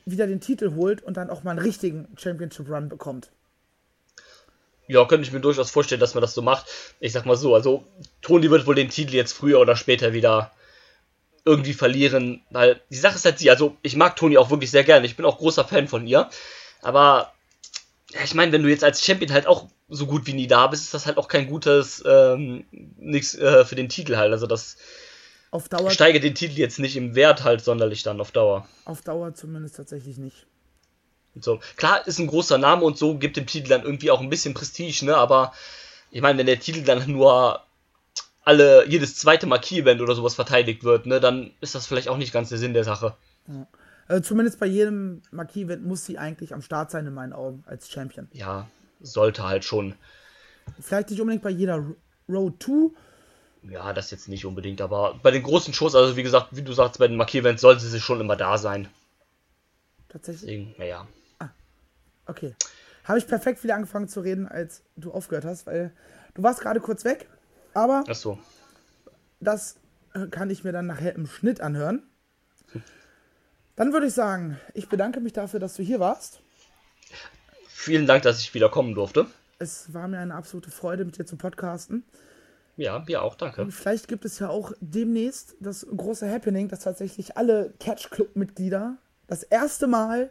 wieder 0.05 0.27
den 0.27 0.39
Titel 0.39 0.75
holt 0.75 1.01
und 1.01 1.17
dann 1.17 1.31
auch 1.31 1.43
mal 1.43 1.51
einen 1.51 1.59
richtigen 1.59 2.07
Championship 2.15 2.69
Run 2.69 2.89
bekommt. 2.89 3.31
Ja, 4.87 5.05
könnte 5.05 5.27
ich 5.27 5.33
mir 5.33 5.39
durchaus 5.39 5.71
vorstellen, 5.71 6.01
dass 6.01 6.13
man 6.13 6.21
das 6.21 6.33
so 6.33 6.41
macht. 6.41 6.67
Ich 6.99 7.11
sag 7.13 7.25
mal 7.25 7.35
so, 7.35 7.55
also 7.55 7.83
Toni 8.21 8.49
wird 8.51 8.67
wohl 8.67 8.75
den 8.75 8.89
Titel 8.89 9.15
jetzt 9.15 9.33
früher 9.33 9.59
oder 9.59 9.75
später 9.75 10.13
wieder 10.13 10.51
irgendwie 11.45 11.73
verlieren, 11.73 12.41
weil 12.49 12.81
die 12.89 12.97
Sache 12.97 13.15
ist 13.15 13.25
halt 13.25 13.39
sie, 13.39 13.51
also 13.51 13.77
ich 13.83 13.95
mag 13.95 14.15
Toni 14.15 14.37
auch 14.37 14.49
wirklich 14.49 14.71
sehr 14.71 14.83
gerne, 14.83 15.05
ich 15.05 15.15
bin 15.15 15.25
auch 15.25 15.37
großer 15.37 15.63
Fan 15.63 15.87
von 15.87 16.07
ihr, 16.07 16.27
aber 16.81 17.31
ich 18.23 18.33
meine, 18.33 18.51
wenn 18.51 18.63
du 18.63 18.69
jetzt 18.69 18.83
als 18.83 19.03
Champion 19.03 19.31
halt 19.31 19.45
auch 19.45 19.67
so 19.87 20.07
gut 20.07 20.25
wie 20.25 20.33
nie 20.33 20.47
da 20.47 20.65
bist, 20.65 20.83
ist 20.83 20.93
das 20.95 21.05
halt 21.05 21.17
auch 21.17 21.27
kein 21.27 21.47
gutes 21.47 22.03
ähm, 22.07 22.65
nix 22.97 23.35
äh, 23.35 23.63
für 23.63 23.75
den 23.75 23.89
Titel 23.89 24.17
halt, 24.17 24.31
also 24.31 24.47
das 24.47 24.77
Auf 25.51 25.69
Dauer, 25.69 25.91
steigert 25.91 26.23
den 26.23 26.33
Titel 26.33 26.57
jetzt 26.57 26.79
nicht 26.79 26.97
im 26.97 27.13
Wert 27.13 27.43
halt 27.43 27.63
sonderlich 27.63 28.01
dann 28.01 28.19
auf 28.19 28.31
Dauer. 28.31 28.67
auf 28.85 29.03
Dauer 29.03 29.35
zumindest 29.35 29.75
tatsächlich 29.75 30.17
nicht. 30.17 30.47
So. 31.39 31.59
Klar, 31.75 32.07
ist 32.07 32.19
ein 32.19 32.27
großer 32.27 32.57
Name 32.57 32.83
und 32.83 32.97
so, 32.97 33.17
gibt 33.17 33.37
dem 33.37 33.45
Titel 33.45 33.69
dann 33.69 33.83
irgendwie 33.83 34.11
auch 34.11 34.21
ein 34.21 34.29
bisschen 34.29 34.53
Prestige, 34.53 35.05
ne? 35.05 35.17
Aber 35.17 35.53
ich 36.11 36.21
meine, 36.21 36.39
wenn 36.39 36.45
der 36.45 36.59
Titel 36.59 36.83
dann 36.83 37.11
nur 37.11 37.61
alle, 38.45 38.87
jedes 38.87 39.17
zweite 39.17 39.47
Marquis-Event 39.47 40.01
oder 40.01 40.15
sowas 40.15 40.35
verteidigt 40.35 40.83
wird, 40.83 41.07
ne, 41.07 41.19
dann 41.19 41.51
ist 41.61 41.75
das 41.75 41.87
vielleicht 41.87 42.07
auch 42.07 42.17
nicht 42.17 42.31
ganz 42.31 42.49
der 42.49 42.59
Sinn 42.59 42.73
der 42.73 42.83
Sache. 42.83 43.15
Also 44.07 44.23
zumindest 44.23 44.59
bei 44.59 44.67
jedem 44.67 45.23
Marquis-Event 45.31 45.83
muss 45.83 46.05
sie 46.05 46.17
eigentlich 46.17 46.53
am 46.53 46.61
Start 46.61 46.91
sein, 46.91 47.07
in 47.07 47.13
meinen 47.13 47.33
Augen, 47.33 47.63
als 47.65 47.91
Champion. 47.91 48.29
Ja, 48.31 48.67
sollte 49.01 49.43
halt 49.43 49.65
schon. 49.65 49.95
Vielleicht 50.79 51.09
nicht 51.09 51.19
unbedingt 51.19 51.43
bei 51.43 51.49
jeder 51.49 51.83
Road 52.29 52.61
2, 52.61 52.91
Ja, 53.71 53.93
das 53.93 54.11
jetzt 54.11 54.29
nicht 54.29 54.45
unbedingt, 54.45 54.79
aber 54.79 55.19
bei 55.21 55.31
den 55.31 55.43
großen 55.43 55.73
Shows, 55.73 55.95
also 55.95 56.15
wie 56.15 56.23
gesagt, 56.23 56.49
wie 56.51 56.61
du 56.61 56.73
sagst, 56.73 56.99
bei 56.99 57.07
den 57.07 57.17
Marquis-Events 57.17 57.61
sollte 57.61 57.83
sie 57.83 57.99
schon 57.99 58.21
immer 58.21 58.35
da 58.35 58.57
sein. 58.59 58.87
tatsächlich. 60.07 60.41
Deswegen, 60.41 60.75
naja. 60.77 61.07
Okay. 62.25 62.55
Habe 63.03 63.19
ich 63.19 63.27
perfekt 63.27 63.63
wieder 63.63 63.75
angefangen 63.75 64.07
zu 64.07 64.21
reden, 64.21 64.47
als 64.47 64.81
du 64.95 65.11
aufgehört 65.11 65.45
hast, 65.45 65.67
weil 65.67 65.91
du 66.33 66.41
warst 66.43 66.61
gerade 66.61 66.79
kurz 66.79 67.05
weg, 67.05 67.27
aber 67.73 68.03
Achso. 68.07 68.39
das 69.39 69.75
äh, 70.13 70.27
kann 70.27 70.49
ich 70.49 70.63
mir 70.63 70.71
dann 70.71 70.87
nachher 70.87 71.13
im 71.15 71.27
Schnitt 71.27 71.61
anhören. 71.61 72.03
Dann 73.75 73.91
würde 73.91 74.07
ich 74.07 74.13
sagen, 74.13 74.57
ich 74.73 74.87
bedanke 74.87 75.19
mich 75.19 75.33
dafür, 75.33 75.59
dass 75.59 75.75
du 75.75 75.83
hier 75.83 75.99
warst. 75.99 76.39
Vielen 77.67 78.07
Dank, 78.07 78.23
dass 78.23 78.39
ich 78.39 78.53
wieder 78.53 78.69
kommen 78.69 78.95
durfte. 78.95 79.27
Es 79.59 79.93
war 79.93 80.07
mir 80.07 80.19
eine 80.19 80.33
absolute 80.33 80.71
Freude, 80.71 81.05
mit 81.05 81.17
dir 81.17 81.25
zu 81.25 81.35
podcasten. 81.35 82.03
Ja, 82.77 83.03
mir 83.05 83.21
auch, 83.21 83.35
danke. 83.35 83.69
Vielleicht 83.71 84.07
gibt 84.07 84.25
es 84.25 84.39
ja 84.39 84.49
auch 84.49 84.71
demnächst 84.79 85.55
das 85.59 85.85
große 85.85 86.29
Happening, 86.29 86.67
dass 86.67 86.79
tatsächlich 86.79 87.37
alle 87.37 87.73
Catch 87.79 88.09
Club-Mitglieder 88.09 88.97
das 89.27 89.43
erste 89.43 89.87
Mal 89.87 90.29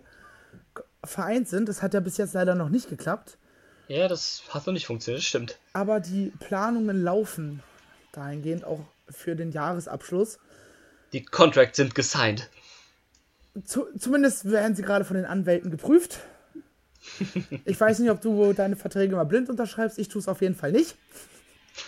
vereint 1.07 1.48
sind. 1.48 1.68
Das 1.68 1.82
hat 1.82 1.94
ja 1.94 2.00
bis 2.00 2.16
jetzt 2.16 2.34
leider 2.34 2.55
noch 2.55 2.68
nicht 2.68 2.88
geklappt. 2.88 3.38
Ja, 3.88 4.09
das 4.09 4.42
hat 4.50 4.66
noch 4.66 4.72
nicht 4.72 4.86
funktioniert, 4.86 5.20
das 5.20 5.26
stimmt. 5.26 5.59
Aber 5.72 6.00
die 6.00 6.32
Planungen 6.40 7.02
laufen 7.02 7.62
dahingehend 8.12 8.64
auch 8.64 8.80
für 9.09 9.36
den 9.36 9.52
Jahresabschluss. 9.52 10.38
Die 11.12 11.24
Contracts 11.24 11.76
sind 11.76 11.94
gesigned. 11.94 12.48
Zu, 13.64 13.86
zumindest 13.98 14.50
werden 14.50 14.74
sie 14.74 14.82
gerade 14.82 15.05
von 15.05 15.16
den 15.16 15.26
Anwälten 15.26 15.70
geprüft. 15.70 16.20
Ich 17.66 17.78
weiß 17.78 17.98
nicht, 17.98 18.11
ob 18.11 18.22
du 18.22 18.55
deine 18.55 18.76
Verträge 18.76 19.14
mal 19.14 19.24
blind 19.24 19.50
unterschreibst. 19.50 19.98
Ich 19.98 20.09
tue 20.09 20.20
es 20.20 20.26
auf 20.26 20.40
jeden 20.40 20.55
Fall 20.55 20.72
nicht. 20.72 20.96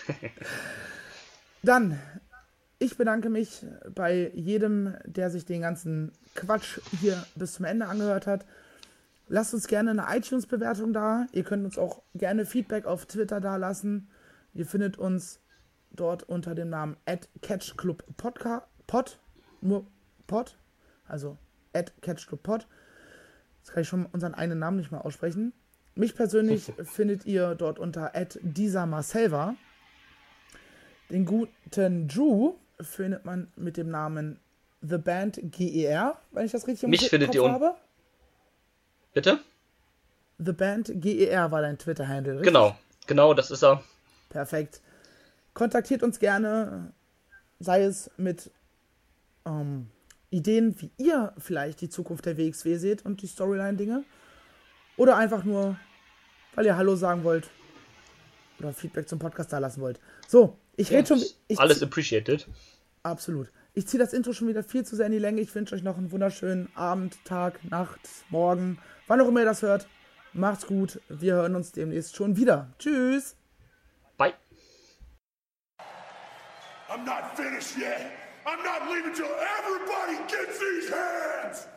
Dann, 1.63 1.99
ich 2.79 2.99
bedanke 2.99 3.31
mich 3.31 3.65
bei 3.95 4.31
jedem, 4.35 4.95
der 5.07 5.31
sich 5.31 5.47
den 5.47 5.63
ganzen 5.63 6.13
Quatsch 6.35 6.81
hier 7.01 7.27
bis 7.35 7.55
zum 7.55 7.65
Ende 7.65 7.87
angehört 7.87 8.27
hat. 8.27 8.45
Lasst 9.29 9.55
uns 9.55 9.67
gerne 9.67 9.91
eine 9.91 10.07
iTunes-Bewertung 10.17 10.93
da. 10.93 11.27
Ihr 11.33 11.43
könnt 11.45 11.65
uns 11.65 11.79
auch 11.79 12.03
gerne 12.15 12.47
Feedback 12.47 12.87
auf 12.87 13.07
Twitter 13.07 13.41
da 13.41 13.57
lassen. 13.57 14.09
Ihr 14.55 14.67
findet 14.67 14.99
uns 14.99 15.41
dort 15.91 16.23
unter 16.25 16.55
dem 16.55 16.69
Namen 16.71 16.97
@catchclubpodcast 17.43 18.67
pod 18.87 19.19
nur 19.61 19.87
pod, 20.27 20.57
also 21.09 21.37
@catchclubpod. 22.03 22.67
Jetzt 23.59 23.73
kann 23.73 23.83
ich 23.83 23.89
schon 23.89 24.07
unseren 24.07 24.35
eigenen 24.35 24.61
Namen 24.61 24.77
nicht 24.77 24.93
mal 24.93 25.01
aussprechen. 25.01 25.53
Mich 25.97 26.15
persönlich 26.15 26.73
findet 26.85 27.25
ihr 27.27 27.55
dort 27.55 27.79
unter 27.79 28.13
@disamarselva. 28.43 29.57
Den 31.11 31.25
guten 31.25 32.07
Drew 32.09 32.55
findet 32.81 33.25
man 33.25 33.51
mit 33.57 33.77
dem 33.77 33.91
Namen 33.91 34.39
The 34.83 34.99
Band 34.99 35.41
GER, 35.43 36.21
wenn 36.33 36.45
ich 36.47 36.53
das 36.53 36.67
richtig 36.67 36.85
im 36.85 36.91
Mich 36.91 37.01
Kopf 37.01 37.11
findet 37.11 37.35
ihr 37.35 37.43
un- 37.43 37.51
habe. 37.53 37.75
Bitte? 39.17 39.39
The 40.37 40.53
Band 40.53 40.93
GER 40.97 41.51
war 41.51 41.63
dein 41.63 41.79
Twitter-Handle, 41.79 42.35
richtig? 42.35 42.49
Genau, 42.49 42.77
genau, 43.07 43.33
das 43.33 43.51
ist 43.51 43.65
er. 43.65 43.83
Perfekt. 44.29 44.83
Kontaktiert 45.55 46.03
uns 46.03 46.19
gerne, 46.19 46.93
sei 47.59 47.85
es 47.85 48.11
mit 48.19 48.51
ähm, 49.47 49.87
Ideen, 50.29 50.79
wie 50.83 50.91
ihr 50.99 51.33
vielleicht 51.39 51.81
die 51.81 51.89
Zukunft 51.89 52.27
der 52.27 52.37
WXW 52.37 52.77
seht 52.77 53.07
und 53.07 53.23
die 53.23 53.27
Storyline-Dinge. 53.27 54.05
Oder 54.99 55.17
einfach 55.17 55.45
nur, 55.45 55.79
weil 56.55 56.67
ihr 56.67 56.77
Hallo 56.77 56.95
sagen 56.95 57.25
wollt 57.25 57.49
oder 58.59 58.75
Feedback 58.75 59.09
zum 59.09 59.19
Podcast 59.19 59.51
da 59.51 59.57
lassen 59.61 59.81
wollt. 59.81 59.99
So, 60.29 60.59
ich 60.77 60.91
rede 60.91 61.09
schon. 61.09 61.23
Ich 61.49 61.59
Alles 61.59 61.83
appreciated. 61.83 62.47
Absolut. 63.03 63.51
Ich 63.79 63.87
ziehe 63.87 64.03
das 64.03 64.15
Intro 64.15 64.33
schon 64.33 64.49
wieder 64.49 64.65
viel 64.65 64.87
zu 64.87 64.97
sehr 64.97 65.05
in 65.05 65.13
die 65.13 65.19
Länge. 65.19 65.43
Ich 65.43 65.55
wünsche 65.55 65.75
euch 65.75 65.83
noch 65.83 65.99
einen 65.99 66.11
wunderschönen 66.11 66.75
Abend, 66.75 67.23
Tag, 67.27 67.63
Nacht, 67.63 68.01
Morgen, 68.31 68.79
wann 69.07 69.21
auch 69.21 69.29
immer 69.29 69.41
ihr 69.41 69.45
das 69.45 69.61
hört. 69.61 69.87
Macht's 70.33 70.67
gut. 70.67 70.99
Wir 71.11 71.35
hören 71.35 71.55
uns 71.55 71.73
demnächst 71.73 72.17
schon 72.17 72.39
wieder. 72.39 72.69
Tschüss. 72.79 73.37
Bye. 74.17 74.33
I'm 76.89 77.05
not 77.05 77.37
finished 77.37 77.77
yet. 77.77 78.13
I'm 78.47 78.65
not 78.65 78.91
leaving 78.91 79.13
till 79.13 79.29
everybody 79.59 80.17
gets 80.27 80.59
these 80.59 80.91
hands. 80.91 81.69